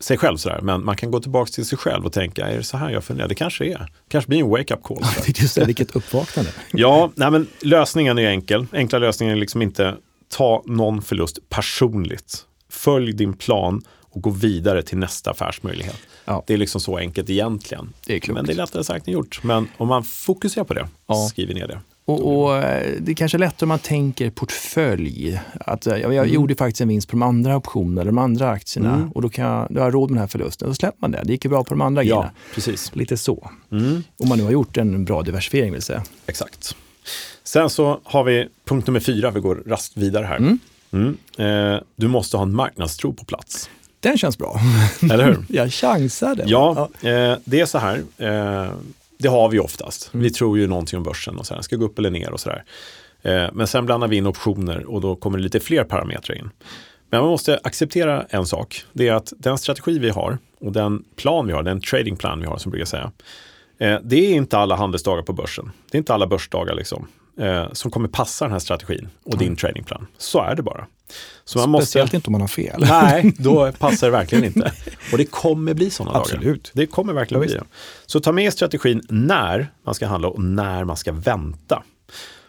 sig 0.03 0.19
själv 0.19 0.37
sådär, 0.37 0.61
men 0.63 0.85
man 0.85 0.97
kan 0.97 1.11
gå 1.11 1.21
tillbaka 1.21 1.51
till 1.51 1.67
sig 1.67 1.79
själv 1.79 2.07
och 2.07 2.13
tänka, 2.13 2.47
är 2.47 2.57
det 2.57 2.63
så 2.63 2.77
här 2.77 2.91
jag 2.91 3.05
funderar? 3.05 3.29
Det 3.29 3.35
kanske 3.35 3.65
är. 3.65 3.93
kanske 4.09 4.29
blir 4.29 4.41
en 4.41 4.49
wake-up 4.49 4.83
call. 4.83 5.03
Just 5.27 5.55
det, 5.55 5.65
vilket 5.65 5.97
uppvaknande. 5.97 6.51
ja, 6.73 7.11
nej, 7.15 7.31
men 7.31 7.47
lösningen 7.61 8.19
är 8.19 8.29
enkel. 8.29 8.67
Enkla 8.73 8.99
lösningen 8.99 9.37
är 9.37 9.41
liksom 9.41 9.63
inte 9.63 9.95
ta 10.33 10.63
någon 10.67 11.03
förlust 11.03 11.49
personligt. 11.49 12.47
Följ 12.69 13.13
din 13.13 13.33
plan 13.33 13.83
och 14.01 14.23
gå 14.23 14.31
vidare 14.31 14.83
till 14.83 14.99
nästa 14.99 15.31
affärsmöjlighet. 15.31 15.97
Ja. 16.25 16.45
Det 16.47 16.55
är 16.55 16.59
liksom 16.59 16.81
så 16.81 16.99
enkelt 16.99 17.31
egentligen. 17.31 17.93
Det 18.07 18.29
är. 18.29 18.33
Men 18.33 18.45
det 18.45 18.53
är 18.53 18.57
lättare 18.57 18.85
sagt 18.85 19.09
än 19.09 19.13
gjort. 19.15 19.41
Men 19.43 19.69
om 19.77 19.89
man 19.89 20.05
fokuserar 20.05 20.65
på 20.65 20.75
det, 20.75 20.89
ja. 21.07 21.15
skriver 21.15 21.55
ner 21.55 21.69
det. 21.69 21.81
Och, 22.05 22.43
och, 22.43 22.57
eh, 22.57 22.93
det 23.01 23.13
är 23.13 23.17
kanske 23.17 23.39
lättare 23.39 23.65
om 23.65 23.69
man 23.69 23.79
tänker 23.79 24.31
portfölj. 24.31 25.41
Att, 25.61 25.87
eh, 25.87 25.93
jag, 25.93 26.15
jag 26.15 26.25
mm. 26.25 26.35
gjorde 26.35 26.55
faktiskt 26.55 26.81
en 26.81 26.89
vinst 26.89 27.09
på 27.09 27.13
de 27.13 27.23
andra 27.23 27.57
optionerna, 27.57 28.05
de 28.05 28.19
andra 28.19 28.51
aktierna 28.51 28.95
mm. 28.95 29.13
och 29.13 29.23
då 29.23 29.29
kan 29.29 29.45
jag, 29.45 29.67
då 29.71 29.81
har 29.81 29.87
jag 29.87 29.95
råd 29.95 30.11
med 30.11 30.17
den 30.17 30.21
här 30.21 30.29
förlusten. 30.29 30.69
Då 30.69 30.75
släpper 30.75 30.99
man 31.01 31.11
det. 31.11 31.23
Det 31.25 31.33
gick 31.33 31.45
ju 31.45 31.49
bra 31.49 31.65
på 31.65 31.75
de 31.75 31.81
andra 31.81 32.03
ja, 32.03 32.17
grejerna. 32.17 32.33
Precis. 32.55 32.91
Lite 32.95 33.17
så. 33.17 33.51
Mm. 33.73 34.05
Om 34.19 34.29
man 34.29 34.39
nu 34.39 34.45
har 34.45 34.51
gjort 34.51 34.77
en 34.77 35.05
bra 35.05 35.23
diversifiering 35.23 35.73
vill 35.73 35.83
säga. 35.83 36.03
Exakt. 36.27 36.77
Sen 37.45 37.71
så 37.71 38.01
har 38.05 38.25
vi 38.25 38.49
punkt 38.65 38.87
nummer 38.87 39.01
fyra, 39.01 39.31
vi 39.31 39.41
går 39.41 39.63
rast 39.67 39.97
vidare 39.97 40.25
här. 40.25 40.37
Mm. 40.37 40.59
Mm. 40.93 41.17
Eh, 41.37 41.81
du 41.97 42.09
måste 42.09 42.37
ha 42.37 42.45
en 42.45 42.55
marknadstro 42.55 43.13
på 43.13 43.25
plats. 43.25 43.71
Den 44.01 44.19
känns 44.19 44.39
bra. 44.39 44.61
Eller 45.03 45.25
hur? 45.25 45.45
Jag 45.57 45.73
chansade. 45.73 46.45
Ja, 46.47 46.89
eh, 47.01 47.35
det 47.45 47.61
är 47.61 47.67
så 47.67 47.79
här. 47.79 48.03
Eh, 48.19 48.71
det 49.19 49.29
har 49.29 49.49
vi 49.49 49.59
oftast. 49.59 50.11
Mm. 50.15 50.25
Vi 50.25 50.31
tror 50.31 50.59
ju 50.59 50.67
någonting 50.67 50.97
om 50.97 51.03
börsen 51.03 51.39
och 51.39 51.47
så 51.47 51.55
här, 51.55 51.63
ska 51.63 51.77
gå 51.77 51.85
upp 51.85 51.99
eller 51.99 52.11
ner 52.11 52.33
och 52.33 52.41
sådär. 52.41 52.65
Eh, 53.23 53.47
men 53.53 53.67
sen 53.67 53.87
blandar 53.87 54.09
vi 54.09 54.17
in 54.17 54.27
optioner 54.27 54.85
och 54.85 55.01
då 55.01 55.17
kommer 55.17 55.39
det 55.39 55.45
lite 55.45 55.61
fler 55.61 55.85
parametrar 55.85 56.37
in. 56.37 56.51
Men 57.11 57.21
man 57.21 57.31
måste 57.31 57.61
acceptera 57.65 58.27
en 58.31 58.47
sak. 58.47 58.85
Det 58.93 59.09
är 59.09 59.13
att 59.13 59.33
den 59.39 59.59
strategi 59.59 59.99
vi 59.99 60.11
har 60.11 60.39
och 60.61 60.73
den 60.73 61.05
plan 61.17 61.47
vi 61.47 61.53
har, 61.53 61.63
den 61.63 61.81
tradingplan 61.81 62.41
vi 62.41 62.47
har 62.47 62.59
som 62.59 62.71
brukar 62.71 62.87
säga. 62.87 63.13
Eh, 63.79 63.99
det 64.03 64.17
är 64.17 64.35
inte 64.35 64.59
alla 64.59 64.77
handelsdagar 64.77 65.23
på 65.23 65.33
börsen. 65.33 65.71
Det 65.91 65.97
är 65.97 65.99
inte 65.99 66.15
alla 66.15 66.27
börsdagar 66.27 66.75
liksom 66.75 67.07
eh, 67.39 67.73
som 67.73 67.91
kommer 67.91 68.09
passa 68.09 68.45
den 68.45 68.53
här 68.53 68.59
strategin 68.59 69.09
och 69.25 69.39
din 69.39 69.57
tradingplan. 69.57 70.07
Så 70.19 70.43
är 70.43 70.55
det 70.55 70.63
bara. 70.63 70.87
Så 71.45 71.69
man 71.69 71.83
Speciellt 71.83 72.07
måste... 72.07 72.17
inte 72.17 72.27
om 72.27 72.33
man 72.33 72.41
har 72.41 72.49
fel. 72.49 72.85
Nej, 72.89 73.35
då 73.39 73.73
passar 73.73 74.07
det 74.07 74.11
verkligen 74.11 74.45
inte. 74.45 74.73
Och 75.13 75.19
det 75.19 75.25
kommer 75.25 75.75
bli 75.75 75.91
sådana 75.91 76.19
Absolut. 76.19 76.45
dagar. 76.45 76.71
Det 76.73 76.87
kommer 76.87 77.13
verkligen 77.13 77.43
ja, 77.43 77.47
bli 77.47 77.55
det. 77.55 77.65
Så 78.07 78.21
ta 78.21 78.33
med 78.33 78.53
strategin 78.53 79.03
när 79.09 79.73
man 79.85 79.95
ska 79.95 80.07
handla 80.07 80.29
och 80.29 80.43
när 80.43 80.85
man 80.85 80.97
ska 80.97 81.13
vänta. 81.13 81.83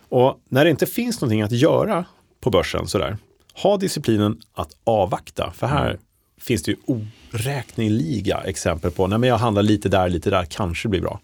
Och 0.09 0.39
när 0.49 0.63
det 0.63 0.71
inte 0.71 0.85
finns 0.85 1.21
någonting 1.21 1.41
att 1.41 1.51
göra 1.51 2.05
på 2.39 2.49
börsen 2.49 2.87
sådär, 2.87 3.17
ha 3.53 3.77
disciplinen 3.77 4.41
att 4.53 4.69
avvakta. 4.83 5.51
För 5.55 5.67
här 5.67 5.89
mm. 5.89 6.01
finns 6.41 6.63
det 6.63 6.71
ju 6.71 6.77
oräkneliga 6.85 8.37
exempel 8.37 8.91
på, 8.91 9.07
när 9.07 9.27
jag 9.27 9.37
handlar 9.37 9.63
lite 9.63 9.89
där, 9.89 10.09
lite 10.09 10.29
där, 10.29 10.45
kanske 10.45 10.89
blir 10.89 11.01
bra. 11.01 11.19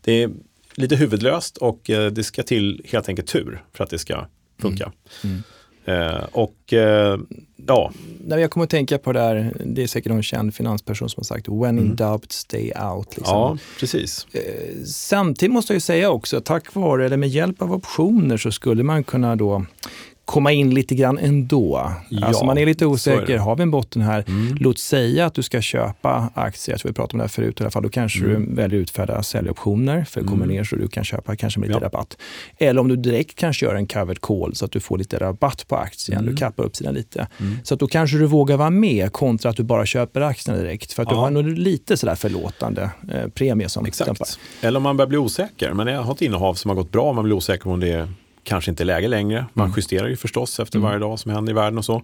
Det 0.00 0.22
är 0.22 0.30
lite 0.76 0.96
huvudlöst 0.96 1.56
och 1.56 1.90
eh, 1.90 2.10
det 2.10 2.24
ska 2.24 2.42
till 2.42 2.82
helt 2.84 3.08
enkelt 3.08 3.28
tur 3.28 3.64
för 3.72 3.84
att 3.84 3.90
det 3.90 3.98
ska 3.98 4.26
funka. 4.60 4.92
Mm. 5.24 5.42
Eh, 5.84 6.24
och 6.32 6.72
eh, 6.72 7.18
ja. 7.66 7.92
Nej, 8.26 8.40
jag 8.40 8.50
kommer 8.50 8.64
att 8.64 8.70
tänka 8.70 8.98
på 8.98 9.12
det 9.12 9.18
där, 9.18 9.56
det 9.64 9.82
är 9.82 9.86
säkert 9.86 10.12
någon 10.12 10.22
känd 10.22 10.54
finansperson 10.54 11.08
som 11.10 11.20
har 11.20 11.24
sagt 11.24 11.48
when 11.48 11.78
in 11.78 11.84
mm. 11.84 11.96
doubt 11.96 12.32
stay 12.32 12.72
out. 12.72 13.16
Liksom. 13.16 13.34
Ja, 13.34 13.58
precis. 13.80 14.26
Eh, 14.32 14.84
samtidigt 14.86 15.52
måste 15.52 15.72
jag 15.72 15.82
säga 15.82 16.10
också, 16.10 16.40
tack 16.40 16.74
vare 16.74 17.06
eller 17.06 17.16
med 17.16 17.28
hjälp 17.28 17.62
av 17.62 17.72
optioner 17.72 18.36
så 18.36 18.52
skulle 18.52 18.82
man 18.82 19.04
kunna 19.04 19.36
då 19.36 19.66
komma 20.24 20.52
in 20.52 20.74
lite 20.74 20.94
grann 20.94 21.18
ändå. 21.18 21.92
Ja, 22.08 22.26
alltså 22.26 22.44
man 22.44 22.58
är 22.58 22.66
lite 22.66 22.86
osäker, 22.86 23.34
är 23.34 23.38
har 23.38 23.56
vi 23.56 23.62
en 23.62 23.70
botten 23.70 24.02
här? 24.02 24.24
Mm. 24.28 24.56
Låt 24.60 24.78
säga 24.78 25.26
att 25.26 25.34
du 25.34 25.42
ska 25.42 25.60
köpa 25.60 26.30
aktier, 26.34 26.72
jag 26.72 26.80
tror 26.80 26.88
vi 26.88 26.94
pratade 26.94 27.12
om 27.12 27.18
det 27.18 27.22
här 27.22 27.28
förut 27.28 27.60
i 27.60 27.62
alla 27.62 27.70
fall, 27.70 27.82
då 27.82 27.88
kanske 27.88 28.24
mm. 28.24 28.46
du 28.46 28.54
väljer 28.54 28.80
att 28.80 28.82
utfärda 28.82 29.22
säljoptioner 29.22 30.04
för 30.04 30.20
att 30.20 30.26
komma 30.26 30.44
mm. 30.44 30.56
ner 30.56 30.64
så 30.64 30.76
du 30.76 30.88
kan 30.88 31.04
köpa 31.04 31.36
kanske 31.36 31.60
med 31.60 31.68
lite 31.68 31.80
ja. 31.80 31.86
rabatt. 31.86 32.16
Eller 32.58 32.80
om 32.80 32.88
du 32.88 32.96
direkt 32.96 33.38
kanske 33.38 33.66
gör 33.66 33.74
en 33.74 33.86
covered 33.86 34.20
call 34.20 34.54
så 34.54 34.64
att 34.64 34.72
du 34.72 34.80
får 34.80 34.98
lite 34.98 35.18
rabatt 35.18 35.68
på 35.68 35.76
aktien, 35.76 36.18
mm. 36.18 36.30
du 36.30 36.36
kappar 36.36 36.64
upp 36.64 36.76
sidan 36.76 36.94
lite. 36.94 37.26
Mm. 37.40 37.56
Så 37.64 37.74
att 37.74 37.80
då 37.80 37.86
kanske 37.86 38.16
du 38.16 38.26
vågar 38.26 38.56
vara 38.56 38.70
med 38.70 39.12
kontra 39.12 39.50
att 39.50 39.56
du 39.56 39.62
bara 39.62 39.86
köper 39.86 40.20
aktierna 40.20 40.60
direkt. 40.60 40.92
För 40.92 41.02
att 41.02 41.08
ja. 41.08 41.14
du 41.14 41.20
har 41.20 41.30
nog 41.30 41.46
lite 41.46 41.96
sådär 41.96 42.14
förlåtande 42.14 42.90
eh, 43.12 43.28
premie 43.28 43.68
som 43.68 43.86
Exakt. 43.86 44.04
Stämpar. 44.04 44.28
Eller 44.60 44.76
om 44.76 44.82
man 44.82 44.96
börjar 44.96 45.08
bli 45.08 45.18
osäker, 45.18 45.72
men 45.72 45.86
jag 45.86 46.02
har 46.02 46.14
ett 46.14 46.22
innehav 46.22 46.54
som 46.54 46.68
har 46.68 46.76
gått 46.76 46.92
bra, 46.92 47.12
man 47.12 47.24
blir 47.24 47.34
osäker 47.34 47.70
om 47.70 47.80
det 47.80 47.92
är 47.92 48.08
kanske 48.44 48.70
inte 48.70 48.82
är 48.82 48.84
läge 48.84 49.08
längre. 49.08 49.46
Man 49.52 49.66
mm. 49.66 49.76
justerar 49.76 50.08
ju 50.08 50.16
förstås 50.16 50.60
efter 50.60 50.78
mm. 50.78 50.88
varje 50.88 50.98
dag 50.98 51.18
som 51.18 51.32
händer 51.32 51.52
i 51.52 51.54
världen 51.54 51.78
och 51.78 51.84
så. 51.84 52.02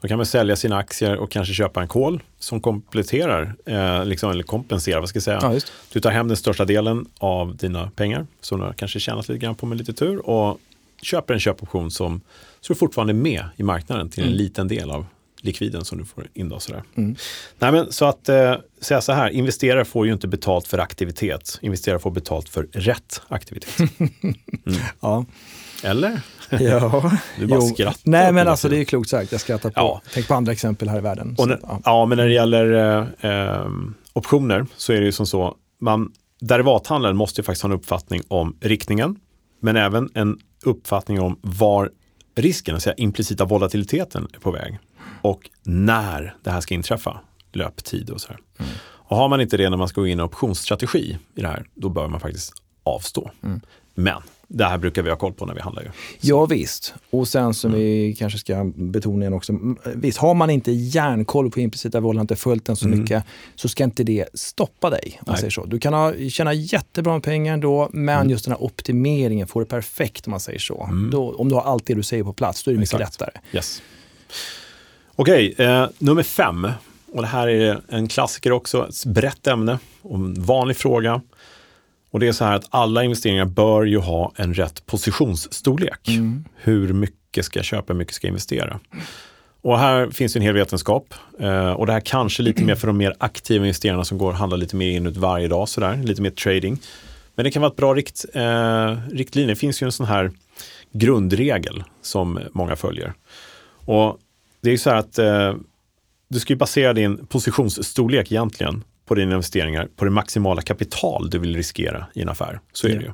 Då 0.00 0.08
kan 0.08 0.16
man 0.16 0.26
sälja 0.26 0.56
sina 0.56 0.76
aktier 0.76 1.16
och 1.16 1.30
kanske 1.30 1.54
köpa 1.54 1.82
en 1.82 1.88
kol 1.88 2.22
som 2.38 2.60
kompletterar, 2.60 3.54
eh, 3.66 4.04
liksom, 4.04 4.30
eller 4.30 4.42
kompenserar, 4.42 5.00
vad 5.00 5.08
ska 5.08 5.16
jag 5.16 5.22
säga. 5.22 5.38
Ja, 5.42 5.60
du 5.92 6.00
tar 6.00 6.10
hem 6.10 6.28
den 6.28 6.36
största 6.36 6.64
delen 6.64 7.06
av 7.18 7.56
dina 7.56 7.90
pengar 7.90 8.26
som 8.40 8.58
du 8.58 8.64
har 8.64 8.72
kanske 8.72 9.00
tjänat 9.00 9.28
lite 9.28 9.38
grann 9.38 9.54
på 9.54 9.66
med 9.66 9.78
lite 9.78 9.92
tur 9.92 10.28
och 10.30 10.60
köper 11.02 11.34
en 11.34 11.40
köpoption 11.40 11.90
som 11.90 12.20
så 12.60 12.72
du 12.72 12.78
fortfarande 12.78 13.12
är 13.12 13.14
med 13.14 13.44
i 13.56 13.62
marknaden 13.62 14.10
till 14.10 14.22
en 14.22 14.28
mm. 14.28 14.38
liten 14.38 14.68
del 14.68 14.90
av 14.90 15.06
likviden 15.40 15.84
som 15.84 15.98
du 15.98 16.04
får 16.04 16.26
in. 16.34 16.48
Då, 16.48 16.58
sådär. 16.58 16.82
Mm. 16.94 17.16
Nej, 17.58 17.72
men, 17.72 17.92
så 17.92 18.04
att 18.04 18.28
eh, 18.28 18.54
säga 18.80 19.00
så 19.00 19.12
här, 19.12 19.30
investerare 19.30 19.84
får 19.84 20.06
ju 20.06 20.12
inte 20.12 20.28
betalt 20.28 20.66
för 20.68 20.78
aktivitet. 20.78 21.58
Investerare 21.62 21.98
får 21.98 22.10
betalt 22.10 22.48
för 22.48 22.68
rätt 22.72 23.22
aktivitet. 23.28 23.90
Mm. 24.66 24.80
ja. 25.00 25.24
Eller? 25.82 26.20
Ja, 26.50 27.10
du 27.38 27.46
bara 27.46 27.60
jo. 27.60 27.66
skrattar. 27.66 28.00
Nej, 28.04 28.32
men 28.32 28.48
alltså 28.48 28.68
det 28.68 28.78
är 28.78 28.84
klokt 28.84 29.10
sagt. 29.10 29.32
Jag 29.32 29.40
skrattar 29.40 29.70
på. 29.70 29.80
Ja. 29.80 30.02
Tänk 30.14 30.28
på 30.28 30.34
andra 30.34 30.52
exempel 30.52 30.88
här 30.88 30.98
i 30.98 31.00
världen. 31.00 31.36
Så, 31.36 31.46
när, 31.46 31.58
ja. 31.62 31.80
ja. 31.84 32.06
men 32.06 32.18
när 32.18 32.26
det 32.26 32.32
gäller 32.32 32.72
eh, 33.22 33.30
eh, 33.30 33.70
optioner 34.12 34.66
så 34.76 34.92
är 34.92 35.00
det 35.00 35.06
ju 35.06 35.12
som 35.12 35.26
så, 35.26 35.56
man, 35.80 36.12
derivathandlaren 36.40 37.16
måste 37.16 37.40
ju 37.40 37.44
faktiskt 37.44 37.62
ha 37.62 37.70
en 37.70 37.76
uppfattning 37.76 38.22
om 38.28 38.56
riktningen, 38.60 39.16
men 39.60 39.76
även 39.76 40.10
en 40.14 40.38
uppfattning 40.64 41.20
om 41.20 41.38
var 41.40 41.90
risken, 42.36 42.74
alltså 42.74 42.92
implicita 42.96 43.44
volatiliteten 43.44 44.28
är 44.34 44.38
på 44.38 44.50
väg 44.50 44.78
och 45.22 45.50
när 45.62 46.36
det 46.44 46.50
här 46.50 46.60
ska 46.60 46.74
inträffa, 46.74 47.20
löptid 47.52 48.10
och 48.10 48.20
så 48.20 48.28
här. 48.28 48.38
Mm. 48.58 48.72
Och 48.80 49.16
har 49.16 49.28
man 49.28 49.40
inte 49.40 49.56
det 49.56 49.70
när 49.70 49.76
man 49.76 49.88
ska 49.88 50.00
gå 50.00 50.06
in 50.06 50.18
i 50.18 50.22
optionsstrategi 50.22 51.18
i 51.34 51.40
det 51.40 51.48
här, 51.48 51.66
då 51.74 51.88
bör 51.88 52.08
man 52.08 52.20
faktiskt 52.20 52.52
avstå. 52.84 53.30
Mm. 53.42 53.60
Men 53.94 54.22
det 54.50 54.64
här 54.64 54.78
brukar 54.78 55.02
vi 55.02 55.10
ha 55.10 55.16
koll 55.16 55.32
på 55.32 55.46
när 55.46 55.54
vi 55.54 55.60
handlar 55.60 55.82
ju. 55.82 55.88
Ja 56.20 56.46
visst, 56.46 56.94
och 57.10 57.28
sen 57.28 57.54
som 57.54 57.70
mm. 57.70 57.80
vi 57.80 58.16
kanske 58.18 58.38
ska 58.38 58.64
betona 58.74 59.22
igen 59.22 59.32
också. 59.32 59.52
Visst, 59.94 60.18
har 60.18 60.34
man 60.34 60.50
inte 60.50 60.72
järnkoll 60.72 61.50
på 61.50 61.60
implicita 61.60 62.00
våld, 62.00 62.20
inte 62.20 62.36
följt 62.36 62.64
den 62.64 62.76
så 62.76 62.86
mm. 62.86 63.00
mycket, 63.00 63.24
så 63.54 63.68
ska 63.68 63.84
inte 63.84 64.04
det 64.04 64.28
stoppa 64.34 64.90
dig. 64.90 65.18
Om 65.20 65.24
man 65.26 65.36
säger 65.36 65.50
så. 65.50 65.64
Du 65.64 65.78
kan 65.78 65.94
ha, 65.94 66.12
tjäna 66.30 66.52
jättebra 66.52 67.12
med 67.12 67.22
pengar 67.22 67.56
då, 67.56 67.88
men 67.92 68.16
mm. 68.16 68.30
just 68.30 68.44
den 68.44 68.52
här 68.52 68.62
optimeringen, 68.62 69.46
får 69.46 69.60
det 69.60 69.66
perfekt 69.66 70.26
om 70.26 70.30
man 70.30 70.40
säger 70.40 70.58
så. 70.58 70.84
Mm. 70.84 71.10
Då, 71.10 71.34
om 71.34 71.48
du 71.48 71.54
har 71.54 71.62
allt 71.62 71.86
det 71.86 71.94
du 71.94 72.02
säger 72.02 72.24
på 72.24 72.32
plats, 72.32 72.64
då 72.64 72.70
är 72.70 72.74
det 72.74 72.80
mycket 72.80 73.00
Exakt. 73.00 73.20
lättare. 73.20 73.40
Yes. 73.52 73.82
Okej, 75.16 75.52
okay, 75.52 75.66
eh, 75.66 75.88
nummer 75.98 76.22
fem. 76.22 76.68
Och 77.12 77.22
det 77.22 77.28
här 77.28 77.48
är 77.48 77.80
en 77.88 78.08
klassiker 78.08 78.52
också, 78.52 78.88
ett 78.88 79.04
brett 79.04 79.46
ämne 79.46 79.78
och 80.02 80.14
en 80.14 80.42
vanlig 80.42 80.76
fråga. 80.76 81.20
Och 82.10 82.20
det 82.20 82.28
är 82.28 82.32
så 82.32 82.44
här 82.44 82.56
att 82.56 82.66
alla 82.70 83.04
investeringar 83.04 83.44
bör 83.44 83.84
ju 83.84 83.98
ha 83.98 84.32
en 84.36 84.54
rätt 84.54 84.86
positionsstorlek. 84.86 86.08
Mm. 86.08 86.44
Hur 86.56 86.92
mycket 86.92 87.44
ska 87.44 87.58
jag 87.58 87.64
köpa, 87.64 87.92
hur 87.92 87.98
mycket 87.98 88.14
ska 88.14 88.26
jag 88.26 88.30
investera? 88.30 88.80
Och 89.60 89.78
här 89.78 90.10
finns 90.10 90.36
en 90.36 90.42
hel 90.42 90.54
vetenskap. 90.54 91.14
Eh, 91.40 91.70
och 91.70 91.86
det 91.86 91.92
här 91.92 92.00
kanske 92.00 92.42
lite 92.42 92.64
mer 92.64 92.74
för 92.74 92.86
de 92.86 92.96
mer 92.96 93.14
aktiva 93.18 93.64
investerarna 93.64 94.04
som 94.04 94.18
går 94.18 94.30
och 94.30 94.36
handlar 94.36 94.58
lite 94.58 94.76
mer 94.76 94.90
in 94.90 95.06
ut 95.06 95.16
varje 95.16 95.48
dag, 95.48 95.68
sådär, 95.68 95.96
lite 95.96 96.22
mer 96.22 96.30
trading. 96.30 96.78
Men 97.34 97.44
det 97.44 97.50
kan 97.50 97.62
vara 97.62 97.70
ett 97.70 97.76
bra 97.76 97.94
rikt, 97.94 98.24
eh, 98.34 98.96
riktlinje. 99.12 99.52
Det 99.52 99.56
finns 99.56 99.82
ju 99.82 99.84
en 99.84 99.92
sån 99.92 100.06
här 100.06 100.30
grundregel 100.92 101.84
som 102.02 102.40
många 102.52 102.76
följer. 102.76 103.12
Och 103.84 104.18
det 104.60 104.68
är 104.68 104.72
ju 104.72 104.78
så 104.78 104.90
här 104.90 104.96
att 104.96 105.18
eh, 105.18 105.54
du 106.28 106.40
ska 106.40 106.52
ju 106.52 106.56
basera 106.56 106.92
din 106.92 107.26
positionsstorlek 107.26 108.32
egentligen 108.32 108.84
på 109.08 109.14
dina 109.14 109.32
investeringar 109.32 109.88
på 109.96 110.04
det 110.04 110.10
maximala 110.10 110.62
kapital 110.62 111.30
du 111.30 111.38
vill 111.38 111.56
riskera 111.56 112.06
i 112.14 112.22
en 112.22 112.28
affär. 112.28 112.60
Så 112.72 112.86
är 112.86 112.90
ja. 112.90 112.98
det 112.98 113.04
ju. 113.04 113.12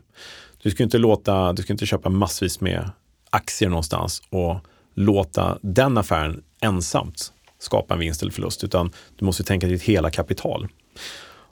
Du 0.62 0.70
ska 0.70 0.83
inte, 0.83 0.98
låta, 0.98 1.52
du 1.52 1.62
ska 1.62 1.72
inte 1.72 1.87
köpa 1.87 2.09
massvis 2.09 2.61
med 2.61 2.90
aktier 3.30 3.68
någonstans 3.68 4.22
och 4.30 4.57
låta 4.94 5.59
den 5.62 5.98
affären 5.98 6.42
ensamt 6.61 7.33
skapa 7.59 7.94
en 7.94 8.00
vinst 8.00 8.22
eller 8.22 8.33
förlust, 8.33 8.64
utan 8.64 8.92
du 9.16 9.24
måste 9.24 9.44
tänka 9.44 9.66
ditt 9.66 9.83
hela 9.83 10.11
kapital. 10.11 10.68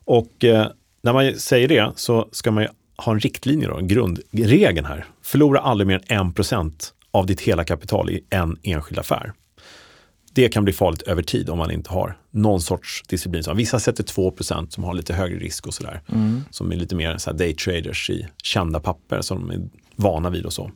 Och 0.05 0.45
eh, 0.45 0.67
när 1.03 1.13
man 1.13 1.35
säger 1.35 1.69
det 1.69 1.93
så 1.97 2.29
ska 2.33 2.51
man 2.51 2.67
ha 2.97 3.13
en 3.13 3.21
riktlinje, 3.21 3.69
då, 3.69 3.77
en 3.77 3.89
grundregel 3.89 4.85
här. 4.85 5.07
Förlora 5.23 5.61
aldrig 5.61 5.87
mer 5.87 6.03
än 6.07 6.33
1% 6.33 6.73
av 7.11 7.27
ditt 7.27 7.41
hela 7.41 7.65
kapital 7.65 8.11
i 8.11 8.25
en 8.31 8.57
enskild 8.63 8.99
affär 8.99 9.33
det 10.35 10.49
kan 10.49 10.65
bli 10.65 10.73
farligt 10.73 11.03
över 11.03 11.23
tid 11.23 11.51
om 11.51 11.59
man 11.59 11.71
inte 11.71 11.91
har 11.91 12.17
någon 12.31 12.61
sorts 12.61 13.03
disciplin. 13.09 13.45
Så 13.45 13.55
vissa 13.55 13.81
sätter 13.81 14.05
2% 14.05 14.71
som 14.71 14.85
har 14.85 14.95
lite 14.95 15.15
högre 15.15 15.39
risk 15.39 15.67
och 15.67 15.75
sådär. 15.75 16.01
Mm. 16.13 16.45
Som 16.51 16.73
är 16.73 16.77
lite 16.77 16.95
mer 16.95 17.19
så 17.19 17.33
daytraders 17.33 18.11
i 18.11 18.27
kända 18.43 18.81
papper 18.81 19.21
som 19.21 19.49
de 19.49 19.51
är 19.51 19.69
vana 19.97 20.31
vid 20.31 20.47
och 20.47 20.53
så. 20.53 20.71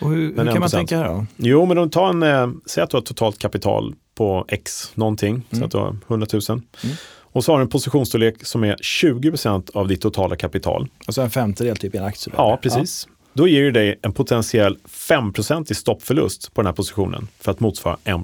Och 0.00 0.10
hur, 0.10 0.36
hur 0.36 0.52
kan 0.52 0.60
man 0.60 0.70
tänka 0.70 0.98
här 0.98 1.08
då? 1.08 1.26
Jo, 1.36 1.66
men 1.66 1.76
de 1.76 1.90
tar 1.90 2.08
en, 2.08 2.22
eh, 2.22 2.48
säg 2.66 2.82
att 2.82 2.90
du 2.90 2.96
har 2.96 3.02
totalt 3.02 3.38
kapital 3.38 3.94
på 4.14 4.44
X 4.48 4.92
någonting, 4.94 5.34
mm. 5.34 5.44
så 5.50 5.64
att 5.64 5.70
du 5.70 5.78
har 5.78 5.96
100 6.08 6.26
000. 6.32 6.42
Mm. 6.48 6.96
Och 7.18 7.44
så 7.44 7.52
har 7.52 7.58
du 7.58 7.62
en 7.62 7.68
positionsstorlek 7.68 8.46
som 8.46 8.64
är 8.64 8.76
20% 8.76 9.70
av 9.74 9.88
ditt 9.88 10.00
totala 10.00 10.36
kapital. 10.36 10.88
Alltså 11.06 11.22
en 11.22 11.30
femtedel 11.30 11.76
typ 11.76 11.94
i 11.94 11.98
en 11.98 12.04
aktie? 12.04 12.32
Då, 12.36 12.42
ja, 12.42 12.58
precis. 12.62 13.06
Ja. 13.08 13.12
Då 13.32 13.48
ger 13.48 13.62
det 13.62 13.70
dig 13.70 13.98
en 14.02 14.12
potentiell 14.12 14.78
5% 14.88 15.72
i 15.72 15.74
stoppförlust 15.74 16.54
på 16.54 16.62
den 16.62 16.66
här 16.66 16.72
positionen 16.72 17.28
för 17.40 17.50
att 17.50 17.60
motsvara 17.60 17.96
1 18.04 18.14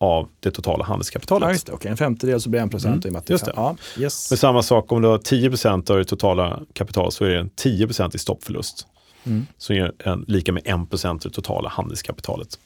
av 0.00 0.28
det 0.40 0.50
totala 0.50 0.84
handelskapitalet. 0.84 1.46
Ja, 1.46 1.52
just 1.52 1.66
det. 1.66 1.72
Okay. 1.72 1.90
En 1.90 1.96
femtedel 1.96 2.40
så 2.40 2.50
blir 2.50 2.60
det 2.60 2.62
en 2.62 2.70
procent. 2.70 3.04
Mm. 3.04 3.22
Just 3.26 3.44
det. 3.44 3.52
Ja, 3.56 3.76
yes. 3.98 4.30
Men 4.30 4.38
samma 4.38 4.62
sak 4.62 4.92
om 4.92 5.02
du 5.02 5.08
har 5.08 5.18
10% 5.18 5.90
av 5.90 5.98
det 5.98 6.04
totala 6.04 6.60
kapitalet 6.72 7.14
så 7.14 7.24
är 7.24 7.30
det 7.30 7.42
10% 7.42 8.16
i 8.16 8.18
stoppförlust. 8.18 8.86
Mm. 9.24 9.46
Som 9.58 9.76
ger 9.76 9.92
en, 9.98 10.24
lika 10.28 10.52
med 10.52 10.62
1 10.66 11.04
av 11.04 11.18
det 11.18 11.30
totala 11.30 11.68
handelskapitalet. 11.68 12.58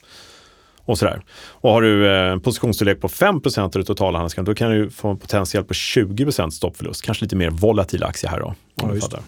Och 0.85 0.97
sådär. 0.97 1.23
Och 1.37 1.71
har 1.71 1.81
du 1.81 2.07
eh, 2.07 2.31
en 2.31 2.41
positionsstorlek 2.41 3.01
på 3.01 3.07
5% 3.07 3.59
av 3.61 3.69
det 3.71 3.83
totala 3.83 4.17
handelskapitalet 4.17 4.57
då 4.57 4.65
kan 4.65 4.71
du 4.71 4.89
få 4.89 5.07
en 5.07 5.17
potentiell 5.17 5.63
på 5.63 5.73
20% 5.73 6.49
stoppförlust. 6.49 7.01
Kanske 7.01 7.25
lite 7.25 7.35
mer 7.35 7.49
volatila 7.49 8.07
aktier 8.07 8.31
här 8.31 8.39
då. 8.39 8.55
Om 8.75 8.99
ja, 9.11 9.19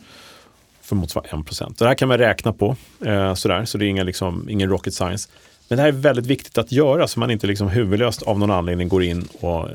för 0.82 0.96
motsvara 0.96 1.26
1% 1.26 1.76
Det 1.78 1.86
här 1.86 1.96
kan 1.96 2.08
man 2.08 2.18
räkna 2.18 2.54
på, 2.54 2.76
eh, 3.06 3.34
sådär, 3.34 3.66
så 3.66 3.78
det 3.78 3.86
är 3.86 3.88
inga, 3.88 4.04
liksom, 4.04 4.50
ingen 4.50 4.70
rocket 4.70 4.94
science. 4.94 5.30
Men 5.68 5.78
det 5.78 5.82
här 5.82 5.88
är 5.88 5.92
väldigt 5.92 6.26
viktigt 6.26 6.58
att 6.58 6.72
göra 6.72 7.08
så 7.08 7.20
man 7.20 7.32
inte 7.32 7.48
liksom 7.48 7.68
huvudlöst 7.68 8.22
av 8.22 8.40
någon 8.40 8.52
anledning 8.52 8.88
går 8.88 9.04
in 9.04 9.28
och 9.42 9.68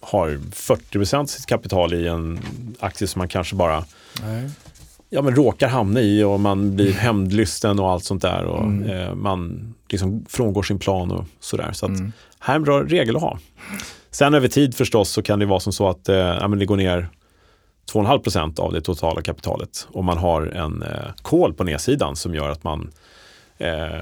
har 0.00 0.28
40% 0.28 1.26
sitt 1.26 1.46
kapital 1.46 1.94
i 1.94 2.06
en 2.06 2.40
aktie 2.80 3.08
som 3.08 3.18
man 3.18 3.28
kanske 3.28 3.56
bara 3.56 3.84
Nej. 4.22 4.50
Ja, 5.12 5.22
men 5.22 5.34
råkar 5.34 5.68
hamna 5.68 6.00
i 6.00 6.24
och 6.24 6.40
man 6.40 6.76
blir 6.76 6.92
hämndlysten 6.92 7.78
och 7.78 7.90
allt 7.90 8.04
sånt 8.04 8.22
där. 8.22 8.44
Och, 8.44 8.64
mm. 8.64 8.90
eh, 8.90 9.14
man 9.14 9.74
liksom 9.88 10.24
frångår 10.28 10.62
sin 10.62 10.78
plan 10.78 11.10
och 11.10 11.24
sådär. 11.40 11.72
Så 11.72 11.86
att, 11.86 11.98
mm. 11.98 12.12
här 12.38 12.54
är 12.54 12.56
en 12.56 12.62
bra 12.62 12.82
regel 12.82 13.16
att 13.16 13.22
ha. 13.22 13.38
Sen 14.10 14.34
över 14.34 14.48
tid 14.48 14.74
förstås 14.74 15.10
så 15.10 15.22
kan 15.22 15.38
det 15.38 15.46
vara 15.46 15.60
som 15.60 15.72
så 15.72 15.88
att 15.88 16.08
eh, 16.08 16.16
ja, 16.16 16.48
men 16.48 16.58
det 16.58 16.66
går 16.66 16.76
ner 16.76 17.08
2,5% 17.92 18.60
av 18.60 18.72
det 18.72 18.80
totala 18.80 19.22
kapitalet 19.22 19.88
och 19.90 20.04
man 20.04 20.18
har 20.18 20.42
en 20.46 20.82
eh, 20.82 21.12
kol 21.22 21.54
på 21.54 21.64
nedsidan 21.64 22.16
som 22.16 22.34
gör 22.34 22.50
att 22.50 22.64
man 22.64 22.90
eh, 23.58 24.00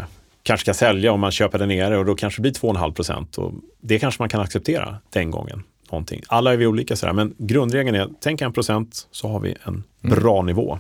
kanske 0.49 0.65
ska 0.65 0.75
sälja 0.75 1.13
om 1.13 1.21
man 1.21 1.31
köper 1.31 1.59
det 1.59 1.67
nere 1.67 1.99
och 1.99 2.05
då 2.05 2.15
kanske 2.15 2.39
det 2.39 2.43
blir 2.43 2.53
2,5 2.53 2.93
procent. 2.93 3.37
Det 3.81 3.99
kanske 3.99 4.23
man 4.23 4.29
kan 4.29 4.41
acceptera 4.41 4.97
den 5.11 5.31
gången. 5.31 5.63
Någonting. 5.91 6.23
Alla 6.29 6.53
är 6.53 6.57
vi 6.57 6.67
olika 6.67 6.97
sådär, 6.97 7.13
men 7.13 7.35
grundregeln 7.39 7.97
är 7.97 8.09
tänk 8.21 8.41
en 8.41 8.53
procent 8.53 9.09
så 9.11 9.29
har 9.29 9.41
vi 9.41 9.55
en 9.65 9.85
mm. 10.05 10.19
bra 10.19 10.43
nivå. 10.43 10.79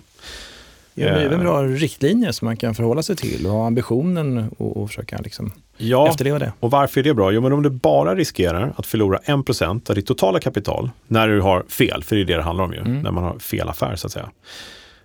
Ja, 0.94 1.06
det 1.06 1.22
är 1.22 1.30
en 1.30 1.40
bra 1.40 1.62
riktlinje 1.62 2.32
som 2.32 2.46
man 2.46 2.56
kan 2.56 2.74
förhålla 2.74 3.02
sig 3.02 3.16
till 3.16 3.46
och 3.46 3.52
ha 3.52 3.66
ambitionen 3.66 4.50
och, 4.58 4.76
och 4.76 4.88
försöka 4.88 5.18
liksom 5.18 5.52
ja, 5.76 6.08
efterleva 6.08 6.38
det. 6.38 6.52
Och 6.60 6.70
varför 6.70 7.00
är 7.00 7.04
det 7.04 7.14
bra? 7.14 7.32
Jo, 7.32 7.40
men 7.40 7.52
om 7.52 7.62
du 7.62 7.70
bara 7.70 8.14
riskerar 8.14 8.72
att 8.76 8.86
förlora 8.86 9.18
1% 9.18 9.90
av 9.90 9.96
ditt 9.96 10.06
totala 10.06 10.40
kapital 10.40 10.90
när 11.06 11.28
du 11.28 11.40
har 11.40 11.62
fel, 11.68 12.04
för 12.04 12.16
det 12.16 12.22
är 12.22 12.24
det 12.24 12.36
det 12.36 12.42
handlar 12.42 12.64
om 12.64 12.72
ju, 12.72 12.78
mm. 12.78 13.02
när 13.02 13.10
man 13.10 13.24
har 13.24 13.38
fel 13.38 13.68
affär 13.68 13.96
så 13.96 14.06
att 14.06 14.12
säga. 14.12 14.30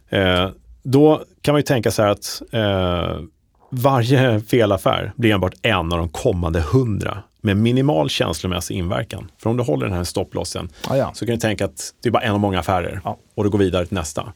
Eh, 0.10 0.50
då 0.84 1.24
kan 1.42 1.54
man 1.54 1.60
ju 1.60 1.64
tänka 1.64 1.92
så 1.92 2.02
här 2.02 2.10
att 2.10 2.42
eh, 2.52 3.26
varje 3.74 4.40
felaffär 4.40 5.12
blir 5.16 5.34
enbart 5.34 5.54
en 5.62 5.94
av 5.94 6.00
de 6.00 6.10
kommande 6.10 6.62
hundra 6.62 7.24
med 7.42 7.58
minimal 7.58 8.10
känslomässig 8.10 8.76
inverkan. 8.76 9.32
För 9.38 9.50
om 9.50 9.58
du 9.58 9.64
håller 9.64 9.86
den 9.86 9.96
här 9.96 10.04
stopplossen 10.04 10.70
ah, 10.88 10.96
ja. 10.96 11.12
så 11.14 11.26
kan 11.26 11.36
du 11.36 11.40
tänka 11.40 11.66
att 11.66 11.94
det 12.02 12.10
är 12.10 12.12
bara 12.12 12.24
en 12.24 12.34
av 12.34 12.40
många 12.40 12.60
affärer 12.60 13.02
ja. 13.04 13.18
och 13.36 13.44
du 13.44 13.50
går 13.50 13.60
vidare 13.60 13.86
till 13.86 13.96
nästa. 13.96 14.34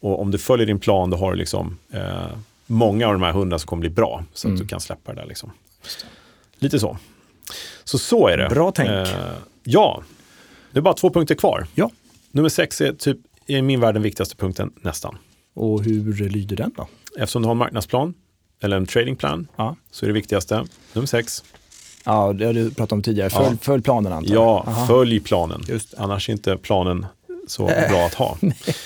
Och 0.00 0.20
om 0.20 0.30
du 0.30 0.38
följer 0.38 0.66
din 0.66 0.78
plan, 0.78 1.10
då 1.10 1.16
har 1.16 1.32
du 1.32 1.38
liksom, 1.38 1.78
eh, 1.92 2.26
många 2.66 3.06
av 3.06 3.12
de 3.12 3.22
här 3.22 3.32
hundra 3.32 3.58
som 3.58 3.66
kommer 3.66 3.80
bli 3.80 3.90
bra, 3.90 4.24
så 4.32 4.48
mm. 4.48 4.54
att 4.54 4.62
du 4.62 4.68
kan 4.68 4.80
släppa 4.80 5.14
det 5.14 5.20
där. 5.20 5.28
Liksom. 5.28 5.50
Lite 6.58 6.78
så. 6.78 6.98
Så 7.84 7.98
så 7.98 8.28
är 8.28 8.36
det. 8.36 8.48
Bra 8.48 8.72
tänk. 8.74 8.88
Eh, 8.88 9.08
ja, 9.62 10.02
det 10.72 10.78
är 10.78 10.82
bara 10.82 10.94
två 10.94 11.10
punkter 11.10 11.34
kvar. 11.34 11.66
Ja. 11.74 11.90
Nummer 12.30 12.48
sex 12.48 12.80
är 12.80 12.92
typ 12.92 13.18
i 13.46 13.62
min 13.62 13.80
värld 13.80 13.94
den 13.94 14.02
viktigaste 14.02 14.36
punkten 14.36 14.72
nästan. 14.80 15.18
Och 15.54 15.82
hur 15.82 16.28
lyder 16.28 16.56
den 16.56 16.72
då? 16.76 16.88
Eftersom 17.18 17.42
du 17.42 17.46
har 17.46 17.52
en 17.52 17.58
marknadsplan 17.58 18.14
eller 18.60 18.76
en 18.76 18.86
tradingplan 18.86 19.48
ja. 19.56 19.76
så 19.90 20.06
är 20.06 20.08
det 20.08 20.14
viktigaste 20.14 20.64
nummer 20.92 21.06
sex. 21.06 21.44
Ja, 22.04 22.32
det 22.32 22.46
har 22.46 22.52
du 22.52 22.70
pratat 22.70 22.92
om 22.92 23.02
tidigare. 23.02 23.30
Följ, 23.30 23.46
ja. 23.50 23.56
följ 23.60 23.82
planen 23.82 24.12
antar 24.12 24.34
jag. 24.34 24.42
Ja, 24.42 24.64
Aha. 24.66 24.86
följ 24.86 25.20
planen. 25.20 25.62
Annars 25.96 26.28
är 26.28 26.32
inte 26.32 26.56
planen 26.56 27.06
så 27.46 27.68
äh. 27.68 27.90
bra 27.90 28.06
att 28.06 28.14
ha. 28.14 28.36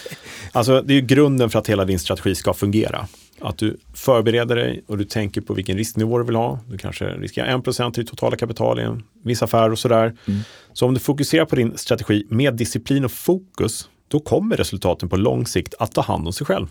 alltså, 0.53 0.83
det 0.83 0.95
är 0.95 1.01
grunden 1.01 1.51
för 1.51 1.59
att 1.59 1.67
hela 1.67 1.85
din 1.85 1.99
strategi 1.99 2.35
ska 2.35 2.55
fungera. 2.55 3.07
Att 3.41 3.59
du 3.59 3.77
förbereder 3.95 4.57
dig 4.57 4.85
och 4.87 4.99
du 4.99 5.05
tänker 5.05 5.41
på 5.41 5.55
vilken 5.55 5.77
risknivå 5.77 6.19
du 6.19 6.25
vill 6.25 6.37
ha. 6.37 6.59
Du 6.69 6.79
kanske 6.79 7.05
riskerar 7.05 7.59
1% 7.59 8.01
i 8.01 8.05
totala 8.05 8.37
kapital 8.37 8.81
i 8.81 8.83
en 8.83 9.03
viss 9.25 9.43
affär 9.43 9.73
och 9.73 9.79
sådär. 9.79 10.17
Mm. 10.27 10.41
Så 10.73 10.87
om 10.87 10.95
du 10.95 11.01
fokuserar 11.01 11.45
på 11.45 11.57
din 11.57 11.79
strategi 11.79 12.27
med 12.29 12.55
disciplin 12.55 13.05
och 13.05 13.13
fokus, 13.13 13.89
då 14.09 14.21
kommer 14.21 14.57
resultaten 14.57 15.09
på 15.09 15.17
lång 15.17 15.47
sikt 15.47 15.75
att 15.79 15.93
ta 15.93 16.01
hand 16.01 16.27
om 16.27 16.33
sig 16.33 16.47
själv. 16.47 16.67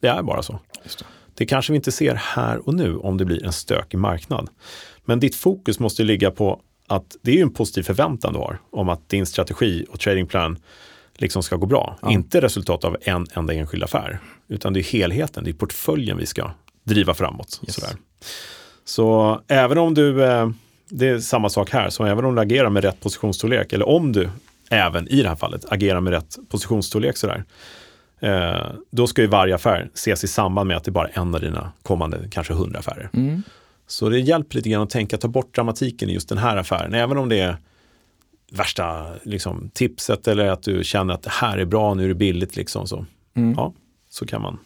Det 0.00 0.08
är 0.08 0.22
bara 0.22 0.42
så. 0.42 0.58
Det. 0.82 1.04
Det 1.38 1.46
kanske 1.46 1.72
vi 1.72 1.76
inte 1.76 1.92
ser 1.92 2.14
här 2.14 2.68
och 2.68 2.74
nu 2.74 2.96
om 2.96 3.16
det 3.16 3.24
blir 3.24 3.44
en 3.44 3.52
stökig 3.52 3.98
marknad. 3.98 4.48
Men 5.04 5.20
ditt 5.20 5.34
fokus 5.34 5.78
måste 5.78 6.04
ligga 6.04 6.30
på 6.30 6.60
att 6.86 7.16
det 7.22 7.30
är 7.30 7.34
ju 7.34 7.42
en 7.42 7.52
positiv 7.52 7.82
förväntan 7.82 8.32
du 8.32 8.38
har 8.38 8.58
om 8.70 8.88
att 8.88 9.08
din 9.08 9.26
strategi 9.26 9.86
och 9.90 10.00
tradingplan 10.00 10.58
liksom 11.16 11.42
ska 11.42 11.56
gå 11.56 11.66
bra. 11.66 11.98
Ja. 12.02 12.10
Inte 12.10 12.40
resultat 12.40 12.84
av 12.84 12.96
en 13.00 13.26
enda 13.34 13.54
enskild 13.54 13.84
affär, 13.84 14.18
utan 14.48 14.72
det 14.72 14.80
är 14.80 14.84
helheten, 14.84 15.44
det 15.44 15.50
är 15.50 15.54
portföljen 15.54 16.18
vi 16.18 16.26
ska 16.26 16.50
driva 16.84 17.14
framåt. 17.14 17.60
Yes. 17.66 17.74
Sådär. 17.74 17.96
Så 18.84 19.40
även 19.48 19.78
om 19.78 19.94
du, 19.94 20.24
eh, 20.24 20.50
det 20.88 21.08
är 21.08 21.18
samma 21.18 21.48
sak 21.48 21.70
här, 21.70 21.90
så 21.90 22.04
även 22.04 22.24
om 22.24 22.34
du 22.34 22.40
agerar 22.40 22.70
med 22.70 22.84
rätt 22.84 23.00
positionsstorlek, 23.00 23.72
eller 23.72 23.88
om 23.88 24.12
du 24.12 24.28
även 24.70 25.08
i 25.08 25.22
det 25.22 25.28
här 25.28 25.36
fallet 25.36 25.64
agerar 25.68 26.00
med 26.00 26.12
rätt 26.12 26.36
positionsstorlek 26.48 27.16
sådär, 27.16 27.44
då 28.90 29.06
ska 29.06 29.22
ju 29.22 29.28
varje 29.28 29.54
affär 29.54 29.90
ses 29.94 30.24
i 30.24 30.28
samband 30.28 30.68
med 30.68 30.76
att 30.76 30.84
det 30.84 30.90
är 30.90 30.92
bara 30.92 31.08
en 31.08 31.34
av 31.34 31.40
dina 31.40 31.72
kommande 31.82 32.28
kanske 32.30 32.54
hundra 32.54 32.78
affärer. 32.78 33.10
Mm. 33.12 33.42
Så 33.86 34.08
det 34.08 34.20
hjälper 34.20 34.56
lite 34.56 34.68
grann 34.68 34.82
att 34.82 34.90
tänka, 34.90 35.18
ta 35.18 35.28
bort 35.28 35.54
dramatiken 35.54 36.10
i 36.10 36.12
just 36.12 36.28
den 36.28 36.38
här 36.38 36.56
affären, 36.56 36.94
även 36.94 37.18
om 37.18 37.28
det 37.28 37.40
är 37.40 37.56
värsta 38.50 39.06
liksom, 39.22 39.70
tipset 39.74 40.28
eller 40.28 40.46
att 40.48 40.62
du 40.62 40.84
känner 40.84 41.14
att 41.14 41.22
det 41.22 41.30
här 41.30 41.58
är 41.58 41.64
bra, 41.64 41.94
nu 41.94 42.04
är 42.04 42.08
det 42.08 42.14
billigt. 42.14 42.56
Liksom, 42.56 42.86
så, 42.86 43.06
mm. 43.34 43.54
ja, 43.56 43.72
så 44.10 44.26
kan 44.26 44.42
man 44.42 44.58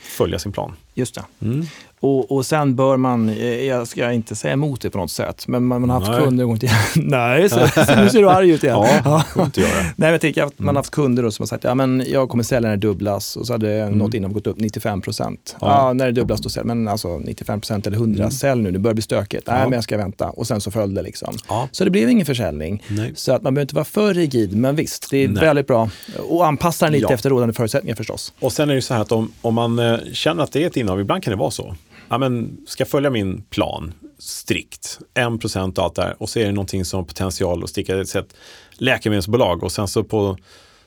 följa 0.00 0.38
sin 0.38 0.52
plan. 0.52 0.76
Just 0.94 1.14
det. 1.14 1.24
Mm. 1.42 1.66
Och, 2.02 2.32
och 2.32 2.46
sen 2.46 2.76
bör 2.76 2.96
man, 2.96 3.28
eh, 3.28 3.64
jag 3.64 3.88
ska 3.88 4.12
inte 4.12 4.36
säga 4.36 4.52
emot 4.52 4.80
det 4.80 4.90
på 4.90 4.98
något 4.98 5.10
sätt, 5.10 5.44
men 5.48 5.64
man, 5.64 5.80
man 5.80 5.90
har 5.90 6.00
haft 6.00 6.12
Nej. 6.12 6.20
kunder 6.20 6.44
gång 6.44 6.58
till 6.58 6.70
Nej, 6.94 7.50
så, 7.50 7.68
så, 7.86 8.00
nu 8.00 8.08
ser 8.08 8.20
du 8.20 8.30
arg 8.30 8.50
ut 8.50 8.64
igen. 8.64 8.76
Ja, 9.04 9.24
ja. 9.36 9.44
inte 9.44 9.60
göra. 9.60 9.70
Nej, 9.82 9.92
men 9.96 10.10
jag 10.10 10.20
tänker 10.20 10.42
att 10.42 10.58
man 10.58 10.66
har 10.66 10.72
mm. 10.72 10.76
haft 10.76 10.90
kunder 10.90 11.22
då 11.22 11.30
som 11.30 11.42
har 11.42 11.46
sagt, 11.46 11.64
ja 11.64 11.74
men 11.74 12.04
jag 12.08 12.28
kommer 12.28 12.44
sälja 12.44 12.68
när 12.68 12.76
det 12.76 12.86
dubblas 12.86 13.36
och 13.36 13.46
så 13.46 13.52
hade 13.52 13.74
mm. 13.74 13.98
något 13.98 14.14
innan 14.14 14.32
gått 14.32 14.46
upp 14.46 14.58
95 14.58 15.00
procent. 15.00 15.56
Ja. 15.60 15.66
ja. 15.66 15.92
när 15.92 16.06
det 16.06 16.12
dubblas 16.12 16.40
då 16.40 16.48
sälj, 16.48 16.66
men 16.66 16.88
alltså 16.88 17.18
95 17.18 17.60
procent 17.60 17.86
eller 17.86 17.96
100, 17.96 18.22
mm. 18.22 18.30
sälj 18.30 18.62
nu, 18.62 18.70
det 18.70 18.78
börjar 18.78 18.94
bli 18.94 19.02
stökigt. 19.02 19.46
Nej, 19.46 19.62
men 19.62 19.72
jag 19.72 19.84
ska 19.84 19.96
vänta. 19.96 20.30
Och 20.30 20.46
sen 20.46 20.60
så 20.60 20.70
föll 20.70 20.94
det 20.94 21.02
liksom. 21.02 21.36
Ja. 21.48 21.68
Så 21.72 21.84
det 21.84 21.90
blev 21.90 22.10
ingen 22.10 22.26
försäljning. 22.26 22.82
Nej. 22.88 23.12
Så 23.14 23.32
att 23.32 23.42
man 23.42 23.54
behöver 23.54 23.64
inte 23.64 23.74
vara 23.74 23.84
för 23.84 24.14
rigid, 24.14 24.56
men 24.56 24.76
visst, 24.76 25.10
det 25.10 25.24
är 25.24 25.28
Nej. 25.28 25.44
väldigt 25.44 25.66
bra. 25.66 25.90
Och 26.28 26.46
anpassa 26.46 26.86
den 26.86 26.92
lite 26.92 27.06
ja. 27.08 27.14
efter 27.14 27.30
rådande 27.30 27.54
förutsättningar 27.54 27.96
förstås. 27.96 28.32
Och 28.40 28.52
sen 28.52 28.70
är 28.70 28.74
det 28.74 28.82
så 28.82 28.94
här 28.94 29.00
att 29.00 29.12
om, 29.12 29.32
om 29.40 29.54
man 29.54 29.78
eh, 29.78 29.98
känner 30.12 30.42
att 30.42 30.52
det 30.52 30.62
är 30.62 30.66
ett 30.66 30.76
innehav, 30.80 31.00
ibland 31.00 31.22
kan 31.22 31.30
det 31.30 31.36
vara 31.36 31.50
så 31.50 31.76
ja, 32.10 32.18
men 32.18 32.58
ska 32.66 32.84
följa 32.84 33.10
min 33.10 33.42
plan 33.42 33.92
strikt, 34.18 34.98
1% 35.14 35.78
av 35.78 35.84
allt 35.84 35.94
det 35.94 36.02
här 36.02 36.16
och 36.18 36.28
så 36.28 36.38
är 36.38 36.44
det 36.44 36.52
någonting 36.52 36.84
som 36.84 36.98
har 36.98 37.04
potential 37.04 37.64
att 37.64 37.70
sticka 37.70 38.00
ett 38.00 38.34
läkemedelsbolag 38.72 39.62
och 39.62 39.72
sen 39.72 39.88
så 39.88 40.04
på 40.04 40.38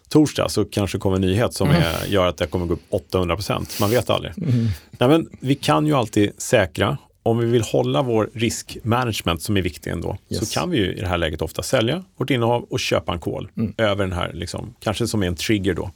torsdag 0.09 0.49
så 0.49 0.65
kanske 0.65 0.97
kommer 0.97 1.15
en 1.15 1.21
nyhet 1.21 1.53
som 1.53 1.69
är, 1.69 1.97
mm. 1.97 2.11
gör 2.11 2.27
att 2.27 2.37
det 2.37 2.47
kommer 2.47 2.65
gå 2.65 2.73
upp 2.73 3.11
800% 3.11 3.81
Man 3.81 3.89
vet 3.89 4.09
aldrig. 4.09 4.33
Mm. 4.37 4.67
Nej, 4.91 5.09
men 5.09 5.29
vi 5.39 5.55
kan 5.55 5.87
ju 5.87 5.93
alltid 5.93 6.31
säkra. 6.37 6.97
Om 7.25 7.37
vi 7.37 7.45
vill 7.45 7.61
hålla 7.61 8.01
vår 8.01 8.29
riskmanagement 8.33 9.41
som 9.41 9.57
är 9.57 9.61
viktig 9.61 9.91
ändå, 9.91 10.17
yes. 10.29 10.39
så 10.39 10.59
kan 10.59 10.69
vi 10.69 10.77
ju 10.77 10.93
i 10.93 10.99
det 10.99 11.07
här 11.07 11.17
läget 11.17 11.41
ofta 11.41 11.63
sälja 11.63 12.03
vårt 12.17 12.29
innehav 12.29 12.63
och 12.69 12.79
köpa 12.79 13.13
en 13.13 13.19
kol 13.19 13.49
mm. 13.57 13.73
över 13.77 14.03
den 14.03 14.13
här, 14.13 14.33
liksom, 14.33 14.75
kanske 14.79 15.07
som 15.07 15.23
är 15.23 15.27
en 15.27 15.35
trigger 15.35 15.73
då. 15.73 15.91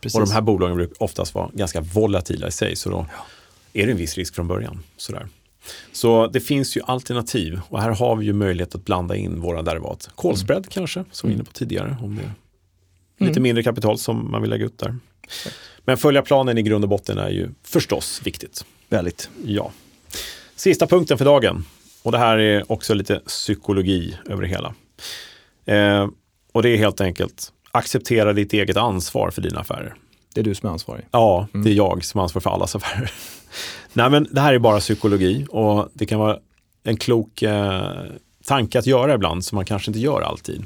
Precis. 0.00 0.20
Och 0.20 0.26
de 0.26 0.32
här 0.32 0.40
bolagen 0.40 0.76
brukar 0.76 1.02
oftast 1.02 1.34
vara 1.34 1.50
ganska 1.52 1.80
volatila 1.80 2.48
i 2.48 2.52
sig, 2.52 2.76
så 2.76 2.90
då 2.90 3.06
ja 3.12 3.24
är 3.82 3.86
det 3.86 3.92
en 3.92 3.98
viss 3.98 4.14
risk 4.14 4.34
från 4.34 4.48
början. 4.48 4.82
Sådär. 4.96 5.28
Så 5.92 6.26
det 6.26 6.40
finns 6.40 6.76
ju 6.76 6.80
alternativ 6.84 7.60
och 7.68 7.82
här 7.82 7.90
har 7.90 8.16
vi 8.16 8.26
ju 8.26 8.32
möjlighet 8.32 8.74
att 8.74 8.84
blanda 8.84 9.16
in 9.16 9.40
våra 9.40 9.62
derivat. 9.62 10.10
Callspread 10.14 10.58
mm. 10.58 10.70
kanske, 10.70 11.04
som 11.10 11.28
vi 11.28 11.34
var 11.34 11.36
inne 11.36 11.44
på 11.44 11.52
tidigare, 11.52 11.96
om 12.02 12.16
det 12.16 12.22
är 12.22 12.32
lite 13.18 13.32
mm. 13.32 13.42
mindre 13.42 13.62
kapital 13.62 13.98
som 13.98 14.30
man 14.30 14.42
vill 14.42 14.50
lägga 14.50 14.64
ut 14.64 14.78
där. 14.78 14.96
Men 15.84 15.96
följa 15.96 16.22
planen 16.22 16.58
i 16.58 16.62
grund 16.62 16.84
och 16.84 16.88
botten 16.88 17.18
är 17.18 17.30
ju 17.30 17.48
förstås 17.62 18.20
viktigt. 18.24 18.64
Väldigt. 18.88 19.30
Ja. 19.44 19.72
Sista 20.56 20.86
punkten 20.86 21.18
för 21.18 21.24
dagen. 21.24 21.64
Och 22.02 22.12
det 22.12 22.18
här 22.18 22.38
är 22.38 22.72
också 22.72 22.94
lite 22.94 23.20
psykologi 23.26 24.16
över 24.26 24.42
det 24.42 24.48
hela. 24.48 24.74
Eh, 25.64 26.08
och 26.52 26.62
det 26.62 26.68
är 26.68 26.76
helt 26.76 27.00
enkelt 27.00 27.52
acceptera 27.76 28.32
ditt 28.32 28.52
eget 28.52 28.76
ansvar 28.76 29.30
för 29.30 29.42
dina 29.42 29.60
affärer. 29.60 29.94
Det 30.36 30.40
är 30.40 30.44
du 30.44 30.54
som 30.54 30.68
är 30.68 30.72
ansvarig? 30.72 31.04
Ja, 31.10 31.48
mm. 31.54 31.64
det 31.64 31.70
är 31.70 31.74
jag 31.74 32.04
som 32.04 32.18
är 32.18 32.22
ansvarig 32.22 32.42
för 32.42 32.50
allas 32.50 32.76
affärer. 32.76 33.12
Nej, 33.92 34.10
men 34.10 34.28
det 34.30 34.40
här 34.40 34.54
är 34.54 34.58
bara 34.58 34.80
psykologi 34.80 35.46
och 35.50 35.88
det 35.92 36.06
kan 36.06 36.18
vara 36.18 36.38
en 36.84 36.96
klok 36.96 37.42
eh, 37.42 37.90
tanke 38.44 38.78
att 38.78 38.86
göra 38.86 39.14
ibland 39.14 39.44
som 39.44 39.56
man 39.56 39.64
kanske 39.64 39.90
inte 39.90 40.00
gör 40.00 40.20
alltid. 40.20 40.64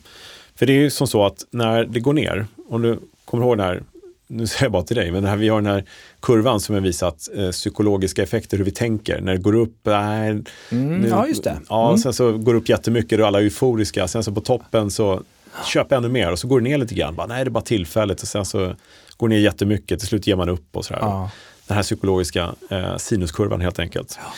För 0.55 0.67
det 0.67 0.73
är 0.73 0.77
ju 0.77 0.91
som 0.91 1.07
så 1.07 1.27
att 1.27 1.45
när 1.51 1.85
det 1.85 2.01
går 2.01 2.13
ner, 2.13 2.47
om 2.69 2.83
du 2.83 2.99
kommer 3.25 3.45
ihåg 3.45 3.59
den 3.59 3.67
här, 3.67 3.83
nu 4.27 4.47
säger 4.47 4.65
jag 4.65 4.73
bara 4.73 4.83
till 4.83 4.97
dig, 4.97 5.13
men 5.13 5.25
här, 5.25 5.37
vi 5.37 5.49
har 5.49 5.61
den 5.61 5.73
här 5.73 5.85
kurvan 6.21 6.61
som 6.61 6.75
har 6.75 6.83
visat 6.83 7.29
eh, 7.37 7.51
psykologiska 7.51 8.23
effekter, 8.23 8.57
hur 8.57 8.65
vi 8.65 8.71
tänker. 8.71 9.21
När 9.21 9.33
det 9.33 9.39
går 9.39 9.55
upp, 9.55 9.87
äh, 9.87 9.95
mm, 9.95 10.43
nu, 10.71 11.09
ja 11.09 11.27
just 11.27 11.45
det. 11.45 11.61
Ja, 11.69 11.89
mm. 11.89 11.99
sen 11.99 12.13
så 12.13 12.39
går 12.39 12.53
det 12.53 12.59
upp 12.59 12.69
jättemycket, 12.69 13.19
är 13.19 13.23
alla 13.23 13.41
euforiska. 13.41 14.09
Sen 14.09 14.25
så 14.25 14.33
på 14.33 14.41
toppen 14.41 14.91
så 14.91 15.23
köp 15.67 15.93
ännu 15.93 16.09
mer 16.09 16.33
och 16.33 16.39
så 16.39 16.49
går 16.49 16.61
det 16.61 16.69
ner 16.69 16.79
lite 16.79 16.95
grann. 16.95 17.15
Bara, 17.15 17.27
nej, 17.27 17.45
det 17.45 17.49
är 17.49 17.51
bara 17.51 17.65
tillfälligt 17.65 18.23
och 18.23 18.29
sen 18.29 18.45
så 18.45 18.75
går 19.21 19.29
ner 19.29 19.39
jättemycket, 19.39 19.99
till 19.99 20.09
slut 20.09 20.27
ger 20.27 20.37
man 20.37 20.49
upp 20.49 20.77
och 20.77 20.85
sådär. 20.85 21.01
Ja. 21.03 21.31
Den 21.67 21.75
här 21.75 21.83
psykologiska 21.83 22.55
eh, 22.71 22.97
sinuskurvan 22.97 23.61
helt 23.61 23.79
enkelt. 23.79 24.19
Ja. 24.23 24.33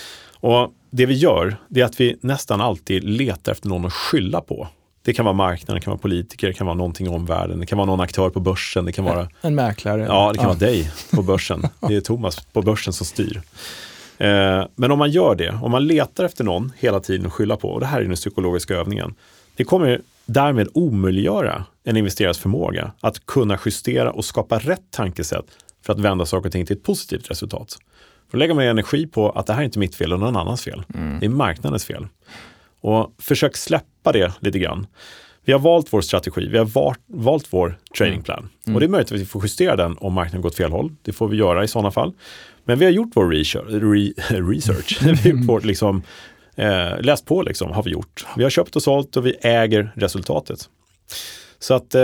Och 0.48 0.72
Det 0.90 1.06
vi 1.06 1.14
gör, 1.14 1.56
det 1.68 1.80
är 1.80 1.84
att 1.84 2.00
vi 2.00 2.16
nästan 2.20 2.60
alltid 2.60 3.04
letar 3.04 3.52
efter 3.52 3.68
någon 3.68 3.86
att 3.86 3.92
skylla 3.92 4.40
på. 4.40 4.68
Det 5.04 5.12
kan 5.12 5.24
vara 5.24 5.32
marknaden, 5.34 5.74
det 5.74 5.84
kan 5.84 5.90
vara 5.90 5.98
politiker, 5.98 6.46
det 6.46 6.52
kan 6.52 6.66
vara 6.66 6.76
någonting 6.76 7.06
i 7.06 7.10
omvärlden, 7.10 7.60
det 7.60 7.66
kan 7.66 7.78
vara 7.78 7.86
någon 7.86 8.00
aktör 8.00 8.30
på 8.30 8.40
börsen, 8.40 8.84
det 8.84 8.92
kan 8.92 9.04
vara... 9.04 9.28
En 9.40 9.54
mäklare. 9.54 10.02
Ja, 10.02 10.32
det 10.32 10.38
kan 10.38 10.44
ja. 10.44 10.48
vara 10.48 10.58
dig 10.58 10.90
på 11.10 11.22
börsen. 11.22 11.62
Det 11.88 11.96
är 11.96 12.00
Thomas 12.00 12.40
på 12.52 12.62
börsen 12.62 12.92
som 12.92 13.06
styr. 13.06 13.42
Eh, 14.18 14.64
men 14.74 14.90
om 14.90 14.98
man 14.98 15.10
gör 15.10 15.34
det, 15.34 15.58
om 15.62 15.70
man 15.70 15.86
letar 15.86 16.24
efter 16.24 16.44
någon 16.44 16.72
hela 16.78 17.00
tiden 17.00 17.26
att 17.26 17.32
skylla 17.32 17.56
på, 17.56 17.68
och 17.68 17.80
det 17.80 17.86
här 17.86 18.00
är 18.00 18.04
den 18.04 18.14
psykologiska 18.14 18.74
övningen, 18.74 19.14
det 19.56 19.64
kommer 19.64 20.00
därmed 20.26 20.68
omöjliggöra 20.74 21.64
en 21.84 21.96
investerares 21.96 22.38
förmåga 22.38 22.92
att 23.00 23.26
kunna 23.26 23.58
justera 23.64 24.12
och 24.12 24.24
skapa 24.24 24.58
rätt 24.58 24.90
tankesätt 24.90 25.46
för 25.86 25.92
att 25.92 26.00
vända 26.00 26.26
saker 26.26 26.46
och 26.46 26.52
ting 26.52 26.66
till 26.66 26.76
ett 26.76 26.82
positivt 26.82 27.30
resultat. 27.30 27.78
För 28.30 28.38
då 28.38 28.38
lägger 28.38 28.54
man 28.54 28.64
energi 28.64 29.06
på 29.06 29.30
att 29.30 29.46
det 29.46 29.52
här 29.52 29.60
är 29.60 29.64
inte 29.64 29.78
mitt 29.78 29.94
fel 29.94 30.12
och 30.12 30.20
någon 30.20 30.36
annans 30.36 30.62
fel. 30.62 30.82
Mm. 30.94 31.20
Det 31.20 31.26
är 31.26 31.30
marknadens 31.30 31.84
fel. 31.84 32.06
Och 32.80 33.14
försök 33.18 33.56
släppa 33.56 34.12
det 34.12 34.32
lite 34.40 34.58
grann. 34.58 34.86
Vi 35.44 35.52
har 35.52 35.60
valt 35.60 35.92
vår 35.92 36.00
strategi, 36.00 36.48
vi 36.48 36.58
har 36.58 36.64
valt, 36.64 37.00
valt 37.06 37.46
vår 37.52 37.78
tradingplan. 37.96 38.48
Mm. 38.66 38.74
Och 38.74 38.80
det 38.80 38.86
är 38.86 38.88
möjligt 38.88 39.12
att 39.12 39.18
vi 39.18 39.26
får 39.26 39.42
justera 39.42 39.76
den 39.76 39.96
om 39.98 40.12
marknaden 40.12 40.42
går 40.42 40.48
åt 40.48 40.56
fel 40.56 40.70
håll. 40.70 40.94
Det 41.02 41.12
får 41.12 41.28
vi 41.28 41.36
göra 41.36 41.64
i 41.64 41.68
sådana 41.68 41.90
fall. 41.90 42.12
Men 42.64 42.78
vi 42.78 42.84
har 42.84 42.92
gjort 42.92 43.10
vår 43.14 43.28
research. 43.28 43.66
Re, 43.68 44.40
research. 44.52 45.02
vi 45.02 45.30
har 45.30 45.60
liksom, 45.60 46.02
eh, 46.56 47.00
läst 47.00 47.26
på 47.26 47.42
liksom, 47.42 47.70
har 47.70 47.82
vi 47.82 47.90
gjort. 47.90 48.26
Vi 48.36 48.42
har 48.42 48.50
köpt 48.50 48.76
och 48.76 48.82
sålt 48.82 49.16
och 49.16 49.26
vi 49.26 49.36
äger 49.42 49.92
resultatet. 49.96 50.68
Så 51.62 51.74
att 51.74 51.94
eh, 51.94 52.02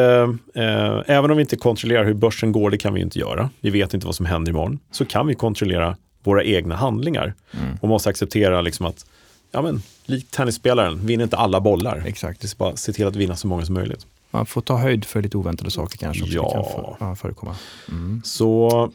eh, 0.54 1.02
även 1.06 1.30
om 1.30 1.36
vi 1.36 1.40
inte 1.40 1.56
kontrollerar 1.56 2.04
hur 2.04 2.14
börsen 2.14 2.52
går, 2.52 2.70
det 2.70 2.78
kan 2.78 2.94
vi 2.94 3.00
inte 3.00 3.18
göra. 3.18 3.50
Vi 3.60 3.70
vet 3.70 3.94
inte 3.94 4.06
vad 4.06 4.14
som 4.14 4.26
händer 4.26 4.52
imorgon. 4.52 4.78
Så 4.90 5.04
kan 5.04 5.26
vi 5.26 5.34
kontrollera 5.34 5.96
våra 6.22 6.44
egna 6.44 6.76
handlingar 6.76 7.34
mm. 7.52 7.76
och 7.80 7.88
måste 7.88 8.08
acceptera 8.08 8.60
liksom 8.60 8.86
att, 8.86 9.06
ja 9.50 9.62
men, 9.62 9.82
likt 10.04 10.30
tennisspelaren, 10.30 11.06
vinner 11.06 11.24
inte 11.24 11.36
alla 11.36 11.60
bollar. 11.60 12.02
Exakt. 12.06 12.40
Det 12.40 12.52
är 12.52 12.56
bara 12.56 12.76
se 12.76 12.92
till 12.92 13.06
att 13.06 13.16
vinna 13.16 13.36
så 13.36 13.46
många 13.46 13.64
som 13.64 13.74
möjligt. 13.74 14.06
Man 14.30 14.46
får 14.46 14.60
ta 14.60 14.76
höjd 14.76 15.04
för 15.04 15.22
lite 15.22 15.36
oväntade 15.36 15.70
saker 15.70 15.98
kanske. 15.98 16.24
Ja. 16.26 16.52
kan 16.52 16.64
för, 16.64 16.96
ja, 17.00 17.16
förekomma. 17.16 17.56
Mm. 17.88 18.22
Så 18.24 18.92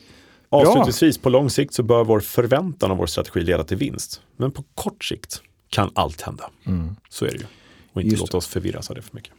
Avslutningsvis, 0.50 1.18
på 1.18 1.30
lång 1.30 1.50
sikt 1.50 1.74
så 1.74 1.84
bör 1.84 2.04
vår 2.04 2.20
förväntan 2.20 2.92
av 2.92 2.98
vår 2.98 3.06
strategi 3.06 3.42
leda 3.42 3.64
till 3.64 3.78
vinst. 3.78 4.22
Men 4.38 4.52
på 4.52 4.64
kort 4.76 5.04
sikt 5.04 5.42
kan 5.70 5.92
allt 5.96 6.22
hända. 6.22 6.50
Mm. 6.66 6.96
Så 7.10 7.26
är 7.26 7.30
det 7.30 7.38
ju. 7.38 7.46
Och 7.94 8.02
inte 8.02 8.16
låta 8.16 8.38
oss 8.38 8.48
förvirras 8.48 8.90
av 8.90 8.96
det 8.96 9.02
för 9.02 9.16
mycket. 9.16 9.34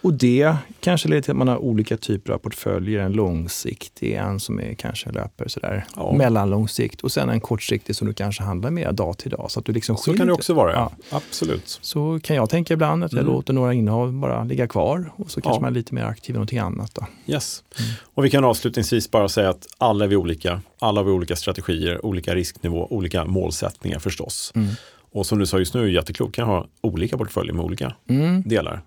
Och 0.00 0.14
det 0.14 0.56
kanske 0.80 1.08
leder 1.08 1.22
till 1.22 1.30
att 1.30 1.36
man 1.36 1.48
har 1.48 1.56
olika 1.56 1.96
typer 1.96 2.32
av 2.32 2.38
portföljer. 2.38 3.00
En 3.00 3.12
långsiktig, 3.12 4.14
en 4.14 4.40
som 4.40 4.60
är 4.60 4.74
kanske 4.74 5.12
löper 5.12 5.48
sådär 5.48 5.84
ja. 5.96 6.12
mellanlång 6.12 6.68
sikt 6.68 7.00
och 7.00 7.12
sen 7.12 7.28
en 7.28 7.40
kortsiktig 7.40 7.96
som 7.96 8.06
du 8.06 8.14
kanske 8.14 8.42
handlar 8.42 8.70
mer 8.70 8.92
dag 8.92 9.18
till 9.18 9.30
dag. 9.30 9.50
Så, 9.50 9.60
att 9.60 9.66
du 9.66 9.72
liksom 9.72 9.96
så 9.96 10.16
kan 10.16 10.26
det 10.26 10.32
också 10.32 10.54
vara, 10.54 10.72
ja. 10.72 10.92
Absolut. 11.10 11.78
Så 11.82 12.20
kan 12.22 12.36
jag 12.36 12.50
tänka 12.50 12.74
ibland 12.74 13.04
att 13.04 13.12
jag 13.12 13.22
mm. 13.22 13.32
låter 13.32 13.52
några 13.52 13.74
innehav 13.74 14.12
bara 14.12 14.44
ligga 14.44 14.68
kvar 14.68 15.12
och 15.16 15.30
så 15.30 15.40
kanske 15.40 15.56
ja. 15.56 15.60
man 15.60 15.70
är 15.70 15.74
lite 15.74 15.94
mer 15.94 16.04
aktiv 16.04 16.34
i 16.34 16.36
någonting 16.36 16.58
annat. 16.58 16.94
Då. 16.94 17.06
Yes. 17.26 17.64
Mm. 17.78 17.90
Och 18.14 18.24
vi 18.24 18.30
kan 18.30 18.44
avslutningsvis 18.44 19.10
bara 19.10 19.28
säga 19.28 19.50
att 19.50 19.66
alla 19.78 20.04
är 20.04 20.08
vi 20.08 20.16
olika. 20.16 20.60
Alla 20.78 21.00
har 21.00 21.04
vi 21.04 21.10
olika 21.10 21.36
strategier, 21.36 22.06
olika 22.06 22.34
risknivå, 22.34 22.86
olika 22.90 23.24
målsättningar 23.24 23.98
förstås. 23.98 24.52
Mm. 24.54 24.68
Och 25.12 25.26
som 25.26 25.38
du 25.38 25.46
sa 25.46 25.58
just 25.58 25.74
nu, 25.74 25.92
jätteklokt, 25.92 26.34
kan 26.34 26.48
ha 26.48 26.66
olika 26.80 27.18
portföljer 27.18 27.52
med 27.52 27.64
olika 27.64 27.94
mm. 28.08 28.42
delar. 28.42 28.82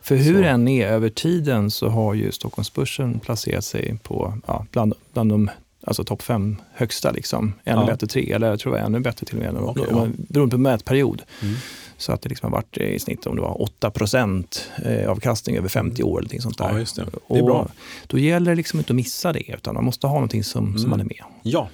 För 0.00 0.16
hur 0.16 0.44
än 0.44 0.68
är 0.68 0.86
över 0.88 1.08
tiden 1.08 1.70
så 1.70 1.88
har 1.88 2.14
ju 2.14 2.32
Stockholmsbörsen 2.32 3.20
placerat 3.20 3.64
sig 3.64 3.98
på 4.02 4.38
ja, 4.46 4.66
bland, 4.70 4.94
bland 5.12 5.30
de 5.30 5.50
alltså 5.84 6.04
topp 6.04 6.22
fem 6.22 6.56
högsta, 6.72 7.10
liksom. 7.10 7.54
ännu 7.64 7.80
ja. 7.80 7.86
bättre 7.86 8.06
tre, 8.06 8.32
eller 8.32 8.50
jag 8.50 8.60
tror 8.60 8.72
det 8.72 8.78
var 8.78 8.86
ännu 8.86 9.00
bättre 9.00 9.26
till 9.26 9.36
och 9.36 9.54
med, 9.54 9.62
okay, 9.62 9.84
ja. 9.90 10.06
beroende 10.16 10.54
på 10.54 10.60
mätperiod. 10.60 11.22
Mm. 11.42 11.54
Så 11.96 12.12
att 12.12 12.22
det 12.22 12.28
liksom 12.28 12.52
har 12.52 12.58
varit 12.58 12.76
i 12.76 12.98
snitt 12.98 13.26
om 13.26 13.36
det 13.36 13.42
var 13.42 13.62
8 13.62 13.90
procent 13.90 14.70
eh, 14.84 15.10
avkastning 15.10 15.56
över 15.56 15.68
50 15.68 16.02
år. 16.02 16.18
Eller 16.18 16.40
sånt 16.40 16.58
där. 16.58 16.70
Ja, 16.70 16.78
just 16.78 16.96
det. 16.96 17.04
det 17.28 17.38
är 17.38 17.42
bra. 17.42 17.68
Då 18.06 18.18
gäller 18.18 18.50
det 18.50 18.56
liksom 18.56 18.78
inte 18.78 18.92
att 18.92 18.96
missa 18.96 19.32
det, 19.32 19.54
utan 19.54 19.74
man 19.74 19.84
måste 19.84 20.06
ha 20.06 20.14
någonting 20.14 20.44
som, 20.44 20.66
mm. 20.66 20.78
som 20.78 20.90
man 20.90 21.00
är 21.00 21.04
med. 21.04 21.22
Ja. 21.42 21.68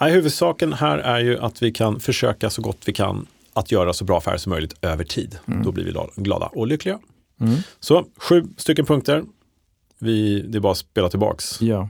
Nej, 0.00 0.12
huvudsaken 0.12 0.72
här 0.72 0.98
är 0.98 1.20
ju 1.20 1.38
att 1.38 1.62
vi 1.62 1.72
kan 1.72 2.00
försöka 2.00 2.50
så 2.50 2.62
gott 2.62 2.78
vi 2.84 2.92
kan 2.92 3.26
att 3.52 3.72
göra 3.72 3.92
så 3.92 4.04
bra 4.04 4.18
affärer 4.18 4.36
som 4.36 4.50
möjligt 4.50 4.74
över 4.82 5.04
tid. 5.04 5.38
Mm. 5.46 5.62
Då 5.62 5.72
blir 5.72 5.84
vi 5.84 6.22
glada 6.22 6.46
och 6.46 6.66
lyckliga. 6.66 6.98
Mm. 7.40 7.56
Så 7.80 8.06
sju 8.16 8.44
stycken 8.56 8.86
punkter. 8.86 9.24
Vi, 9.98 10.40
det 10.40 10.58
är 10.58 10.60
bara 10.60 10.72
att 10.72 10.78
spela 10.78 11.08
tillbaks. 11.08 11.62
Ja 11.62 11.88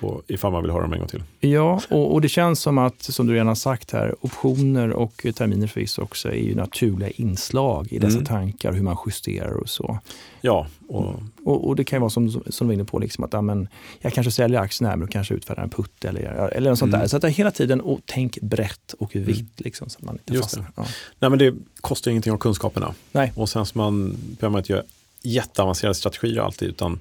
på, 0.00 0.22
ifall 0.26 0.52
man 0.52 0.62
vill 0.62 0.70
höra 0.70 0.82
dem 0.82 0.92
en 0.92 0.98
gång 0.98 1.08
till. 1.08 1.22
Ja, 1.40 1.80
och, 1.88 2.12
och, 2.12 2.20
det 2.20 2.28
känns 2.28 2.60
som 2.60 2.78
att, 2.78 3.02
som 3.02 3.26
du 3.26 3.34
redan 3.34 3.56
sagt 3.56 3.90
här, 3.90 4.14
optioner 4.20 4.90
och 4.90 5.26
terminer 5.34 5.66
förvisso 5.66 6.02
också 6.02 6.28
är 6.28 6.42
ju 6.42 6.54
naturliga 6.54 7.10
inslag 7.10 7.92
i 7.92 7.98
dessa 7.98 8.14
mm. 8.14 8.24
tankar, 8.24 8.72
hur 8.72 8.82
man 8.82 8.96
justerar 9.06 9.52
och 9.52 9.68
så. 9.68 9.98
Ja. 10.40 10.66
Och, 10.88 11.14
och, 11.44 11.68
och 11.68 11.76
det 11.76 11.84
kan 11.84 11.96
ju 11.96 12.00
vara 12.00 12.10
som, 12.10 12.30
som 12.30 12.42
du 12.58 12.64
var 12.66 12.72
inne 12.74 12.84
på, 12.84 12.98
liksom 12.98 13.24
att 13.24 13.32
ja, 13.32 13.42
men, 13.42 13.68
jag 14.00 14.12
kanske 14.12 14.30
säljer 14.30 14.60
aktien 14.60 14.90
här 14.90 14.96
men 14.96 15.08
kanske 15.08 15.34
utfärdar 15.34 15.62
en 15.62 15.70
putt 15.70 16.04
eller, 16.04 16.22
eller 16.52 16.70
något 16.70 16.78
sånt 16.78 16.88
mm. 16.88 17.00
där. 17.00 17.08
Så 17.08 17.16
att 17.16 17.24
hela 17.24 17.50
tiden, 17.50 17.80
och 17.80 18.00
tänk 18.06 18.40
brett 18.40 18.92
och 18.98 19.16
vitt 19.16 19.38
mm. 19.38 19.46
liksom, 19.56 19.88
så 19.88 19.98
att 19.98 20.04
man 20.04 20.14
inte 20.14 20.34
Just 20.34 20.44
fastnar. 20.44 20.66
Ja. 20.76 20.84
Nej, 21.18 21.30
men 21.30 21.38
det 21.38 21.54
kostar 21.80 22.10
ingenting 22.10 22.32
av 22.32 22.38
kunskaperna. 22.38 22.94
Nej. 23.12 23.32
Och 23.36 23.48
sen 23.48 23.66
så 23.66 23.78
man, 23.78 24.10
behöver 24.10 24.52
man 24.52 24.58
inte 24.58 24.72
göra 24.72 24.82
jätteavancerade 25.22 25.94
strategier 25.94 26.42
alltid, 26.42 26.68
utan 26.68 27.00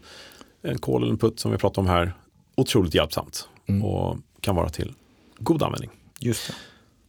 en 0.61 0.77
call 0.77 1.01
eller 1.01 1.11
en 1.11 1.17
putt 1.17 1.39
som 1.39 1.51
vi 1.51 1.57
pratar 1.57 1.81
om 1.81 1.87
här, 1.87 2.13
otroligt 2.55 2.95
hjälpsamt 2.95 3.47
mm. 3.67 3.83
och 3.85 4.17
kan 4.41 4.55
vara 4.55 4.69
till 4.69 4.93
god 5.37 5.63
användning. 5.63 5.89
Just 6.19 6.47
det. 6.47 6.53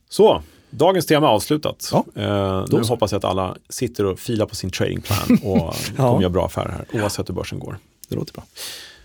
Så, 0.09 0.43
dagens 0.71 1.07
tema 1.07 1.27
är 1.27 1.31
avslutat. 1.31 1.91
Ja, 1.93 2.05
eh, 2.15 2.65
nu 2.71 2.83
hoppas 2.83 3.13
jag 3.13 3.19
att 3.19 3.25
alla 3.25 3.57
sitter 3.69 4.05
och 4.05 4.19
filar 4.19 4.47
på 4.47 4.55
sin 4.55 4.71
tradingplan 4.71 5.39
och 5.43 5.75
ja. 5.97 6.11
kommer 6.11 6.21
göra 6.21 6.31
bra 6.31 6.47
affärer 6.47 6.69
här, 6.69 7.01
oavsett 7.03 7.29
hur 7.29 7.35
börsen 7.35 7.59
går. 7.59 7.79
Det 8.09 8.15
låter 8.15 8.33
bra. 8.33 8.45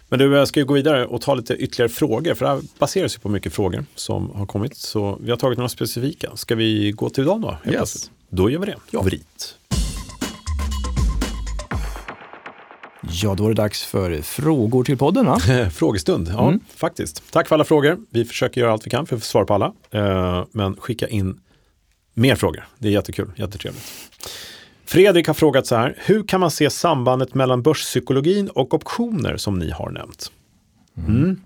Men 0.09 0.19
du, 0.19 0.35
jag 0.35 0.47
ska 0.47 0.63
gå 0.63 0.73
vidare 0.73 1.05
och 1.05 1.21
ta 1.21 1.35
lite 1.35 1.53
ytterligare 1.53 1.89
frågor, 1.89 2.33
för 2.33 2.45
det 2.45 2.51
här 2.51 2.61
baseras 2.79 3.15
ju 3.15 3.19
på 3.19 3.29
mycket 3.29 3.53
frågor 3.53 3.85
som 3.95 4.31
har 4.31 4.45
kommit. 4.45 4.77
Så 4.77 5.17
vi 5.21 5.29
har 5.29 5.37
tagit 5.37 5.57
några 5.57 5.69
specifika. 5.69 6.31
Ska 6.35 6.55
vi 6.55 6.91
gå 6.91 7.09
till 7.09 7.25
dem 7.25 7.41
då? 7.41 7.57
Yes. 7.71 8.11
Då 8.29 8.49
gör 8.49 8.59
vi 8.59 8.65
det. 8.65 8.75
Ja. 8.91 9.01
Vrit. 9.01 9.56
Ja, 13.11 13.35
då 13.35 13.45
är 13.45 13.49
det 13.49 13.55
dags 13.55 13.83
för 13.83 14.21
frågor 14.21 14.83
till 14.83 14.97
podden 14.97 15.25
va? 15.25 15.39
Frågestund, 15.73 16.27
ja 16.33 16.47
mm. 16.47 16.59
faktiskt. 16.75 17.31
Tack 17.31 17.47
för 17.47 17.55
alla 17.55 17.63
frågor. 17.63 17.97
Vi 18.09 18.25
försöker 18.25 18.61
göra 18.61 18.71
allt 18.71 18.85
vi 18.85 18.89
kan 18.89 19.05
för 19.05 19.15
att 19.15 19.23
svara 19.23 19.45
på 19.45 19.53
alla. 19.53 19.73
Uh, 19.95 20.45
men 20.51 20.75
skicka 20.75 21.07
in 21.07 21.39
mer 22.13 22.35
frågor. 22.35 22.67
Det 22.77 22.87
är 22.87 22.91
jättekul, 22.91 23.31
jättetrevligt. 23.35 23.83
Fredrik 24.85 25.27
har 25.27 25.33
frågat 25.33 25.67
så 25.67 25.75
här, 25.75 25.95
hur 25.97 26.23
kan 26.23 26.39
man 26.39 26.51
se 26.51 26.69
sambandet 26.69 27.33
mellan 27.33 27.61
börspsykologin 27.61 28.49
och 28.49 28.73
optioner 28.73 29.37
som 29.37 29.59
ni 29.59 29.71
har 29.71 29.89
nämnt? 29.89 30.31
Mm. 31.07 31.41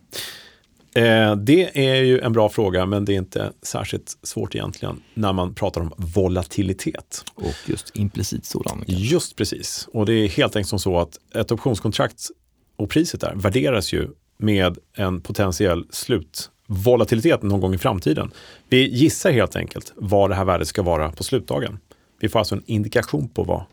Eh, 0.95 1.35
det 1.35 1.91
är 1.91 2.01
ju 2.01 2.19
en 2.19 2.33
bra 2.33 2.49
fråga, 2.49 2.85
men 2.85 3.05
det 3.05 3.13
är 3.13 3.17
inte 3.17 3.51
särskilt 3.61 4.17
svårt 4.23 4.55
egentligen 4.55 5.01
när 5.13 5.33
man 5.33 5.53
pratar 5.53 5.81
om 5.81 5.93
volatilitet. 5.97 7.25
Och 7.35 7.55
just 7.65 7.91
implicit 7.95 8.45
sådan. 8.45 8.83
Just 8.87 9.35
precis. 9.35 9.87
Och 9.93 10.05
det 10.05 10.13
är 10.13 10.27
helt 10.27 10.55
enkelt 10.55 10.69
som 10.69 10.79
så 10.79 10.99
att 10.99 11.19
ett 11.35 11.51
optionskontrakt 11.51 12.27
och 12.75 12.89
priset 12.89 13.21
där 13.21 13.33
värderas 13.35 13.93
ju 13.93 14.07
med 14.37 14.77
en 14.93 15.21
potentiell 15.21 15.85
slutvolatilitet 15.89 17.43
någon 17.43 17.61
gång 17.61 17.73
i 17.73 17.77
framtiden. 17.77 18.31
Vi 18.69 18.89
gissar 18.89 19.31
helt 19.31 19.55
enkelt 19.55 19.93
vad 19.95 20.29
det 20.29 20.35
här 20.35 20.45
värdet 20.45 20.67
ska 20.67 20.81
vara 20.81 21.11
på 21.11 21.23
slutdagen. 21.23 21.79
Vi 22.19 22.29
får 22.29 22.39
alltså 22.39 22.55
en 22.55 22.63
indikation 22.65 23.29
på 23.29 23.43
vad 23.43 23.63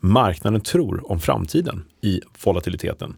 marknaden 0.00 0.60
tror 0.60 1.10
om 1.10 1.20
framtiden 1.20 1.84
i 2.00 2.20
volatiliteten. 2.44 3.16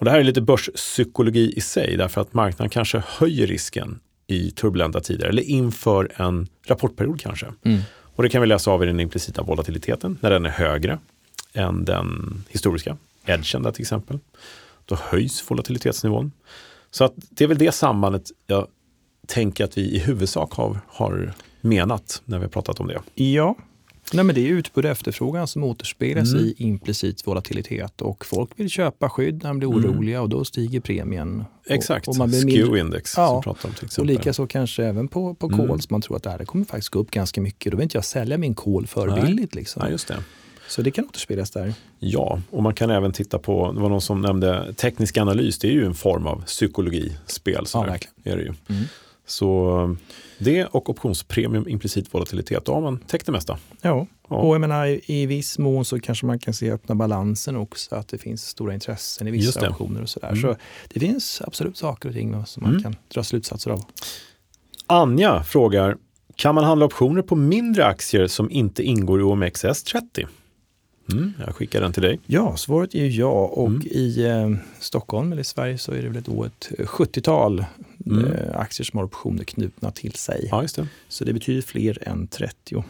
Och 0.00 0.04
det 0.04 0.10
här 0.10 0.18
är 0.18 0.24
lite 0.24 0.40
börspsykologi 0.40 1.52
i 1.56 1.60
sig, 1.60 1.96
därför 1.96 2.20
att 2.20 2.34
marknaden 2.34 2.70
kanske 2.70 3.02
höjer 3.06 3.46
risken 3.46 4.00
i 4.26 4.50
turbulenta 4.50 5.00
tider 5.00 5.26
eller 5.26 5.42
inför 5.42 6.12
en 6.16 6.48
rapportperiod 6.66 7.20
kanske. 7.20 7.46
Mm. 7.64 7.80
Och 7.96 8.22
det 8.22 8.28
kan 8.28 8.40
vi 8.40 8.46
läsa 8.46 8.70
av 8.70 8.82
i 8.82 8.86
den 8.86 9.00
implicita 9.00 9.42
volatiliteten, 9.42 10.18
när 10.20 10.30
den 10.30 10.46
är 10.46 10.50
högre 10.50 10.98
än 11.52 11.84
den 11.84 12.42
historiska, 12.48 12.96
edgen 13.24 13.62
där 13.62 13.72
till 13.72 13.82
exempel. 13.82 14.18
Då 14.84 14.96
höjs 15.00 15.50
volatilitetsnivån. 15.50 16.32
Så 16.90 17.04
att 17.04 17.14
det 17.16 17.44
är 17.44 17.48
väl 17.48 17.58
det 17.58 17.72
sambandet 17.72 18.30
jag 18.46 18.66
tänker 19.26 19.64
att 19.64 19.78
vi 19.78 19.82
i 19.82 19.98
huvudsak 19.98 20.52
har, 20.52 20.80
har 20.86 21.32
menat 21.60 22.22
när 22.24 22.38
vi 22.38 22.44
har 22.44 22.50
pratat 22.50 22.80
om 22.80 22.86
det. 22.86 23.24
Ja, 23.24 23.56
Nej, 24.12 24.24
men 24.24 24.34
det 24.34 24.40
är 24.40 24.52
utbud 24.52 24.84
och 24.84 24.90
efterfrågan 24.90 25.46
som 25.46 25.64
återspeglas 25.64 26.32
mm. 26.32 26.44
i 26.44 26.54
implicit 26.58 27.26
volatilitet 27.26 28.02
och 28.02 28.26
folk 28.26 28.50
vill 28.56 28.70
köpa 28.70 29.10
skydd 29.10 29.42
när 29.42 29.50
de 29.50 29.58
blir 29.58 29.68
mm. 29.68 29.84
oroliga 29.84 30.16
mm. 30.16 30.22
och 30.22 30.28
då 30.28 30.44
stiger 30.44 30.80
premien. 30.80 31.44
Exakt, 31.66 32.08
och, 32.08 32.12
och 32.12 32.18
man 32.18 32.30
SKEW-index 32.30 33.14
ja, 33.16 33.28
som 33.28 33.42
pratar 33.42 33.68
om 33.68 33.74
till 33.74 33.84
exempel. 33.84 34.14
Och 34.14 34.18
likaså 34.18 34.46
kanske 34.46 34.84
även 34.84 35.08
på, 35.08 35.34
på 35.34 35.48
kol, 35.48 35.60
mm. 35.60 35.80
man 35.88 36.02
tror 36.02 36.16
att 36.16 36.22
det 36.22 36.30
här 36.30 36.44
kommer 36.44 36.64
faktiskt 36.64 36.88
gå 36.88 36.98
upp 36.98 37.10
ganska 37.10 37.40
mycket. 37.40 37.72
Då 37.72 37.76
vill 37.76 37.82
inte 37.82 37.96
jag 37.96 38.04
sälja 38.04 38.38
min 38.38 38.54
kol 38.54 38.86
för 38.86 39.22
billigt. 39.22 39.54
Liksom. 39.54 39.82
Nej, 39.82 39.92
just 39.92 40.08
det. 40.08 40.16
Så 40.68 40.82
det 40.82 40.90
kan 40.90 41.04
återspeglas 41.04 41.50
där. 41.50 41.74
Ja, 41.98 42.40
och 42.50 42.62
man 42.62 42.74
kan 42.74 42.90
även 42.90 43.12
titta 43.12 43.38
på, 43.38 43.72
det 43.72 43.80
var 43.80 43.88
någon 43.88 44.00
som 44.00 44.20
nämnde 44.20 44.74
teknisk 44.74 45.16
analys, 45.16 45.58
det 45.58 45.68
är 45.68 45.72
ju 45.72 45.86
en 45.86 45.94
form 45.94 46.26
av 46.26 46.44
psykologispel. 46.46 47.64
Ja, 47.74 47.82
verkligen. 47.82 48.14
Är 48.24 48.36
det 48.36 48.42
ju. 48.42 48.54
Mm. 48.68 48.84
Så 49.30 49.96
det 50.38 50.64
och 50.64 50.90
optionspremium 50.90 51.68
implicit 51.68 52.14
volatilitet, 52.14 52.64
då 52.64 52.74
har 52.74 52.80
man 52.80 52.98
täckt 52.98 53.26
det 53.26 53.32
mesta. 53.32 53.58
Ja, 53.82 54.06
ja. 54.28 54.36
och 54.36 54.54
jag 54.54 54.60
menar 54.60 55.10
i, 55.10 55.26
viss 55.26 55.58
mån 55.58 55.84
så 55.84 56.00
kanske 56.00 56.26
man 56.26 56.38
kan 56.38 56.54
se 56.54 56.72
öppna 56.72 56.94
balansen 56.94 57.56
också, 57.56 57.94
att 57.94 58.08
det 58.08 58.18
finns 58.18 58.48
stora 58.48 58.74
intressen 58.74 59.28
i 59.28 59.30
vissa 59.30 59.70
optioner 59.70 60.02
och 60.02 60.08
sådär. 60.08 60.28
Mm. 60.28 60.40
Så 60.40 60.56
det 60.88 61.00
finns 61.00 61.42
absolut 61.46 61.76
saker 61.76 62.08
och 62.08 62.14
ting 62.14 62.46
som 62.46 62.62
man 62.62 62.70
mm. 62.70 62.82
kan 62.82 62.96
dra 63.14 63.22
slutsatser 63.22 63.70
av. 63.70 63.84
Anja 64.86 65.42
frågar, 65.42 65.96
kan 66.34 66.54
man 66.54 66.64
handla 66.64 66.86
optioner 66.86 67.22
på 67.22 67.36
mindre 67.36 67.86
aktier 67.86 68.26
som 68.26 68.50
inte 68.50 68.82
ingår 68.82 69.20
i 69.20 69.22
OMXS30? 69.22 70.26
Mm, 71.12 71.32
jag 71.46 71.56
skickar 71.56 71.80
den 71.80 71.92
till 71.92 72.02
dig. 72.02 72.20
Ja, 72.26 72.56
svaret 72.56 72.94
är 72.94 73.06
ja. 73.06 73.46
Och 73.46 73.68
mm. 73.68 73.82
i 73.84 74.24
eh, 74.24 74.50
Stockholm 74.80 75.32
eller 75.32 75.40
i 75.40 75.44
Sverige 75.44 75.78
så 75.78 75.92
är 75.92 76.02
det 76.02 76.08
väl 76.08 76.16
ett, 76.16 76.28
ett 76.78 76.86
70-tal 76.86 77.64
mm. 78.06 78.24
eh, 78.24 78.60
aktier 78.60 78.84
som 78.84 78.98
har 78.98 79.04
optioner 79.04 79.44
knutna 79.44 79.90
till 79.90 80.12
sig. 80.12 80.48
Ja, 80.50 80.64
det. 80.76 80.86
Så 81.08 81.24
det 81.24 81.32
betyder 81.32 81.62
fler 81.62 82.08
än 82.08 82.26
30. 82.26 82.84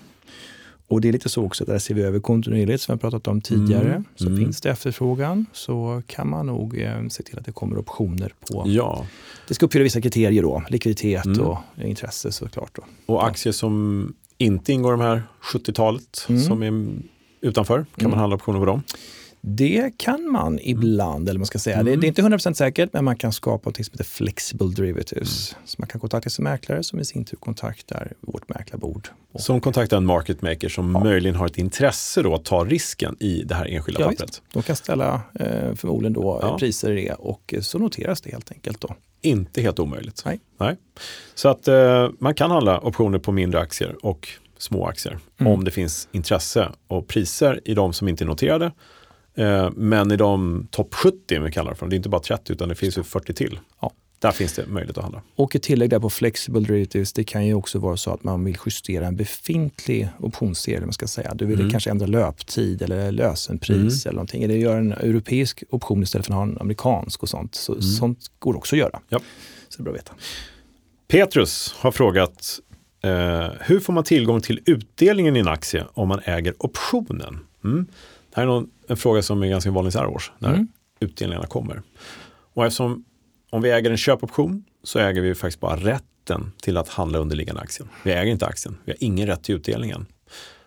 Och 0.90 1.00
det 1.00 1.08
är 1.08 1.12
lite 1.12 1.28
så 1.28 1.44
också, 1.44 1.64
där 1.64 1.78
ser 1.78 1.94
vi 1.94 2.02
över 2.02 2.20
kontinuerligt 2.20 2.82
som 2.82 2.94
vi 2.94 3.00
pratat 3.00 3.28
om 3.28 3.40
tidigare. 3.40 3.90
Mm. 3.90 4.04
Så 4.16 4.26
mm. 4.26 4.38
finns 4.38 4.60
det 4.60 4.70
efterfrågan 4.70 5.46
så 5.52 6.02
kan 6.06 6.28
man 6.28 6.46
nog 6.46 6.80
eh, 6.80 7.08
se 7.08 7.22
till 7.22 7.38
att 7.38 7.44
det 7.44 7.52
kommer 7.52 7.78
optioner 7.78 8.34
på. 8.48 8.64
Ja. 8.66 9.06
Det 9.48 9.54
ska 9.54 9.66
uppfylla 9.66 9.82
vissa 9.82 10.00
kriterier 10.00 10.42
då, 10.42 10.62
likviditet 10.68 11.26
mm. 11.26 11.40
och 11.40 11.58
intresse 11.84 12.32
såklart. 12.32 12.76
Då. 12.76 12.82
Och 13.06 13.26
aktier 13.26 13.52
som 13.52 14.14
inte 14.38 14.72
ingår 14.72 14.94
i 14.94 14.96
de 14.96 15.00
här 15.00 15.22
70-talet 15.52 16.26
mm. 16.28 16.42
som 16.42 16.62
är 16.62 16.88
utanför? 17.40 17.76
Kan 17.76 17.86
mm. 18.00 18.10
man 18.10 18.18
handla 18.18 18.36
optioner 18.36 18.58
på 18.58 18.64
dem? 18.64 18.82
Det 19.42 19.92
kan 19.96 20.30
man 20.30 20.58
ibland, 20.62 21.28
eller 21.28 21.38
man 21.38 21.46
ska 21.46 21.58
säga. 21.58 21.76
Mm. 21.76 21.86
Det, 21.86 21.96
det, 21.96 22.06
är 22.06 22.08
inte 22.08 22.22
100% 22.22 22.54
säkert, 22.54 22.92
men 22.92 23.04
man 23.04 23.16
kan 23.16 23.32
skapa 23.32 23.70
något 23.70 23.76
som 23.76 23.92
heter 23.92 24.04
flexible 24.04 24.66
derivatives. 24.66 25.52
Mm. 25.52 25.66
Så 25.66 25.76
man 25.78 25.88
kan 25.88 26.00
kontakta 26.00 26.30
sin 26.30 26.42
mäklare 26.42 26.82
som 26.82 27.00
i 27.00 27.04
sin 27.04 27.24
tur 27.24 27.36
kontaktar 27.36 28.12
vårt 28.20 28.48
mäklarbord. 28.48 29.08
Som 29.34 29.60
kontaktar 29.60 29.96
en 29.96 30.06
market 30.06 30.42
maker 30.42 30.68
som 30.68 30.94
ja. 30.94 31.04
möjligen 31.04 31.36
har 31.36 31.46
ett 31.46 31.58
intresse 31.58 32.22
då 32.22 32.34
att 32.34 32.44
ta 32.44 32.64
risken 32.64 33.16
i 33.20 33.42
det 33.42 33.54
här 33.54 33.66
enskilda 33.66 34.00
ja, 34.00 34.08
pappret. 34.08 34.42
De 34.52 34.62
kan 34.62 34.76
ställa 34.76 35.20
eh, 35.34 35.74
förmodligen 35.74 36.12
då 36.12 36.38
ja. 36.42 36.58
priser 36.58 36.90
i 36.90 37.04
det 37.04 37.12
och 37.12 37.54
så 37.60 37.78
noteras 37.78 38.20
det 38.20 38.30
helt 38.30 38.52
enkelt. 38.52 38.80
Då. 38.80 38.94
inte 39.20 39.62
helt 39.62 39.78
omöjligt. 39.78 40.22
Nej. 40.24 40.40
Nej. 40.58 40.76
Så 41.34 41.48
att 41.48 41.68
eh, 41.68 42.08
man 42.18 42.34
kan 42.34 42.50
handla 42.50 42.80
optioner 42.80 43.18
på 43.18 43.32
mindre 43.32 43.60
aktier 43.60 43.96
och 44.02 44.28
små 44.58 44.86
aktier 44.86 45.18
mm. 45.38 45.52
om 45.52 45.64
det 45.64 45.70
finns 45.70 46.08
intresse 46.12 46.68
och 46.88 47.08
priser 47.08 47.60
i 47.64 47.74
de 47.74 47.92
som 47.92 48.08
inte 48.08 48.24
är 48.24 48.26
noterade. 48.26 48.72
Eh, 49.40 49.70
men 49.76 50.12
i 50.12 50.16
de 50.16 50.66
topp 50.70 50.94
70, 50.94 51.38
vi 51.38 51.52
kallar 51.52 51.70
det 51.70 51.76
för, 51.76 51.86
det 51.86 51.94
är 51.94 51.96
inte 51.96 52.08
bara 52.08 52.20
30 52.20 52.52
utan 52.52 52.68
det 52.68 52.74
finns 52.74 52.98
ju 52.98 53.02
40 53.02 53.32
till. 53.32 53.58
Ja. 53.80 53.92
Där 54.18 54.30
finns 54.30 54.52
det 54.52 54.66
möjlighet 54.66 54.98
att 54.98 55.02
handla. 55.02 55.22
Och 55.34 55.56
ett 55.56 55.62
tillägg 55.62 55.90
där 55.90 56.00
på 56.00 56.10
flexible 56.10 56.60
derivatives, 56.60 57.12
det 57.12 57.24
kan 57.24 57.46
ju 57.46 57.54
också 57.54 57.78
vara 57.78 57.96
så 57.96 58.10
att 58.10 58.24
man 58.24 58.44
vill 58.44 58.56
justera 58.66 59.06
en 59.06 59.16
befintlig 59.16 60.08
optionsserie. 60.18 60.80
Man 60.80 60.92
ska 60.92 61.06
säga. 61.06 61.34
Du 61.34 61.46
vill 61.46 61.58
mm. 61.58 61.70
kanske 61.70 61.90
ändra 61.90 62.06
löptid 62.06 62.82
eller 62.82 63.12
lösenpris 63.12 63.70
mm. 63.76 63.90
eller 64.04 64.12
någonting. 64.12 64.42
Eller 64.42 64.54
göra 64.54 64.78
en 64.78 64.92
europeisk 64.92 65.62
option 65.70 66.02
istället 66.02 66.26
för 66.26 66.32
att 66.32 66.36
ha 66.36 66.42
en 66.42 66.58
amerikansk 66.60 67.22
och 67.22 67.28
sånt. 67.28 67.54
Så, 67.54 67.72
mm. 67.72 67.82
Sånt 67.82 68.18
går 68.38 68.56
också 68.56 68.76
att 68.76 68.80
göra. 68.80 69.00
Ja. 69.08 69.18
Så 69.68 69.76
det 69.76 69.82
är 69.82 69.84
bra 69.84 69.92
att 69.92 69.98
veta. 69.98 70.12
Petrus 71.08 71.74
har 71.78 71.92
frågat 71.92 72.60
eh, 73.02 73.48
hur 73.60 73.80
får 73.80 73.92
man 73.92 74.04
tillgång 74.04 74.40
till 74.40 74.60
utdelningen 74.66 75.36
i 75.36 75.40
en 75.40 75.48
aktie 75.48 75.84
om 75.94 76.08
man 76.08 76.20
äger 76.24 76.54
optionen? 76.58 77.38
Mm. 77.64 77.86
Det 78.30 78.36
här 78.36 78.42
är 78.42 78.46
någon, 78.46 78.70
en 78.88 78.96
fråga 78.96 79.22
som 79.22 79.42
är 79.42 79.46
ganska 79.46 79.70
vanlig 79.70 79.92
så 79.92 79.98
här 79.98 80.06
års, 80.06 80.32
när 80.38 80.54
mm. 80.54 80.68
utdelningarna 81.00 81.46
kommer. 81.46 81.82
Och 82.54 82.66
eftersom 82.66 83.04
om 83.50 83.62
vi 83.62 83.70
äger 83.70 83.90
en 83.90 83.96
köpoption 83.96 84.64
så 84.82 84.98
äger 84.98 85.22
vi 85.22 85.34
faktiskt 85.34 85.60
bara 85.60 85.76
rätten 85.76 86.52
till 86.62 86.76
att 86.76 86.88
handla 86.88 87.18
underliggande 87.18 87.60
aktien. 87.60 87.88
Vi 88.04 88.12
äger 88.12 88.32
inte 88.32 88.46
aktien, 88.46 88.78
vi 88.84 88.92
har 88.92 88.96
ingen 89.00 89.26
rätt 89.26 89.42
till 89.42 89.54
utdelningen. 89.54 90.06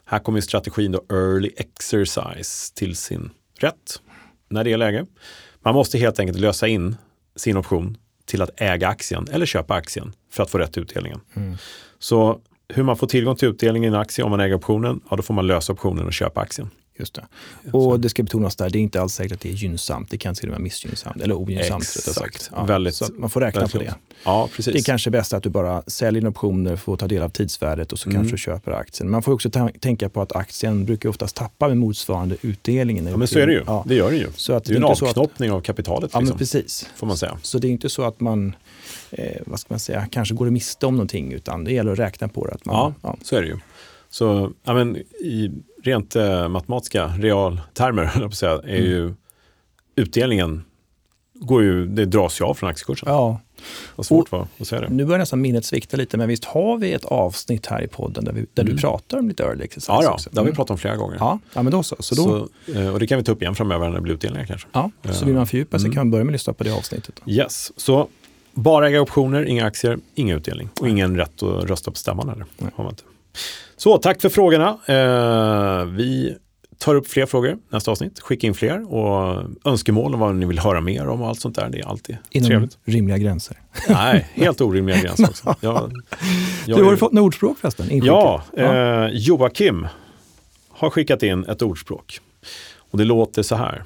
Här 0.06 0.20
kommer 0.20 0.42
strategin 0.42 0.92
då 0.92 1.04
early 1.10 1.52
exercise 1.58 2.74
till 2.76 2.96
sin 2.96 3.30
rätt 3.60 4.02
när 4.50 4.64
det 4.64 4.74
är 4.74 4.78
läge. 4.78 5.06
Man 5.60 5.76
måste 5.76 5.98
helt 5.98 6.20
enkelt 6.20 6.40
lösa 6.40 6.68
in 6.68 6.96
sin 7.36 7.58
option 7.58 7.98
till 8.26 8.42
att 8.42 8.62
äga 8.62 8.88
aktien 8.88 9.28
eller 9.32 9.46
köpa 9.46 9.74
aktien 9.74 10.14
för 10.32 10.44
att 10.44 10.50
få 10.50 10.58
rätt 10.58 10.74
till 10.74 10.82
utdelningen. 10.82 11.20
Mm. 11.34 11.58
Så 12.00 12.42
hur 12.68 12.84
man 12.84 12.98
får 12.98 13.08
tillgång 13.08 13.36
till 13.36 13.48
utdelningen 13.48 13.94
i 13.94 13.96
en 13.96 14.02
aktie 14.02 14.24
om 14.24 14.32
man 14.32 14.40
äger 14.40 14.56
optionen, 14.56 15.02
ja 15.10 15.16
då 15.16 15.24
får 15.24 15.34
man 15.34 15.48
lösa 15.48 15.74
optionen 15.74 16.06
och 16.06 16.14
köpa 16.14 16.42
aktien. 16.42 16.70
Just 16.96 17.14
det. 17.14 17.26
Och 17.72 18.00
det 18.00 18.10
ska 18.10 18.24
betonas 18.24 18.56
där, 18.56 18.70
det 18.70 18.78
är 18.78 18.82
inte 18.82 19.02
alls 19.02 19.14
säkert 19.14 19.32
att 19.32 19.40
det 19.40 19.50
är 19.50 19.54
gynnsamt. 19.54 20.10
Det 20.10 20.18
kan 20.18 20.36
till 20.36 20.50
och 20.50 20.52
med 20.52 20.62
missgynnsamt 20.62 21.22
eller 21.22 21.36
ogynnsamt. 21.36 21.84
Exakt. 21.84 22.50
Ja, 22.56 22.64
väldigt, 22.64 22.96
så 22.96 23.06
man 23.18 23.30
får 23.30 23.42
räkna 23.42 23.68
på 23.68 23.78
det. 23.78 23.96
Ja, 24.24 24.50
precis. 24.56 24.74
Det 24.74 24.80
är 24.80 24.84
kanske 24.84 25.10
bäst 25.10 25.34
att 25.34 25.44
du 25.44 25.50
bara 25.50 25.84
säljer 25.88 26.28
optioner, 26.28 26.76
får 26.76 26.98
ta 26.98 27.08
del 27.08 27.22
av 27.22 27.30
tidsvärdet 27.30 27.92
och 27.92 28.00
så 28.00 28.10
mm. 28.10 28.22
kanske 28.22 28.34
du 28.34 28.38
köper 28.38 28.72
aktien. 28.72 29.10
Man 29.10 29.24
får 29.24 29.32
också 29.32 29.50
tänka 29.80 30.10
på 30.10 30.22
att 30.22 30.36
aktien 30.36 30.86
brukar 30.86 31.10
oftast 31.10 31.36
tappa 31.36 31.68
med 31.68 31.78
motsvarande 31.78 32.38
utdelningen. 32.42 33.08
Ja, 33.08 33.18
men 33.18 33.28
så 33.28 33.40
är 33.40 33.48
det 33.48 33.54
ju. 33.54 33.64
Ja. 33.68 33.84
Det 33.88 33.96
gör 33.96 34.12
den 34.12 34.20
ju. 34.20 34.28
Så 34.36 34.54
att 34.54 34.64
det 34.64 34.74
är 34.74 34.78
en 34.78 34.84
avknoppning 34.84 35.50
att, 35.50 35.56
av 35.56 35.62
kapitalet. 35.62 36.12
Ja, 36.14 36.20
liksom, 36.20 36.34
men 36.34 36.38
precis. 36.38 36.90
Får 36.96 37.08
man 37.08 37.18
säga. 37.18 37.38
Så 37.42 37.58
det 37.58 37.68
är 37.68 37.72
inte 37.72 37.90
så 37.90 38.04
att 38.04 38.20
man 38.20 38.56
eh, 39.12 39.42
vad 39.46 39.60
ska 39.60 39.74
man 39.74 39.80
säga, 39.80 40.08
kanske 40.12 40.36
går 40.36 40.50
miste 40.50 40.86
om 40.86 40.96
någonting, 40.96 41.34
utan 41.34 41.64
det 41.64 41.74
gäller 41.74 41.92
att 41.92 42.00
räkna 42.00 42.28
på 42.28 42.48
det. 42.48 42.54
Att 42.54 42.66
man, 42.66 42.76
ja, 42.76 42.94
ja, 43.02 43.18
så 43.24 43.36
är 43.36 43.42
det 43.42 43.48
ju. 43.48 43.58
Så 44.10 44.52
ja, 44.64 44.74
men, 44.74 44.98
i 45.20 45.52
rent 45.84 46.16
eh, 46.16 46.48
matematiska 46.48 47.08
realtermer 47.08 48.04
är 48.44 48.70
mm. 48.70 48.84
ju 48.84 49.14
utdelningen 49.96 50.64
går 51.34 51.64
ju, 51.64 51.86
det 51.86 52.06
dras 52.06 52.42
ju 52.42 52.46
av 52.46 52.54
från 52.54 52.70
aktiekursen. 52.70 53.10
Ja. 53.10 53.40
Vad 53.96 54.06
svårt 54.06 54.32
var 54.32 54.48
att 54.60 54.68
säga 54.68 54.82
det. 54.82 54.90
Nu 54.90 55.06
börjar 55.06 55.20
nästan 55.20 55.42
minnet 55.42 55.66
svikta 55.66 55.98
lite, 55.98 56.18
men 56.18 56.28
visst 56.28 56.46
har 56.46 56.78
vi 56.78 56.94
ett 56.94 57.06
avsnitt 57.06 57.66
här 57.66 57.82
i 57.82 57.88
podden 57.88 58.26
där, 58.26 58.34
vi, 58.34 58.46
där 58.54 58.64
mm. 58.64 58.76
du 58.76 58.82
pratar 58.82 59.18
om 59.18 59.28
lite 59.28 59.44
early 59.44 59.64
exercise? 59.64 59.92
Ja, 59.92 60.04
ja 60.04 60.18
det 60.32 60.38
har 60.38 60.44
vi 60.44 60.50
mm. 60.50 60.56
pratat 60.56 60.72
om 60.72 60.78
flera 60.78 60.96
gånger. 60.96 61.18
Ja, 61.20 61.40
ja 61.54 61.64
men 61.64 61.72
då 61.72 61.84
så. 61.84 61.96
så, 62.00 62.16
då... 62.16 62.48
så 62.66 62.80
eh, 62.80 62.94
och 62.94 63.00
det 63.00 63.08
kan 63.08 63.18
vi 63.18 63.24
ta 63.24 63.32
upp 63.32 63.42
igen 63.42 63.56
framöver 63.56 63.88
när 63.88 63.96
det 63.96 64.02
blir 64.02 64.14
utdelningar 64.14 64.46
kanske. 64.46 64.68
Ja, 64.72 64.92
så 65.12 65.26
vill 65.26 65.36
man 65.36 65.48
fördjupa 65.48 65.80
sig 65.80 65.86
mm. 65.86 65.96
kan 65.96 66.08
man 66.08 66.12
börja 66.12 66.24
med 66.24 66.32
att 66.32 66.34
lyssna 66.34 66.54
på 66.54 66.64
det 66.64 66.72
avsnittet. 66.72 67.22
Då. 67.24 67.32
Yes, 67.32 67.72
så 67.80 68.08
bara 68.54 68.88
äga 68.88 69.02
optioner, 69.02 69.46
inga 69.46 69.66
aktier, 69.66 70.00
ingen 70.16 70.38
utdelning 70.38 70.70
och 70.80 70.90
ingen 70.90 71.18
rätt 71.18 71.44
att 71.44 71.64
rösta 71.64 71.92
på 71.92 71.98
stämman 71.98 72.30
heller. 72.30 72.46
Har 72.76 72.84
man 72.84 72.94
inte. 72.94 73.04
Så 73.78 73.98
tack 73.98 74.22
för 74.22 74.30
frågorna. 74.30 74.78
Eh, 74.88 75.86
vi 75.86 76.38
tar 76.78 76.96
upp 76.96 77.08
fler 77.08 77.26
frågor 77.26 77.58
nästa 77.70 77.92
avsnitt. 77.92 78.20
Skicka 78.20 78.48
in 78.48 78.54
fler 78.54 78.94
och 78.94 79.44
önskemål 79.66 80.14
om 80.14 80.20
vad 80.20 80.36
ni 80.36 80.46
vill 80.46 80.60
höra 80.60 80.82
mer 80.82 81.08
om 81.08 81.22
och 81.22 81.28
allt 81.28 81.40
sånt 81.40 81.56
där. 81.56 81.70
Det 81.70 81.80
är 81.80 81.86
alltid 81.86 82.18
Inom 82.30 82.48
trevligt. 82.48 82.78
rimliga 82.86 83.18
gränser. 83.18 83.58
Nej, 83.90 84.30
helt 84.34 84.62
orimliga 84.62 85.02
gränser 85.02 85.30
också. 85.30 85.56
Jag, 85.62 85.92
jag 86.66 86.78
du 86.78 86.84
har 86.84 86.92
ju 86.92 86.98
fått 86.98 87.12
något 87.12 87.24
ordspråk 87.24 87.58
förresten? 87.58 87.88
Ja, 87.92 88.44
eh, 88.58 89.08
Joakim 89.12 89.88
har 90.70 90.90
skickat 90.90 91.24
in 91.24 91.46
ett 91.46 91.62
ordspråk. 91.62 92.20
Och 92.78 92.98
det 92.98 93.06
låter 93.06 93.44
så 93.44 93.56
här. 93.56 93.84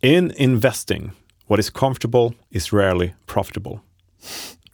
In 0.00 0.32
investing, 0.36 1.10
what 1.46 1.60
is 1.60 1.70
comfortable 1.70 2.32
is 2.50 2.72
rarely 2.72 3.10
profitable. 3.26 3.78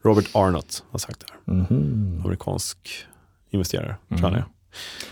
Robert 0.02 0.26
Arnott 0.32 0.84
har 0.90 0.98
sagt 0.98 1.20
det 1.20 1.26
här. 1.32 1.54
Mm 1.54 1.66
-hmm. 1.66 2.24
Amerikansk 2.24 3.06
investerare, 3.50 3.96
mm. 4.08 4.20
tror 4.20 4.32
jag. 4.32 4.44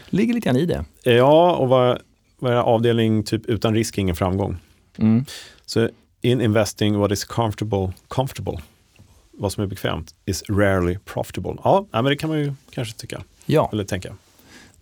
Ligger 0.07 0.35
lite 0.35 0.49
grann 0.49 0.57
i 0.57 0.67
det. 0.67 0.85
Ja, 1.03 1.57
och 1.57 1.69
vad, 1.69 1.99
vad 2.39 2.53
är 2.53 2.57
avdelning 2.57 3.23
typ 3.23 3.47
utan 3.47 3.75
risk, 3.75 3.99
ingen 3.99 4.17
framgång. 4.17 4.57
Mm. 4.99 5.25
Så 5.67 5.89
in 6.21 6.41
investing, 6.41 6.99
what 6.99 7.13
is 7.13 7.25
comfortable, 7.25 7.93
comfortable, 8.09 8.59
vad 9.33 9.53
som 9.53 9.63
är 9.63 9.67
bekvämt, 9.67 10.15
is 10.27 10.43
rarely 10.49 10.99
profitable. 11.05 11.55
Ja, 11.65 11.87
men 11.91 12.05
det 12.05 12.17
kan 12.17 12.31
man 12.31 12.39
ju 12.39 12.53
kanske 12.71 12.95
tycka. 12.95 13.23
Ja. 13.47 13.69
Eller 13.73 13.85
tänka. 13.85 14.15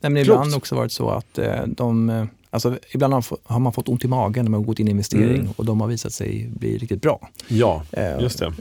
Nej, 0.00 0.12
men 0.12 0.22
ibland 0.22 0.54
också 0.54 0.74
varit 0.74 0.92
så 0.92 1.10
att 1.10 1.38
eh, 1.38 1.62
de 1.66 2.10
eh, 2.10 2.24
Alltså, 2.50 2.78
ibland 2.90 3.14
har 3.44 3.58
man 3.58 3.72
fått 3.72 3.88
ont 3.88 4.04
i 4.04 4.08
magen 4.08 4.44
när 4.44 4.50
man 4.50 4.66
gått 4.66 4.78
in 4.78 4.88
i 4.88 4.90
investering 4.90 5.40
mm. 5.40 5.52
och 5.56 5.64
de 5.64 5.80
har 5.80 5.88
visat 5.88 6.12
sig 6.12 6.48
bli 6.50 6.78
riktigt 6.78 7.02
bra. 7.02 7.28
Ja, 7.48 7.82
eh, 7.92 8.20
just 8.20 8.38
det. 8.38 8.52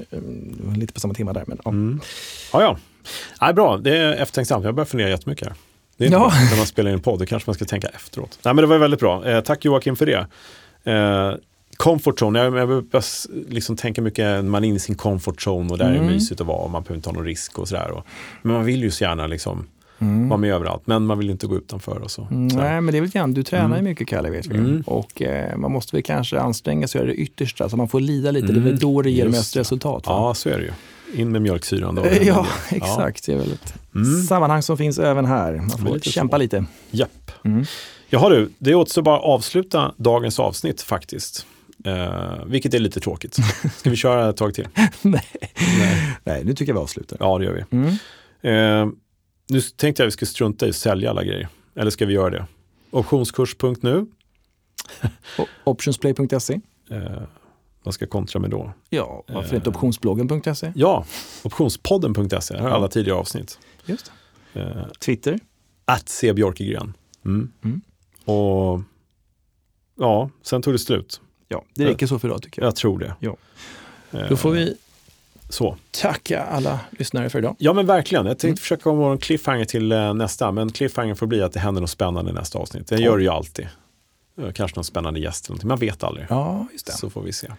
Lite 0.75 0.93
på 0.93 0.99
samma 0.99 1.13
tema 1.13 1.33
där. 1.33 1.43
Men, 1.47 1.59
ja. 1.65 1.69
Mm. 1.69 2.01
ja, 2.53 2.61
ja. 2.61 2.77
Nej, 3.41 3.53
bra, 3.53 3.77
det 3.77 3.97
är 3.97 4.11
eftertänksamt. 4.13 4.65
Jag 4.65 4.75
börjar 4.75 4.85
fundera 4.85 5.09
jättemycket 5.09 5.47
här. 5.47 5.55
Det 5.97 6.03
är 6.03 6.05
inte 6.05 6.17
ja. 6.17 6.31
när 6.51 6.57
man 6.57 6.65
spelar 6.65 6.89
in 6.89 6.95
en 6.95 7.01
podd, 7.01 7.19
det 7.19 7.25
kanske 7.25 7.49
man 7.49 7.53
ska 7.53 7.65
tänka 7.65 7.87
efteråt. 7.87 8.39
Nej, 8.43 8.53
men 8.53 8.61
det 8.61 8.67
var 8.67 8.77
väldigt 8.77 8.99
bra. 8.99 9.25
Eh, 9.25 9.41
tack 9.41 9.65
Joakim 9.65 9.95
för 9.95 10.05
det. 10.05 10.27
Eh, 10.91 11.33
comfort 11.77 12.21
zone, 12.21 12.39
jag, 12.39 12.45
jag 12.45 12.53
behöver 12.53 12.83
liksom 13.53 13.75
tänka 13.75 14.01
mycket, 14.01 14.45
man 14.45 14.63
är 14.63 14.67
inne 14.67 14.77
i 14.77 14.79
sin 14.79 14.95
comfort 14.95 15.47
zone 15.47 15.69
och 15.71 15.77
där 15.77 15.85
mm. 15.85 15.97
är 15.97 16.07
det 16.07 16.13
mysigt 16.13 16.41
att 16.41 16.47
vara 16.47 16.57
och 16.57 16.71
man 16.71 16.83
behöver 16.83 16.95
inte 16.95 17.09
ha 17.09 17.13
någon 17.13 17.25
risk 17.25 17.59
och 17.59 17.67
sådär. 17.67 18.03
Men 18.41 18.53
man 18.53 18.65
vill 18.65 18.83
ju 18.83 18.91
så 18.91 19.03
gärna 19.03 19.27
liksom 19.27 19.67
Mm. 19.99 20.29
Vara 20.29 20.37
med 20.37 20.53
överallt, 20.53 20.81
men 20.85 21.05
man 21.05 21.17
vill 21.17 21.29
inte 21.29 21.47
gå 21.47 21.55
utanför. 21.55 22.01
Och 22.01 22.11
så. 22.11 22.27
Mm, 22.31 22.47
nej, 22.47 22.81
men 22.81 22.91
det 22.91 22.97
är 22.97 23.01
väl 23.01 23.09
grann, 23.09 23.33
du 23.33 23.43
tränar 23.43 23.65
mm. 23.65 23.77
ju 23.77 23.83
mycket 23.83 24.07
Kalle 24.07 24.29
vet 24.29 24.45
vi. 24.45 24.57
Mm. 24.57 24.83
Och 24.85 25.21
eh, 25.21 25.57
man 25.57 25.71
måste 25.71 25.95
väl 25.95 26.03
kanske 26.03 26.39
anstränga 26.39 26.87
sig 26.87 26.99
och 26.99 27.05
göra 27.05 27.15
det 27.15 27.21
yttersta, 27.21 27.69
så 27.69 27.77
man 27.77 27.87
får 27.87 27.99
lida 27.99 28.31
lite. 28.31 28.47
Det 28.47 28.53
är 28.53 28.61
väl 28.61 28.67
mm. 28.67 28.79
då 28.79 29.01
det 29.01 29.11
ger 29.11 29.25
Just 29.25 29.37
mest 29.37 29.55
resultat. 29.55 30.07
Va? 30.07 30.13
Ja, 30.13 30.33
så 30.33 30.49
är 30.49 30.57
det 30.57 30.63
ju. 30.63 30.71
In 31.13 31.31
med 31.31 31.41
mjölksyran 31.41 31.95
då. 31.95 32.05
ja, 32.21 32.47
exakt. 32.69 33.25
Det 33.25 33.33
är 33.33 33.37
väl 33.37 33.51
ett 33.51 33.73
mm. 33.95 34.23
sammanhang 34.23 34.61
som 34.61 34.77
finns 34.77 34.99
även 34.99 35.25
här. 35.25 35.53
Man 35.53 35.69
får 35.69 35.93
lite 35.93 36.11
kämpa 36.11 36.37
så. 36.37 36.39
lite. 36.39 36.65
Japp. 36.91 37.31
Mm. 37.45 37.65
Jaha 38.09 38.29
du, 38.29 38.49
det 38.57 38.75
återstår 38.75 39.01
bara 39.01 39.17
att 39.17 39.23
avsluta 39.23 39.93
dagens 39.97 40.39
avsnitt 40.39 40.81
faktiskt. 40.81 41.45
Uh, 41.87 42.45
vilket 42.45 42.73
är 42.73 42.79
lite 42.79 42.99
tråkigt. 42.99 43.37
Ska 43.77 43.89
vi 43.89 43.95
köra 43.95 44.29
ett 44.29 44.37
tag 44.37 44.53
till? 44.53 44.67
Nej. 45.01 45.27
Nej. 45.79 46.17
Nej, 46.23 46.43
nu 46.45 46.53
tycker 46.53 46.71
jag 46.71 46.79
vi 46.79 46.83
avslutar. 46.83 47.17
Ja, 47.19 47.37
det 47.37 47.45
gör 47.45 47.53
vi. 47.53 47.77
Mm. 47.77 48.87
Uh, 48.87 48.93
nu 49.49 49.61
tänkte 49.61 50.03
jag 50.03 50.07
att 50.07 50.07
vi 50.07 50.11
skulle 50.11 50.29
strunta 50.29 50.65
i 50.65 50.69
att 50.69 50.75
sälja 50.75 51.09
alla 51.09 51.23
grejer. 51.23 51.47
Eller 51.75 51.91
ska 51.91 52.05
vi 52.05 52.13
göra 52.13 52.29
det? 52.29 52.45
Optionskurs.nu. 52.91 54.05
Optionsplay.se. 55.63 56.59
Uh, 56.91 57.21
vad 57.85 57.93
ska 57.93 58.05
jag 58.05 58.09
kontra 58.09 58.39
med 58.39 58.49
då? 58.49 58.71
Ja, 58.89 59.23
varför 59.27 59.55
inte 59.55 59.69
optionsbloggen.se? 59.69 60.71
Ja, 60.75 61.05
optionspodden.se. 61.43 62.55
Här 62.55 62.61
har 62.61 62.69
alla 62.69 62.87
tidigare 62.87 63.19
avsnitt. 63.19 63.59
Just 63.85 64.11
Twitter. 64.99 65.39
Att 65.85 66.09
se 66.09 66.33
Björkegren. 66.33 66.93
Mm. 67.25 67.51
Mm. 67.63 67.81
Och 68.25 68.81
ja, 69.95 70.29
sen 70.41 70.61
tog 70.61 70.73
det 70.73 70.79
slut. 70.79 71.21
Ja, 71.47 71.63
det 71.75 71.85
räcker 71.85 72.07
så 72.07 72.19
för 72.19 72.27
idag 72.27 72.41
tycker 72.41 72.61
jag. 72.61 72.67
Jag 72.67 72.75
tror 72.75 72.99
det. 72.99 73.15
Ja. 73.19 73.35
Då 74.29 74.37
får 74.37 74.51
vi 74.51 74.75
så. 75.49 75.77
Tacka 75.91 76.43
alla 76.43 76.79
lyssnare 76.91 77.29
för 77.29 77.39
idag. 77.39 77.55
Ja 77.59 77.73
men 77.73 77.85
verkligen. 77.85 78.25
Jag 78.25 78.31
tänkte 78.31 78.47
mm. 78.47 78.57
försöka 78.57 78.83
komma 78.83 79.11
en 79.11 79.17
cliffhanger 79.17 79.65
till 79.65 79.91
eh, 79.91 80.13
nästa. 80.13 80.51
Men 80.51 80.71
cliffhanger 80.71 81.15
får 81.15 81.27
bli 81.27 81.41
att 81.41 81.53
det 81.53 81.59
händer 81.59 81.81
något 81.81 81.89
spännande 81.89 82.31
i 82.31 82.33
nästa 82.33 82.59
avsnitt. 82.59 82.87
Det 82.87 82.97
gör 82.97 83.17
det 83.17 83.23
ju 83.23 83.29
alltid. 83.29 83.67
Kanske 84.53 84.77
någon 84.77 84.83
spännande 84.83 85.19
gäst 85.19 85.45
eller 85.45 85.51
någonting. 85.53 85.67
Man 85.67 85.79
vet 85.79 86.03
aldrig. 86.03 86.27
Ja, 86.29 86.67
just 86.71 86.85
det. 86.85 86.91
Så 86.91 87.09
får 87.09 87.21
vi 87.21 87.33
se. 87.33 87.51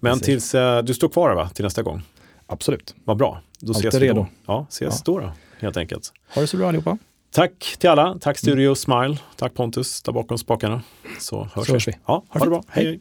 Men 0.00 0.20
tills, 0.20 0.54
eh, 0.54 0.82
du 0.82 0.94
står 0.94 1.08
kvar 1.08 1.34
va? 1.34 1.48
Till 1.48 1.64
nästa 1.64 1.82
gång? 1.82 2.02
Absolut. 2.46 2.94
Vad 3.04 3.16
bra. 3.16 3.40
Då 3.58 3.72
Allt 3.72 3.78
ses 3.78 3.94
är 3.94 4.00
vi 4.00 4.06
redo. 4.06 4.20
då. 4.20 4.26
Ja, 4.46 4.66
ses 4.68 4.94
ja. 4.94 5.02
då, 5.04 5.20
då 5.20 5.32
helt 5.58 5.76
enkelt. 5.76 6.12
Ha 6.34 6.40
det 6.40 6.46
så 6.46 6.56
bra 6.56 6.68
allihopa. 6.68 6.98
Tack 7.30 7.76
till 7.78 7.90
alla. 7.90 8.18
Tack 8.20 8.38
Studio 8.38 8.64
mm. 8.64 8.76
Smile. 8.76 9.18
Tack 9.36 9.54
Pontus 9.54 10.02
där 10.02 10.12
bakom 10.12 10.38
spakarna. 10.38 10.82
Så 11.20 11.48
hörs, 11.54 11.66
så 11.66 11.72
hörs 11.72 11.88
vi. 11.88 11.92
Ja, 11.92 11.98
ha, 12.06 12.24
ha 12.28 12.40
det 12.40 12.50
bra. 12.50 12.62
hej. 12.68 12.84
hej. 12.86 13.00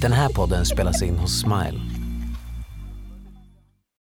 Den 0.00 0.12
här 0.12 0.28
podden 0.28 0.66
spelas 0.66 1.02
in 1.02 1.18
hos 1.18 1.40
Smile. 1.40 1.99